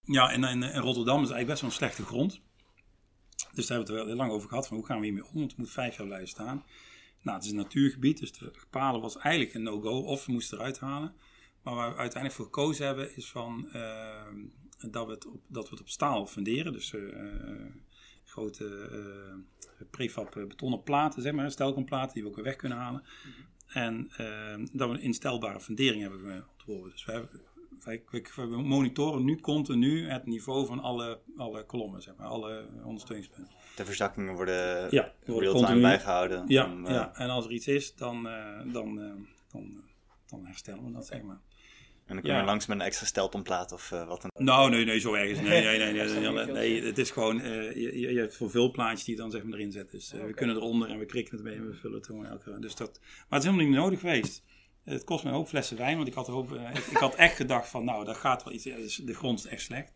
Ja, 0.00 0.30
en 0.30 0.44
in, 0.44 0.62
in 0.62 0.80
Rotterdam 0.80 1.22
is 1.22 1.30
eigenlijk 1.30 1.46
best 1.46 1.60
wel 1.60 1.70
een 1.70 1.76
slechte 1.76 2.04
grond. 2.04 2.40
Dus 3.54 3.66
daar 3.66 3.76
hebben 3.76 3.76
we 3.76 3.80
het 3.80 3.88
er 3.88 3.94
wel 3.94 4.06
heel 4.06 4.16
lang 4.16 4.30
over 4.30 4.48
gehad. 4.48 4.66
Van 4.66 4.76
hoe 4.76 4.86
gaan 4.86 4.98
we 4.98 5.04
hiermee 5.04 5.24
om? 5.24 5.34
Want 5.34 5.50
het 5.50 5.58
moet 5.58 5.70
vijf 5.70 5.96
jaar 5.96 6.06
blijven 6.06 6.28
staan. 6.28 6.64
Nou, 7.22 7.36
het 7.36 7.44
is 7.44 7.50
een 7.50 7.56
natuurgebied, 7.56 8.18
dus 8.18 8.32
de 8.32 8.52
palen 8.70 9.00
was 9.00 9.16
eigenlijk 9.16 9.54
een 9.54 9.62
no-go. 9.62 10.00
Of 10.00 10.26
we 10.26 10.32
moesten 10.32 10.58
eruit 10.58 10.78
halen. 10.78 11.14
Maar 11.62 11.74
waar 11.74 11.90
we 11.90 11.96
uiteindelijk 11.96 12.34
voor 12.34 12.44
gekozen 12.44 12.86
hebben, 12.86 13.16
is 13.16 13.30
van, 13.30 13.68
eh, 13.72 14.26
dat, 14.90 15.06
we 15.06 15.12
het 15.12 15.26
op, 15.26 15.40
dat 15.46 15.64
we 15.64 15.70
het 15.70 15.80
op 15.80 15.88
staal 15.88 16.26
funderen. 16.26 16.72
Dus 16.72 16.94
eh, 16.94 17.00
grote 18.24 18.88
prefab 19.90 20.32
betonnen 20.48 20.82
platen, 20.82 21.22
zeg 21.22 21.32
maar, 21.32 21.50
stelkomplaten, 21.50 22.14
die 22.14 22.22
we 22.22 22.28
ook 22.28 22.34
weer 22.34 22.44
weg 22.44 22.56
kunnen 22.56 22.78
halen. 22.78 23.02
En 23.66 24.10
eh, 24.16 24.66
dat 24.72 24.88
we 24.88 24.94
een 24.94 25.02
instelbare 25.02 25.60
fundering 25.60 26.02
hebben 26.02 26.44
ontworpen. 26.56 26.90
Dus 26.90 27.04
we 27.04 27.12
hebben, 27.12 27.40
wij, 27.84 28.02
monitoren 28.62 29.24
nu 29.24 29.40
continu 29.40 30.08
het 30.08 30.26
niveau 30.26 30.66
van 30.66 30.80
alle, 30.80 31.18
alle 31.36 31.64
kolommen, 31.64 32.02
zeg 32.02 32.16
maar, 32.16 32.26
alle 32.26 32.66
ondersteuningspunten. 32.84 33.54
De 33.76 33.84
verzakkingen 33.84 34.34
worden 34.34 34.88
Ja, 34.90 35.12
worden 35.26 35.52
real-time 35.52 35.80
bijgehouden. 35.80 36.44
Ja, 36.46 36.72
om, 36.72 36.86
eh, 36.86 36.92
ja, 36.92 37.14
en 37.14 37.28
als 37.28 37.44
er 37.44 37.52
iets 37.52 37.66
is, 37.66 37.94
dan, 37.94 38.28
eh, 38.28 38.60
dan, 38.72 39.00
eh, 39.00 39.12
dan, 39.52 39.82
dan 40.26 40.46
herstellen 40.46 40.84
we 40.84 40.92
dat, 40.92 41.06
zeg 41.06 41.22
maar. 41.22 41.40
En 42.06 42.14
dan 42.14 42.22
kom 42.22 42.30
je 42.32 42.36
Ja. 42.36 42.44
langs 42.44 42.66
met 42.66 42.78
een 42.78 42.84
extra 42.84 43.06
steltonplaat 43.06 43.72
of 43.72 43.92
eh, 43.92 44.06
wat 44.06 44.22
dan 44.22 44.30
Nou, 44.34 44.70
nee, 44.70 44.84
nee, 44.84 45.00
zo 45.00 45.14
ergens. 45.14 45.40
Nee, 45.40 45.64
nee, 45.64 45.78
nee. 45.78 45.92
nee, 46.32 46.46
nee, 46.46 46.84
het 46.84 46.98
is 46.98 47.10
gewoon, 47.10 47.40
eh, 47.40 47.74
je, 47.74 47.98
je 48.12 48.18
hebt 48.18 48.36
voor 48.36 48.50
veel 48.50 48.70
plaatjes 48.70 49.04
die 49.04 49.14
je 49.14 49.20
dan 49.20 49.30
zeg 49.30 49.42
maar 49.42 49.58
erin 49.58 49.72
zet. 49.72 49.90
Dus 49.90 50.12
eh, 50.12 50.24
we 50.24 50.34
kunnen 50.34 50.56
eronder 50.56 50.88
en 50.90 50.98
we 50.98 51.06
krikken 51.06 51.34
het 51.34 51.44
mee 51.44 51.54
en 51.54 51.66
we 51.66 51.74
vullen 51.74 51.96
het 51.96 52.06
gewoon 52.06 52.26
elke 52.26 52.58
Dus 52.60 52.74
dat, 52.74 53.00
maar 53.00 53.38
het 53.38 53.38
is 53.38 53.44
helemaal 53.44 53.66
niet 53.66 53.76
nodig 53.76 54.00
geweest. 54.00 54.42
Het 54.84 55.04
kost 55.04 55.24
me 55.24 55.30
een 55.30 55.36
hoop 55.36 55.48
flessen 55.48 55.76
wijn, 55.76 55.96
want 55.96 56.08
ik 56.08 56.14
had, 56.14 56.26
hoop, 56.26 56.52
ik, 56.52 56.86
ik 56.86 56.96
had 56.96 57.14
echt 57.14 57.36
gedacht 57.36 57.68
van, 57.68 57.84
nou, 57.84 58.04
dat 58.04 58.16
gaat 58.16 58.44
wel 58.44 58.52
iets. 58.52 58.64
Dus 58.64 58.96
de 58.96 59.14
grond 59.14 59.38
is 59.38 59.46
echt 59.46 59.62
slecht. 59.62 59.92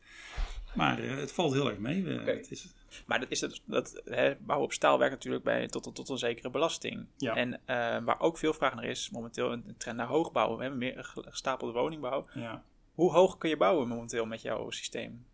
Maar 0.74 1.02
het 1.02 1.32
valt 1.32 1.52
heel 1.52 1.68
erg 1.68 1.78
mee. 1.78 2.06
Het 2.06 2.50
is, 2.50 2.74
Maar 3.06 3.20
dat 3.20 3.30
is 3.30 3.40
het, 3.40 3.60
dat, 3.64 4.02
hè, 4.04 4.34
bouwen 4.36 4.66
op 4.68 4.72
staal 4.72 4.98
werkt 4.98 5.14
natuurlijk 5.14 5.44
bij, 5.44 5.66
tot, 5.68 5.82
tot, 5.82 5.94
tot 5.94 6.08
een 6.08 6.18
zekere 6.18 6.50
belasting. 6.50 7.06
Ja. 7.16 7.34
En 7.34 7.54
eh, 7.54 8.04
waar 8.04 8.20
ook 8.20 8.38
veel 8.38 8.52
vraag 8.52 8.74
naar 8.74 8.84
is, 8.84 9.10
momenteel 9.10 9.52
een 9.52 9.74
trend 9.78 9.96
naar 9.96 10.06
hoogbouw. 10.06 10.54
We 10.56 10.60
hebben 10.62 10.78
meer 10.78 11.04
ge- 11.04 11.24
gestapelde 11.28 11.72
woningbouw. 11.72 12.26
ja. 12.34 12.64
Hoe 12.94 13.12
hoog 13.12 13.38
kun 13.38 13.48
je 13.48 13.56
bouwen 13.56 13.88
momenteel 13.88 14.26
met 14.26 14.42
jouw 14.42 14.70
systeem? 14.70 15.24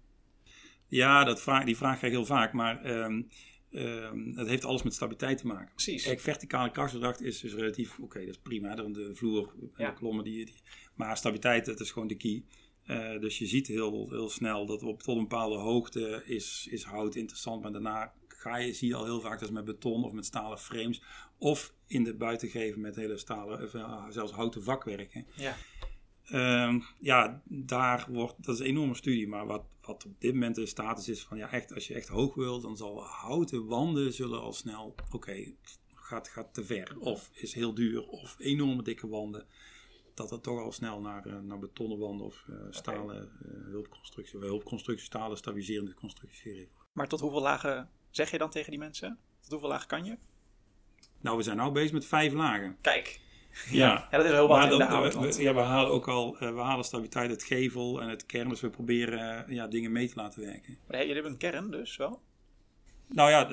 ja, 0.89 1.25
dat 1.25 1.43
vraag, 1.43 1.65
die 1.65 1.77
vraag 1.77 1.97
krijg 1.99 2.13
ik 2.13 2.19
heel 2.19 2.27
vaak, 2.29 2.53
maar 2.53 2.83
ehm 2.85 3.23
ehm, 3.71 4.33
het 4.37 4.49
heeft 4.49 4.65
alles 4.65 4.83
met 4.83 4.95
stabiliteit 4.95 5.39
te 5.39 5.47
maken. 5.47 5.71
Precies. 5.75 6.05
Kijk, 6.05 6.21
verticale 6.21 6.71
krachtsverdracht 6.71 7.21
is 7.23 7.41
dus 7.41 7.55
relatief, 7.55 7.99
oké, 7.99 8.19
dat 8.19 8.29
is 8.29 8.39
prima. 8.39 8.75
De 8.75 9.11
vloer 9.15 9.53
en 9.61 9.71
Ja. 9.77 9.91
de 9.91 9.97
klommen, 9.97 10.25
die, 10.25 10.45
die, 10.45 10.55
maar 10.95 11.17
stabiliteit, 11.17 11.65
dat 11.67 11.81
is 11.81 11.91
gewoon 11.91 12.09
de 12.09 12.17
key. 12.17 12.43
Eh, 12.85 13.21
dus 13.21 13.39
je 13.39 13.47
ziet 13.47 13.67
heel, 13.67 14.09
heel 14.11 14.31
snel 14.31 14.67
dat 14.67 14.83
op 14.83 15.03
tot 15.03 15.17
een 15.17 15.23
bepaalde 15.23 15.57
hoogte 15.57 16.23
is, 16.27 16.67
is 16.71 16.83
hout 16.83 17.15
interessant. 17.15 17.63
Maar 17.63 17.73
daarna 17.73 18.13
ga 18.29 18.57
je, 18.57 18.73
zie 18.73 18.89
je 18.89 18.95
al 18.95 19.05
heel 19.05 19.21
vaak 19.21 19.39
dat 19.39 19.49
is 19.49 19.55
met 19.55 19.65
beton 19.65 20.05
of 20.05 20.13
met 20.13 20.25
stalen 20.25 20.59
frames. 20.59 21.03
Of 21.39 21.75
in 21.87 22.05
de 22.05 22.15
buitengeven 22.15 22.81
met 22.81 22.97
hele 22.97 23.19
stalen, 23.19 23.63
of, 23.63 23.75
eh, 23.75 24.07
zelfs 24.09 24.33
houten 24.33 24.63
vakwerken. 24.63 25.27
Ja. 25.37 25.57
Ehm, 26.25 26.81
ja, 27.01 27.43
daar 27.45 28.07
wordt, 28.09 28.35
dat 28.39 28.55
is 28.55 28.61
een 28.61 28.67
enorme 28.67 28.95
studie, 28.95 29.29
maar 29.29 29.47
wat, 29.47 29.65
wat 29.81 30.05
op 30.05 30.21
dit 30.21 30.33
moment 30.33 30.55
de 30.55 30.67
status 30.67 31.09
is 31.09 31.23
van 31.23 31.39
ja, 31.39 31.51
echt, 31.51 31.75
als 31.75 31.87
je 31.87 31.95
echt 31.95 32.09
hoog 32.09 32.35
wilt, 32.35 32.63
dan 32.63 32.77
zal 32.77 33.03
houten 33.03 33.67
wanden 33.67 34.13
zullen 34.13 34.41
al 34.41 34.53
snel, 34.53 34.95
oké, 35.11 35.53
gaat, 35.95 36.29
gaat 36.29 36.55
te 36.55 36.65
ver, 36.65 36.97
of 36.99 37.31
is 37.33 37.55
heel 37.55 37.75
duur, 37.75 38.09
of 38.09 38.37
enorme 38.39 38.83
dikke 38.83 39.09
wanden, 39.09 39.47
dat 40.15 40.31
het 40.31 40.43
toch 40.43 40.61
al 40.61 40.73
snel 40.73 41.01
naar, 41.01 41.27
eh, 41.27 41.39
naar 41.41 41.59
betonnen 41.59 41.99
wanden 41.99 42.27
of 42.27 42.45
eh, 42.49 42.57
stalen 42.71 43.23
eh, 43.23 43.49
hulpconstructie, 43.71 44.39
of 44.39 44.45
hulpconstructie, 44.45 45.07
stalen 45.07 45.37
stabiliserende 45.37 45.95
constructies. 45.95 46.67
Maar 46.93 47.09
tot 47.09 47.21
hoeveel 47.21 47.41
lagen 47.43 47.91
zeg 48.11 48.31
je 48.31 48.39
dan 48.39 48.51
tegen 48.51 48.71
die 48.71 48.79
mensen? 48.79 49.19
Tot 49.41 49.51
hoeveel 49.51 49.69
lagen 49.69 49.89
kan 49.89 50.05
je? 50.05 50.17
Nou, 51.21 51.37
we 51.37 51.43
zijn 51.43 51.57
nu 51.57 51.71
bezig 51.71 51.93
met 51.93 52.07
vijf 52.07 52.33
lagen. 52.33 52.77
Kijk. 52.81 53.21
Ja, 53.71 53.89
Ja, 54.11 54.17
dat 54.17 54.25
is 54.27 54.33
heel 54.33 54.49
wat 54.49 54.57
Maar 54.59 54.73
in 54.73 54.79
de 54.79 54.79
dat- 54.79 55.15
hout. 55.15 55.37
we, 55.37 55.43
ja, 55.43 55.55
halen 55.55 55.91
ook 55.93 56.09
al 56.09 56.37
we 56.39 56.61
halen 56.61 56.85
stabiliteit 56.85 57.31
uit 57.31 57.43
gevel 57.43 58.03
en 58.03 58.09
het 58.09 58.27
kern. 58.27 58.49
Dus 58.49 58.61
we 58.61 58.71
proberen 58.71 59.45
ja, 59.55 59.67
dingen 59.67 59.93
mee 59.93 60.09
te 60.09 60.15
laten 60.17 60.41
werken. 60.43 60.79
Maar 60.87 60.99
jullie 60.99 61.15
hebben 61.15 61.33
een 61.33 61.39
kern 61.39 61.71
dus 61.71 61.97
wel? 61.97 62.23
Nou 63.07 63.31
ja, 63.31 63.45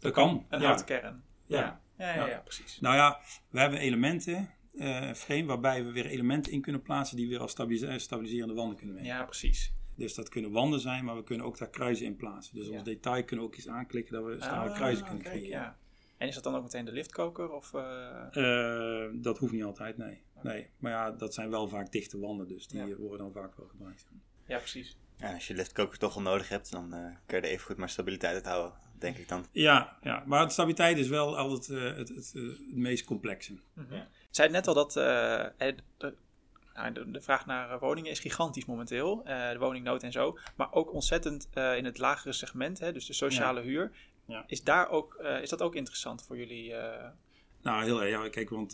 dat 0.00 0.12
kan. 0.12 0.46
Een 0.48 0.60
ja. 0.60 0.64
houten 0.66 0.86
kern. 0.86 1.22
Ja. 1.46 1.58
Ja, 1.58 1.80
ja, 1.98 2.14
ja, 2.14 2.20
Ja. 2.20 2.28
ja, 2.28 2.38
precies. 2.38 2.80
Nou 2.80 2.96
ja, 2.96 3.20
we 3.50 3.60
hebben 3.60 3.78
elementen, 3.78 4.50
eh 4.78 5.12
frame, 5.12 5.44
waarbij 5.44 5.84
we 5.84 5.90
weer 5.92 6.06
elementen 6.06 6.52
in 6.52 6.60
kunnen 6.60 6.82
plaatsen 6.82 7.16
die 7.16 7.28
weer 7.28 7.40
als 7.40 7.50
stabilis- 7.50 8.02
stabiliserende 8.02 8.54
wanden 8.54 8.76
kunnen 8.76 8.94
werken. 8.94 9.12
Ja, 9.14 9.24
precies. 9.24 9.72
Dus 9.94 10.14
dat 10.14 10.28
kunnen 10.28 10.50
wanden 10.50 10.80
zijn, 10.80 11.04
maar 11.04 11.16
we 11.16 11.22
kunnen 11.22 11.46
ook 11.46 11.58
daar 11.58 11.70
kruisen 11.70 12.06
in 12.06 12.16
plaatsen. 12.16 12.54
Dus 12.54 12.66
Ja. 12.68 12.72
als 12.74 12.82
detail 12.84 13.24
kunnen 13.24 13.44
we 13.44 13.50
ook 13.50 13.56
iets 13.58 13.68
aanklikken 13.68 14.12
dat 14.14 14.24
we 14.24 14.36
stalen 14.40 14.70
Ah, 14.70 14.76
kruisen 14.76 15.04
kunnen 15.04 15.22
oké, 15.26 15.30
creëren. 15.30 15.50
ja. 15.60 15.76
En 16.16 16.28
is 16.28 16.34
dat 16.34 16.44
dan 16.44 16.54
ook 16.54 16.62
meteen 16.62 16.84
de 16.84 16.92
liftkoker? 16.92 17.50
Of, 17.50 17.74
eh, 17.74 19.04
Eh, 19.04 19.10
dat 19.14 19.38
hoeft 19.38 19.52
niet 19.52 19.64
altijd, 19.64 19.96
nee. 19.96 20.22
nee. 20.42 20.68
Maar 20.78 20.92
ja, 20.92 21.10
dat 21.10 21.34
zijn 21.34 21.50
wel 21.50 21.68
vaak 21.68 21.92
dichte 21.92 22.18
wanden, 22.18 22.48
dus 22.48 22.68
die 22.68 22.78
Ja. 22.78 22.86
eh, 22.86 22.94
worden 22.96 23.18
dan 23.18 23.32
vaak 23.42 23.56
wel 23.56 23.66
gebruikt. 23.66 24.06
Ja, 24.46 24.58
precies. 24.58 24.96
Ja, 25.18 25.32
als 25.34 25.46
je 25.46 25.54
liftkoker 25.54 25.98
toch 25.98 26.16
al 26.16 26.22
nodig 26.22 26.48
hebt, 26.48 26.70
dan 26.70 26.92
eh 26.94 27.04
kun 27.26 27.36
je 27.40 27.42
er 27.46 27.50
even 27.52 27.66
goed 27.66 27.76
maar 27.76 27.88
stabiliteit 27.90 28.34
uit 28.34 28.44
houden, 28.46 28.72
denk 28.98 29.16
ik 29.16 29.28
dan. 29.28 29.46
Ja, 29.52 29.98
ja, 30.02 30.22
maar 30.26 30.50
stabiliteit 30.50 30.98
is 30.98 31.08
wel 31.08 31.36
altijd 31.38 31.68
eh, 31.68 31.96
het, 31.96 32.08
het, 32.08 32.32
eh, 32.36 32.42
het 32.42 32.76
meest 32.76 33.04
complexe. 33.04 33.52
Je 33.74 34.06
zei 34.36 34.50
net 34.50 34.66
al 34.66 34.74
dat 34.74 34.96
eh, 34.96 35.44
eh, 35.44 35.76
de, 35.96 36.14
nou, 36.74 36.92
de, 36.92 37.10
de 37.10 37.20
vraag 37.20 37.46
naar 37.46 37.70
eh, 37.70 37.80
woningen 37.80 38.10
is 38.10 38.18
gigantisch 38.18 38.64
momenteel. 38.64 39.22
de 39.24 39.56
woningnood 39.58 40.02
en 40.02 40.12
zo. 40.12 40.38
Maar 40.56 40.72
ook 40.72 40.92
ontzettend 40.92 41.48
in 41.54 41.84
het 41.84 41.98
lagere 41.98 42.32
segment, 42.32 42.78
hè, 42.78 42.92
dus 42.92 43.06
de 43.06 43.12
sociale 43.12 43.60
huur. 43.60 43.92
Ja. 44.26 44.44
Is, 44.46 44.62
daar 44.62 44.88
ook, 44.88 45.14
is 45.42 45.48
dat 45.48 45.62
ook 45.62 45.74
interessant 45.74 46.22
voor 46.22 46.36
jullie? 46.36 46.74
Nou, 47.62 47.84
heel 47.84 48.02
erg. 48.02 48.10
Ja, 48.10 48.28
kijk, 48.28 48.50
want 48.50 48.72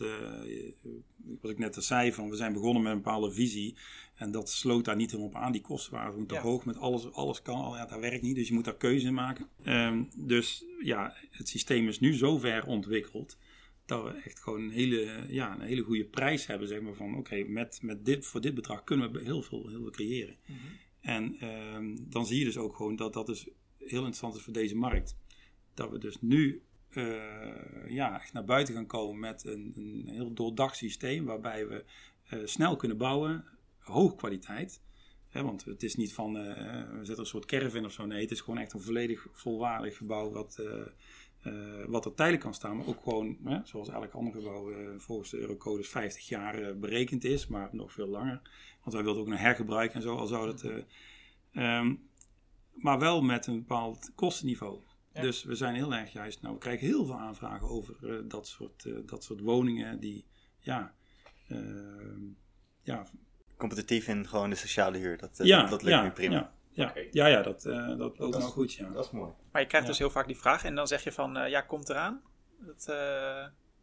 wat 1.41 1.51
ik 1.51 1.59
net 1.59 1.77
al 1.77 1.83
zei, 1.83 2.13
van, 2.13 2.31
we 2.31 2.37
zijn 2.37 2.53
begonnen 2.53 2.83
met 2.83 2.93
een 2.93 3.03
bepaalde 3.03 3.33
visie. 3.33 3.77
En 4.15 4.31
dat 4.31 4.51
sloot 4.51 4.85
daar 4.85 4.97
niet 4.97 5.11
helemaal 5.11 5.31
op 5.31 5.37
aan. 5.37 5.53
Die 5.53 5.61
kosten 5.61 5.93
waren 5.93 6.11
gewoon 6.11 6.27
te 6.27 6.35
Ja. 6.35 6.41
hoog. 6.41 6.65
Met 6.65 6.77
alles, 6.77 7.13
alles 7.13 7.43
kan 7.43 7.55
al. 7.55 7.77
Ja, 7.77 7.87
dat 7.87 8.01
werkt 8.01 8.23
niet. 8.23 8.37
Dus 8.37 8.49
je 8.49 8.55
moet 8.55 8.65
daar 8.65 8.77
keuze 8.77 9.07
in 9.07 9.15
maken. 9.15 9.49
Ehm, 9.65 10.03
dus 10.15 10.65
ja, 10.81 11.15
het 11.31 11.49
systeem 11.49 11.89
is 11.89 12.01
nu 12.01 12.15
zo 12.15 12.39
ver 12.39 12.67
ontwikkeld. 12.67 13.37
Dat 13.87 14.03
we 14.03 14.11
echt 14.11 14.41
gewoon 14.41 14.63
een 14.63 14.71
hele, 14.71 15.25
ja, 15.29 15.55
een 15.55 15.67
hele 15.67 15.83
goede 15.83 16.05
prijs 16.05 16.47
hebben. 16.47 16.69
Zeg 16.69 16.81
maar 16.81 16.95
van 16.95 17.17
oké, 17.17 17.45
met, 17.45 17.79
met 17.83 18.05
dit, 18.05 18.27
voor 18.27 18.41
dit 18.41 18.55
bedrag 18.55 18.85
kunnen 18.85 19.13
we 19.13 19.23
heel 19.23 19.43
veel, 19.43 19.69
heel 19.69 19.81
veel 19.81 19.91
creëren. 19.91 20.37
En 21.01 21.37
ehm, 21.39 21.97
dan 22.01 22.27
zie 22.27 22.39
je 22.39 22.45
dus 22.45 22.59
ook 22.59 22.77
gewoon 22.77 22.97
dat 22.97 23.13
dat 23.13 23.27
dus 23.27 23.49
heel 23.79 23.99
interessant 23.99 24.35
is 24.35 24.43
voor 24.43 24.53
deze 24.53 24.77
markt. 24.77 25.17
Dat 25.75 25.91
we 25.91 25.99
dus 25.99 26.21
nu 26.21 26.63
eh, 26.89 27.89
ja, 27.89 28.21
echt 28.21 28.33
naar 28.33 28.45
buiten 28.45 28.75
gaan 28.75 28.87
komen 28.87 29.21
met 29.21 29.45
een, 29.45 29.73
een 29.77 30.09
heel 30.09 30.33
doordacht 30.33 30.77
systeem 30.77 31.25
waarbij 31.25 31.69
we 31.69 31.85
eh, 32.29 32.39
snel 32.45 32.77
kunnen 32.77 32.97
bouwen, 32.97 33.45
hoge 33.79 34.17
kwaliteit. 34.17 34.83
Hè, 35.29 35.43
want 35.43 35.65
het 35.65 35.83
is 35.83 35.97
niet 35.97 36.15
van, 36.15 36.37
eh, 36.37 36.91
we 36.91 37.05
zetten 37.05 37.19
een 37.19 37.27
soort 37.27 37.47
caravan 37.47 37.85
of 37.85 37.93
zo. 37.93 38.07
Nee, 38.07 38.21
het 38.21 38.31
is 38.31 38.41
gewoon 38.41 38.59
echt 38.59 38.73
een 38.73 38.81
volledig 38.81 39.27
volwaardig 39.33 39.97
gebouw 39.97 40.31
wat, 40.31 40.63
eh, 41.43 41.53
wat 41.87 42.05
er 42.05 42.15
tijdelijk 42.15 42.43
kan 42.45 42.55
staan. 42.55 42.77
Maar 42.77 42.87
ook 42.87 43.03
gewoon, 43.03 43.37
hè, 43.45 43.59
zoals 43.65 43.89
elk 43.89 44.13
ander 44.13 44.33
gebouw 44.33 44.71
eh, 44.71 44.89
volgens 44.97 45.31
de 45.31 45.39
Eurocodes 45.39 45.89
50 45.89 46.29
jaar 46.29 46.55
eh, 46.55 46.75
berekend 46.75 47.25
is, 47.25 47.47
maar 47.47 47.69
nog 47.73 47.93
veel 47.93 48.09
langer. 48.09 48.41
Want 48.83 48.95
wij 48.95 49.05
wilden 49.05 49.23
ook 49.23 49.29
een 49.29 49.37
hergebruik 49.37 49.95
en 49.95 50.03
zo, 50.03 50.17
al 50.17 50.27
zou 50.27 50.47
dat... 50.47 50.63
eh, 50.63 50.79
ehm, 51.53 51.95
maar 52.73 52.99
wel 52.99 53.23
met 53.23 53.47
een 53.47 53.59
bepaald 53.59 54.11
kostenniveau. 54.15 54.81
Ja. 55.15 55.21
Dus 55.21 55.45
we 55.45 55.55
zijn 55.55 55.75
heel 55.75 55.95
erg 55.95 56.13
juist, 56.13 56.43
nou 56.43 56.55
we 56.55 56.61
krijgen 56.61 56.87
heel 56.87 57.05
veel 57.05 57.19
aanvragen 57.19 57.69
over 57.69 58.29
dat, 58.29 58.47
soort, 58.47 59.09
dat 59.09 59.25
soort 59.25 59.41
woningen 59.41 60.01
die, 60.01 60.25
ja, 60.59 60.95
ehm, 61.49 62.21
ja, 62.83 63.07
Competitief 63.57 64.09
in 64.09 64.29
gewoon 64.29 64.51
de 64.51 64.57
sociale 64.57 64.99
huur, 64.99 65.19
dat, 65.19 65.41
ja, 65.43 65.61
dat, 65.61 65.71
dat 65.71 65.83
lukt 65.83 65.97
ja, 65.97 66.03
nu 66.03 66.11
prima. 66.11 66.53
Ja, 66.73 66.93
ja, 66.95 67.03
ja, 67.11 67.27
ja, 67.27 67.43
dat, 67.43 67.65
eh, 67.65 67.87
dat 67.89 67.99
loopt 67.99 68.19
Dat 68.19 68.31
nou 68.31 68.43
is- 68.45 68.51
goed, 68.51 68.73
ja. 68.73 68.89
Dat 68.91 69.05
is 69.05 69.11
mooi. 69.11 69.31
Maar 69.53 69.63
je 69.63 69.69
krijgt 69.69 69.87
Ja. 69.87 69.93
dus 69.93 69.99
heel 70.01 70.11
vaak 70.11 70.27
die 70.27 70.37
vraag 70.37 70.65
en 70.65 70.75
dan 70.75 70.87
zeg 70.87 71.05
je 71.05 71.13
van, 71.13 71.37
eh, 71.37 71.51
ja, 71.51 71.61
komt 71.61 71.89
eraan. 71.89 72.23
Dat, 72.59 72.81
eh, 72.89 72.95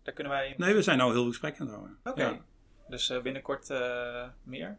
daar 0.04 0.14
kunnen 0.14 0.34
wij... 0.34 0.54
Nee, 0.58 0.74
we 0.74 0.82
zijn 0.82 0.98
nou 0.98 1.10
heel 1.12 1.20
veel 1.22 1.30
gesprekken 1.30 1.62
aan 1.62 1.68
het 1.68 1.76
houden. 1.76 1.98
Oké. 2.04 2.22
Ja. 2.24 2.46
Dus 2.88 3.10
eh, 3.10 3.22
binnenkort 3.22 3.70
eh, 3.70 4.28
meer? 4.44 4.78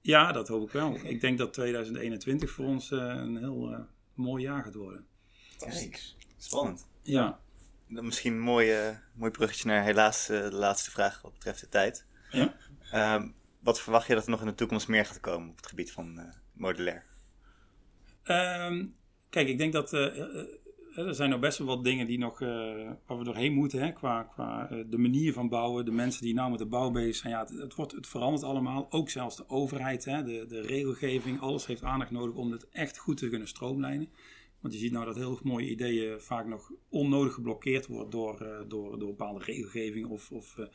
ja, 0.00 0.32
dat 0.32 0.48
hoop 0.48 0.66
ik 0.66 0.72
wel. 0.72 0.94
ik 1.04 1.20
denk 1.20 1.38
dat 1.38 1.52
2021 1.52 2.50
voor 2.50 2.66
ons 2.66 2.90
een 2.90 3.36
heel 3.36 3.86
mooi 4.14 4.42
jaar 4.42 4.62
gaat 4.64 4.74
worden. 4.74 5.06
Kijk, 5.58 6.14
spannend. 6.36 6.88
Ja, 7.02 7.40
Dan 7.88 8.04
misschien 8.04 8.32
een 8.32 8.40
mooi, 8.40 8.72
eh, 8.72 8.96
mooi 9.14 9.30
bruggetje 9.30 9.68
naar 9.68 9.82
helaas 9.84 10.28
eh, 10.28 10.40
de 10.42 10.54
laatste 10.56 10.90
vraag 10.90 11.22
wat 11.22 11.32
betreft 11.32 11.60
de 11.60 11.68
tijd. 11.68 12.06
Ja. 12.30 12.54
Ehm, 12.90 13.28
wat 13.60 13.80
verwacht 13.80 14.06
je 14.06 14.14
dat 14.14 14.24
er 14.24 14.30
nog 14.30 14.40
in 14.40 14.46
de 14.46 14.54
toekomst 14.54 14.88
meer 14.88 15.06
gaat 15.06 15.20
komen 15.20 15.48
op 15.50 15.56
het 15.56 15.66
gebied 15.66 15.92
van 15.92 16.18
eh, 16.18 16.24
modulair? 16.52 17.04
Ehm, 18.26 18.86
kijk, 19.30 19.48
ik 19.48 19.58
denk 19.58 19.72
dat 19.72 19.92
eh, 19.92 20.06
eh, 20.06 20.46
eh, 20.96 21.06
er 21.06 21.14
zijn 21.14 21.30
nog 21.30 21.40
best 21.40 21.58
wel 21.58 21.66
wat 21.66 21.84
dingen 21.84 22.06
die 22.06 22.18
nog, 22.18 22.40
eh, 22.40 22.48
waar 23.06 23.18
we 23.18 23.24
doorheen 23.24 23.52
moeten. 23.52 23.80
Hè, 23.80 23.92
qua 23.92 24.22
qua 24.22 24.68
de 24.88 24.98
manier 24.98 25.32
van 25.32 25.48
bouwen, 25.48 25.84
de 25.84 25.90
mensen 25.90 26.22
die 26.22 26.34
nou 26.34 26.50
met 26.50 26.58
de 26.58 26.66
bouw 26.66 26.90
bezig 26.90 27.16
zijn. 27.16 27.32
Ja, 27.32 27.40
het, 27.40 27.50
het, 27.50 27.74
wordt, 27.74 27.92
het 27.92 28.06
verandert 28.06 28.42
allemaal. 28.44 28.86
Ook 28.90 29.10
zelfs 29.10 29.36
de 29.36 29.48
overheid, 29.48 30.04
hè, 30.04 30.22
de, 30.22 30.46
de 30.48 30.60
regelgeving. 30.60 31.40
Alles 31.40 31.66
heeft 31.66 31.82
aandacht 31.82 32.10
nodig 32.10 32.34
om 32.34 32.52
het 32.52 32.68
echt 32.68 32.98
goed 32.98 33.16
te 33.16 33.28
kunnen 33.28 33.48
stroomlijnen. 33.48 34.08
Want 34.66 34.78
je 34.78 34.84
ziet 34.84 34.94
nou 34.94 35.06
dat 35.06 35.16
heel 35.16 35.40
mooie 35.42 35.70
ideeën 35.70 36.20
vaak 36.20 36.46
nog 36.46 36.72
onnodig 36.88 37.34
geblokkeerd 37.34 37.86
worden 37.86 38.10
door, 38.10 38.40
eh, 38.40 38.68
door, 38.68 38.98
door 38.98 39.08
bepaalde 39.08 39.44
regelgeving. 39.44 40.06
Of, 40.06 40.30
of 40.30 40.58
eh, 40.58 40.66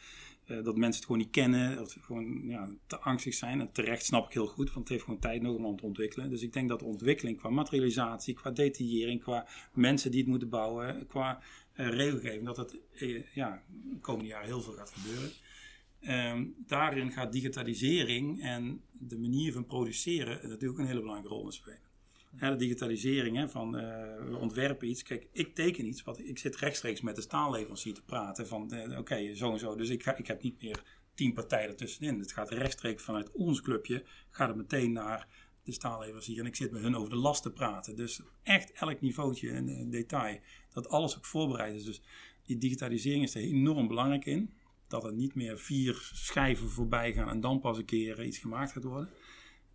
eh, 0.46 0.64
dat 0.64 0.76
mensen 0.76 0.96
het 0.96 1.06
gewoon 1.06 1.18
niet 1.18 1.32
kennen. 1.32 1.82
Of 1.82 1.98
gewoon 2.00 2.42
ja, 2.48 2.70
te 2.88 3.00
angstig 3.00 3.34
zijn. 3.34 3.60
En 3.60 3.72
terecht 3.72 4.06
snap 4.06 4.26
ik 4.26 4.34
heel 4.34 4.48
goed, 4.48 4.68
want 4.68 4.80
het 4.80 4.90
heeft 4.90 5.04
gewoon 5.04 5.20
tijd 5.20 5.42
nodig 5.42 5.66
om 5.66 5.78
te 5.78 5.86
ontwikkelen. 5.86 6.30
Dus 6.30 6.42
ik 6.42 6.54
denk 6.54 6.70
dat 6.70 6.80
de 6.80 6.86
ontwikkeling 6.86 7.38
qua 7.38 7.50
materialisatie, 7.50 8.34
qua 8.34 8.52
detaillering, 8.52 9.22
qua 9.22 9.48
mensen 9.74 10.12
die 10.12 10.20
het 10.20 10.30
moeten 10.30 10.50
bouwen, 10.50 11.08
qua 11.08 11.42
regelgeving, 11.74 12.46
dat 12.46 12.56
dat 12.56 12.78
ja, 13.34 13.64
de 13.90 14.00
komende 14.02 14.30
jaren 14.30 14.48
heel 14.48 14.62
veel 14.62 14.74
gaat 14.74 14.92
gebeuren. 14.92 15.32
Ehm, 16.00 16.46
daarin 16.68 17.12
gaat 17.12 17.32
digitalisering 17.32 18.42
en 18.42 18.82
de 18.92 19.18
manier 19.18 19.54
van 19.54 19.66
produceren 19.66 20.50
natuurlijk 20.50 20.80
een 20.80 20.88
hele 20.88 21.00
belangrijke 21.00 21.34
rol 21.34 21.46
in 21.46 21.52
spelen. 21.52 21.91
De 22.32 22.56
digitalisering 22.56 23.38
hè, 23.38 23.50
van 23.50 23.78
eh, 23.78 23.84
we 24.30 24.38
ontwerpen 24.38 24.90
iets. 24.90 25.04
Kijk, 25.04 25.28
ik 25.32 25.56
teken 25.56 25.86
iets. 25.86 26.04
Wat, 26.04 26.20
ik 26.20 26.38
zit 26.38 26.56
rechtstreeks 26.56 27.02
met 27.02 27.16
de 27.16 27.22
staalleverancier 27.22 27.94
te 27.94 28.04
praten. 28.04 28.48
Van 28.48 28.72
eh, 28.72 28.98
oké, 28.98 29.36
zo 29.36 29.52
en 29.52 29.60
zo. 29.60 29.76
Dus 29.76 29.90
ik, 29.90 30.04
ga, 30.04 30.16
ik 30.16 30.28
heb 30.28 30.42
niet 30.42 30.62
meer 30.62 30.84
tien 31.14 31.34
partijen 31.34 31.70
ertussenin. 31.70 32.20
Het 32.20 32.32
gaat 32.32 32.50
rechtstreeks 32.50 33.04
vanuit 33.04 33.32
ons 33.32 33.62
clubje, 33.62 34.04
gaat 34.30 34.48
het 34.48 34.58
meteen 34.58 34.92
naar 34.92 35.28
de 35.64 35.72
staalleverancier. 35.72 36.40
En 36.40 36.46
ik 36.46 36.56
zit 36.56 36.72
met 36.72 36.82
hun 36.82 36.96
over 36.96 37.10
de 37.10 37.16
last 37.16 37.44
te 37.44 37.52
praten. 37.52 37.96
Dus 37.96 38.22
echt 38.44 38.72
elk 38.72 39.02
niveautje 39.02 39.52
en 39.52 39.90
detail, 39.90 40.40
dat 40.74 40.90
alles 40.90 41.18
ook 41.18 41.26
voorbereid 41.26 41.76
is. 41.76 41.84
Dus 41.84 42.02
die 42.46 42.58
digitalisering 42.58 43.24
is 43.24 43.36
er 43.36 43.42
enorm 43.42 43.88
belangrijk 43.88 44.26
in. 44.26 44.54
Dat 44.88 45.04
er 45.04 45.14
niet 45.14 45.36
meer 45.36 45.60
vier 45.60 46.10
schijven 46.14 46.70
voorbij 46.70 47.14
gaan 47.14 47.30
en 47.30 47.42
dan 47.42 47.60
pas 47.60 47.78
een 47.78 47.86
keer 47.86 48.24
iets 48.24 48.38
gemaakt 48.38 48.72
gaat 48.72 48.84
worden. 48.84 49.10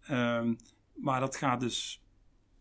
Ehm, 0.03 0.55
maar 0.95 1.21
dat 1.21 1.37
gaat 1.37 1.61
dus 1.61 2.01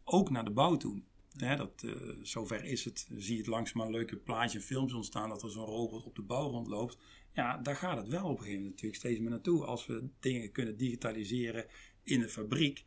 ook 0.06 0.30
naar 0.30 0.46
de 0.46 0.52
bouw 0.52 0.78
toe. 0.78 1.02
Hè, 1.38 1.56
dat, 1.56 1.84
uh, 1.86 1.94
zover 2.22 2.64
is 2.64 2.86
het. 2.86 3.08
Zie 3.16 3.34
je 3.34 3.40
het 3.40 3.48
langzaam 3.48 3.92
leuke 3.92 4.18
plaatjes 4.18 4.62
en 4.62 4.68
films 4.68 4.94
ontstaan 4.94 5.30
dat 5.30 5.44
er 5.44 5.52
zo'n 5.52 5.66
robot 5.66 6.06
op 6.06 6.16
de 6.16 6.22
bouw 6.22 6.50
rondloopt. 6.50 6.98
Ja, 7.32 7.58
daar 7.58 7.76
gaat 7.76 7.98
het 7.98 8.08
wel 8.08 8.24
op 8.24 8.30
een 8.30 8.38
gegeven 8.38 8.54
moment 8.54 8.72
natuurlijk 8.72 9.02
steeds 9.02 9.20
meer 9.20 9.30
naartoe. 9.30 9.66
Als 9.66 9.86
we 9.86 10.10
dingen 10.20 10.52
kunnen 10.52 10.78
digitaliseren 10.78 11.66
in 12.04 12.20
de 12.20 12.30
fabriek. 12.30 12.86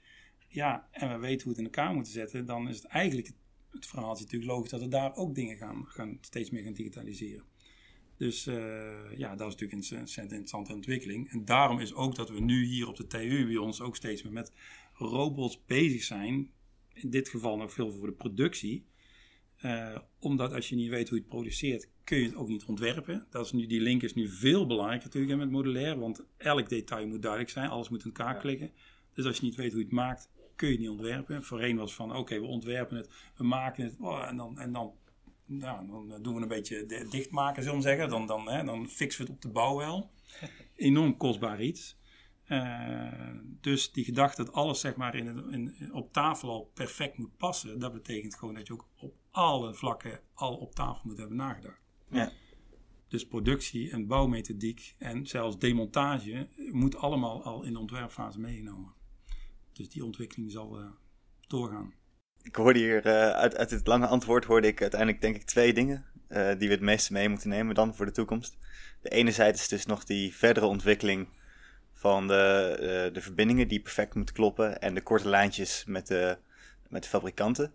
Ja, 0.48 0.88
en 0.90 1.08
we 1.08 1.18
weten 1.18 1.42
hoe 1.42 1.50
het 1.50 1.58
in 1.58 1.64
elkaar 1.64 1.94
moeten 1.94 2.12
zetten, 2.12 2.46
dan 2.46 2.68
is 2.68 2.76
het 2.76 2.84
eigenlijk 2.84 3.32
het, 3.70 3.86
verhaal 3.86 4.14
natuurlijk 4.14 4.50
logisch 4.50 4.70
dat 4.70 4.80
we 4.80 4.88
daar 4.88 5.16
ook 5.16 5.34
dingen 5.34 5.56
gaan, 5.56 5.86
gaan 5.86 6.18
steeds 6.20 6.50
meer 6.50 6.62
gaan 6.62 6.72
digitaliseren. 6.72 7.44
Dus 8.16 8.46
uh, 8.46 9.16
ja, 9.16 9.36
dat 9.36 9.48
is 9.48 9.56
natuurlijk 9.56 9.90
een 9.90 10.06
interessante 10.06 10.72
ontwikkeling. 10.72 11.30
En 11.30 11.44
daarom 11.44 11.78
is 11.78 11.94
ook 11.94 12.14
dat 12.14 12.30
we 12.30 12.40
nu 12.40 12.64
hier 12.64 12.88
op 12.88 12.96
de 12.96 13.06
TU 13.06 13.46
bij 13.46 13.56
ons 13.56 13.80
ook 13.80 13.96
steeds 13.96 14.22
meer 14.22 14.32
met 14.32 14.52
robots 14.92 15.64
bezig 15.66 16.02
zijn 16.02 16.50
in 17.02 17.10
dit 17.10 17.28
geval 17.28 17.56
nog 17.56 17.72
veel 17.72 17.92
voor 17.92 18.06
de 18.06 18.12
productie. 18.12 18.86
Uh, 19.64 19.98
omdat 20.18 20.52
als 20.52 20.68
je 20.68 20.74
niet 20.74 20.90
weet 20.90 21.08
hoe 21.08 21.18
je 21.18 21.24
het 21.24 21.32
produceert, 21.32 21.88
kun 22.04 22.18
je 22.18 22.24
het 22.24 22.34
ook 22.34 22.48
niet 22.48 22.64
ontwerpen. 22.64 23.26
Dat 23.30 23.44
is 23.44 23.52
nu, 23.52 23.66
die 23.66 23.80
link 23.80 24.02
is 24.02 24.14
nu 24.14 24.28
veel 24.28 24.66
belangrijker 24.66 25.06
natuurlijk 25.06 25.38
met 25.38 25.50
modulair, 25.50 25.98
want 25.98 26.24
elk 26.36 26.68
detail 26.68 27.06
moet 27.06 27.22
duidelijk 27.22 27.50
zijn, 27.50 27.70
alles 27.70 27.88
moet 27.88 28.04
in 28.04 28.12
elkaar 28.14 28.36
klikken. 28.36 28.70
Dus 29.14 29.24
als 29.24 29.36
je 29.36 29.44
niet 29.44 29.54
weet 29.54 29.70
hoe 29.70 29.78
je 29.78 29.84
het 29.84 29.94
maakt, 29.94 30.30
kun 30.56 30.66
je 30.66 30.72
het 30.72 30.82
niet 30.82 30.90
ontwerpen. 30.90 31.44
Voorheen 31.44 31.76
was 31.76 31.94
van 31.94 32.16
oké, 32.16 32.40
we 32.40 32.46
ontwerpen 32.46 32.96
het, 32.96 33.08
we 33.36 33.44
maken 33.44 33.84
het 33.84 33.96
oh, 34.00 34.28
en, 34.28 34.36
dan, 34.36 34.58
en 34.58 34.72
dan, 34.72 34.92
nou, 35.44 35.86
dan 35.86 36.22
doen 36.22 36.34
we 36.34 36.42
een 36.42 36.48
beetje 36.48 37.06
dichtmaken, 37.10 37.62
zullen 37.62 37.78
we 37.78 37.84
zeggen. 37.84 38.08
Dan, 38.08 38.26
dan, 38.26 38.48
hè, 38.48 38.64
dan 38.64 38.88
fixen 38.88 39.24
we 39.24 39.26
het 39.26 39.36
op 39.36 39.42
de 39.42 39.54
bouw 39.54 39.76
wel. 39.76 40.10
Enorm 40.76 41.16
kostbaar 41.16 41.62
iets. 41.62 41.97
Uh, 42.48 43.12
dus 43.60 43.92
die 43.92 44.04
gedachte 44.04 44.44
dat 44.44 44.54
alles 44.54 44.80
zeg 44.80 44.96
maar 44.96 45.14
in, 45.14 45.50
in, 45.50 45.92
op 45.92 46.12
tafel 46.12 46.50
al 46.50 46.70
perfect 46.74 47.18
moet 47.18 47.36
passen, 47.36 47.78
dat 47.78 47.92
betekent 47.92 48.34
gewoon 48.34 48.54
dat 48.54 48.66
je 48.66 48.72
ook 48.72 48.88
op 48.96 49.14
alle 49.30 49.74
vlakken 49.74 50.20
al 50.34 50.56
op 50.56 50.74
tafel 50.74 51.02
moet 51.04 51.18
hebben 51.18 51.36
nagedacht. 51.36 51.80
Ja. 52.10 52.30
Dus 53.08 53.26
productie 53.26 53.90
en 53.90 54.06
bouwmethodiek 54.06 54.94
en 54.98 55.26
zelfs 55.26 55.58
demontage 55.58 56.48
moet 56.72 56.96
allemaal 56.96 57.44
al 57.44 57.62
in 57.62 57.72
de 57.72 57.78
ontwerpfase 57.78 58.40
meegenomen. 58.40 58.94
Dus 59.72 59.88
die 59.88 60.04
ontwikkeling 60.04 60.50
zal 60.50 60.80
uh, 60.80 60.90
doorgaan. 61.46 61.94
Ik 62.42 62.54
hoorde 62.54 62.78
hier 62.78 63.06
uh, 63.06 63.30
uit, 63.30 63.56
uit 63.56 63.70
het 63.70 63.86
lange 63.86 64.06
antwoord 64.06 64.44
hoorde 64.44 64.66
ik 64.66 64.80
uiteindelijk 64.80 65.20
denk 65.20 65.36
ik 65.36 65.42
twee 65.42 65.72
dingen 65.72 66.06
die 66.28 66.68
we 66.68 66.74
het 66.74 66.80
meeste 66.80 67.12
mee 67.12 67.28
moeten 67.28 67.48
nemen 67.48 67.74
dan 67.74 67.94
voor 67.94 68.06
de 68.06 68.12
toekomst. 68.12 68.58
De 69.00 69.08
ene 69.08 69.30
zijde 69.30 69.58
is 69.58 69.68
dus 69.68 69.86
nog 69.86 70.04
die 70.04 70.34
verdere 70.34 70.66
ontwikkeling 70.66 71.28
van 71.98 72.26
de, 72.26 72.76
uh, 72.80 73.14
de 73.14 73.20
verbindingen 73.20 73.68
die 73.68 73.80
perfect 73.80 74.14
moeten 74.14 74.34
kloppen 74.34 74.80
en 74.80 74.94
de 74.94 75.02
korte 75.02 75.28
lijntjes 75.28 75.84
met 75.86 76.06
de, 76.06 76.36
met 76.88 77.02
de 77.02 77.08
fabrikanten. 77.08 77.72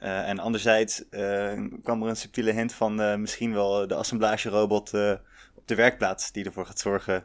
Uh, 0.00 0.28
en 0.28 0.38
anderzijds 0.38 1.04
uh, 1.10 1.66
kwam 1.82 2.02
er 2.02 2.08
een 2.08 2.16
subtiele 2.16 2.52
hint 2.52 2.72
van 2.72 3.20
misschien 3.20 3.52
wel 3.52 3.86
de 3.86 3.94
assemblagerobot 3.94 4.94
op 5.54 5.62
de 5.68 5.74
werkplaats, 5.74 6.32
die 6.32 6.44
ervoor 6.44 6.66
gaat 6.66 6.78
zorgen 6.78 7.24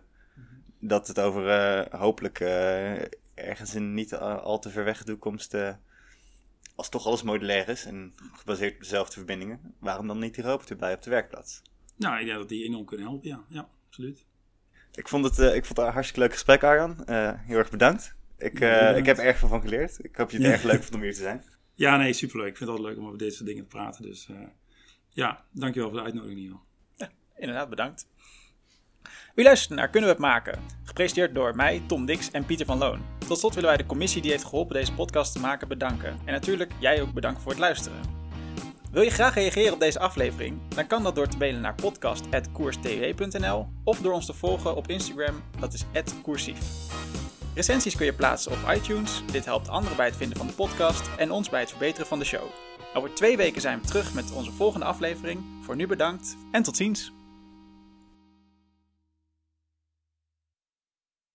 dat 0.79 1.07
het 1.07 1.19
over 1.19 1.97
hopelijk 1.97 2.39
ergens 3.33 3.75
in 3.75 3.93
niet 3.93 4.15
al 4.15 4.59
te 4.59 4.69
ver 4.69 4.83
weg 4.83 5.03
toekomst, 5.03 5.55
als 6.75 6.89
toch 6.89 7.05
alles 7.05 7.23
modulair 7.23 7.69
is 7.69 7.85
en 7.85 8.13
gebaseerd 8.33 8.73
op 8.73 8.79
dezelfde 8.79 9.13
verbindingen, 9.13 9.75
waarom 9.79 10.07
dan 10.07 10.19
niet 10.19 10.35
die 10.35 10.43
robot 10.43 10.69
erbij 10.69 10.93
op 10.93 11.01
de 11.01 11.09
werkplaats? 11.09 11.61
Nou, 11.95 12.19
ik 12.19 12.25
denk 12.25 12.37
dat 12.37 12.49
die 12.49 12.65
enorm 12.65 12.85
kunnen 12.85 13.05
helpen, 13.05 13.29
ja. 13.29 13.43
Ja, 13.47 13.69
absoluut. 13.87 14.25
Ik 14.93 15.07
vond 15.07 15.25
het, 15.25 15.39
uh, 15.39 15.55
ik 15.55 15.65
vond 15.65 15.77
het 15.77 15.87
een 15.87 15.93
hartstikke 15.93 16.21
leuk 16.21 16.31
gesprek, 16.31 16.63
Arjan. 16.63 17.03
Uh, 17.09 17.31
heel 17.35 17.57
erg 17.57 17.69
bedankt. 17.69 18.15
Ik, 18.37 18.59
uh, 18.59 18.97
ik 18.97 19.05
heb 19.05 19.17
er 19.17 19.25
erg 19.25 19.37
veel 19.37 19.47
van 19.47 19.61
geleerd. 19.61 20.03
Ik 20.03 20.15
hoop 20.15 20.29
je 20.29 20.37
het 20.37 20.45
ja. 20.45 20.51
erg 20.51 20.63
leuk 20.63 20.81
vond 20.83 20.95
om 20.95 21.01
hier 21.01 21.13
te 21.13 21.21
zijn. 21.21 21.43
Ja, 21.73 21.97
nee, 21.97 22.13
superleuk. 22.13 22.49
Ik 22.49 22.57
vind 22.57 22.69
het 22.69 22.79
altijd 22.79 22.95
leuk 22.95 23.03
om 23.03 23.07
over 23.07 23.19
deze 23.19 23.35
soort 23.35 23.47
dingen 23.47 23.63
te 23.63 23.69
praten. 23.69 24.03
Dus 24.03 24.29
ja, 25.09 25.45
dankjewel 25.51 25.89
voor 25.89 25.97
de 25.97 26.03
uitnodiging, 26.03 26.39
Niel. 26.39 26.61
Ja, 26.95 27.09
inderdaad, 27.35 27.69
bedankt. 27.69 28.07
U 29.35 29.43
luistert 29.43 29.79
naar 29.79 29.89
Kunnen 29.89 30.09
we 30.09 30.15
het 30.15 30.25
maken? 30.25 30.59
Gepresenteerd 30.83 31.35
door 31.35 31.55
mij, 31.55 31.81
Tom 31.87 32.05
Dix 32.05 32.31
en 32.31 32.45
Pieter 32.45 32.65
van 32.65 32.77
Loon. 32.77 33.01
Tot 33.27 33.39
slot 33.39 33.53
willen 33.53 33.69
wij 33.69 33.77
de 33.77 33.85
commissie 33.85 34.21
die 34.21 34.31
heeft 34.31 34.43
geholpen 34.43 34.75
deze 34.75 34.93
podcast 34.93 35.33
te 35.33 35.39
maken 35.39 35.67
bedanken. 35.67 36.19
En 36.25 36.33
natuurlijk 36.33 36.71
jij 36.79 37.01
ook 37.01 37.13
bedankt 37.13 37.41
voor 37.41 37.51
het 37.51 37.59
luisteren. 37.59 37.99
Wil 38.91 39.01
je 39.01 39.09
graag 39.09 39.33
reageren 39.33 39.73
op 39.73 39.79
deze 39.79 39.99
aflevering? 39.99 40.59
Dan 40.75 40.87
kan 40.87 41.03
dat 41.03 41.15
door 41.15 41.27
te 41.27 41.37
mailen 41.37 41.61
naar 41.61 41.75
podcast.koerstv.nl 41.75 43.67
of 43.83 43.99
door 43.99 44.13
ons 44.13 44.25
te 44.25 44.33
volgen 44.33 44.75
op 44.75 44.87
Instagram, 44.87 45.41
dat 45.59 45.73
is 45.73 45.85
@koersief. 46.21 46.59
Recensies 47.55 47.95
kun 47.95 48.05
je 48.05 48.13
plaatsen 48.13 48.51
op 48.51 48.57
iTunes. 48.75 49.23
Dit 49.31 49.45
helpt 49.45 49.69
anderen 49.69 49.97
bij 49.97 50.05
het 50.05 50.15
vinden 50.15 50.37
van 50.37 50.47
de 50.47 50.53
podcast 50.53 51.09
en 51.17 51.31
ons 51.31 51.49
bij 51.49 51.59
het 51.59 51.69
verbeteren 51.69 52.07
van 52.07 52.19
de 52.19 52.25
show. 52.25 52.43
Over 52.93 53.13
twee 53.13 53.37
weken 53.37 53.61
zijn 53.61 53.79
we 53.81 53.87
terug 53.87 54.13
met 54.13 54.31
onze 54.31 54.51
volgende 54.51 54.85
aflevering. 54.85 55.39
Voor 55.61 55.75
nu 55.75 55.87
bedankt 55.87 56.37
en 56.51 56.63
tot 56.63 56.77
ziens. 56.77 57.13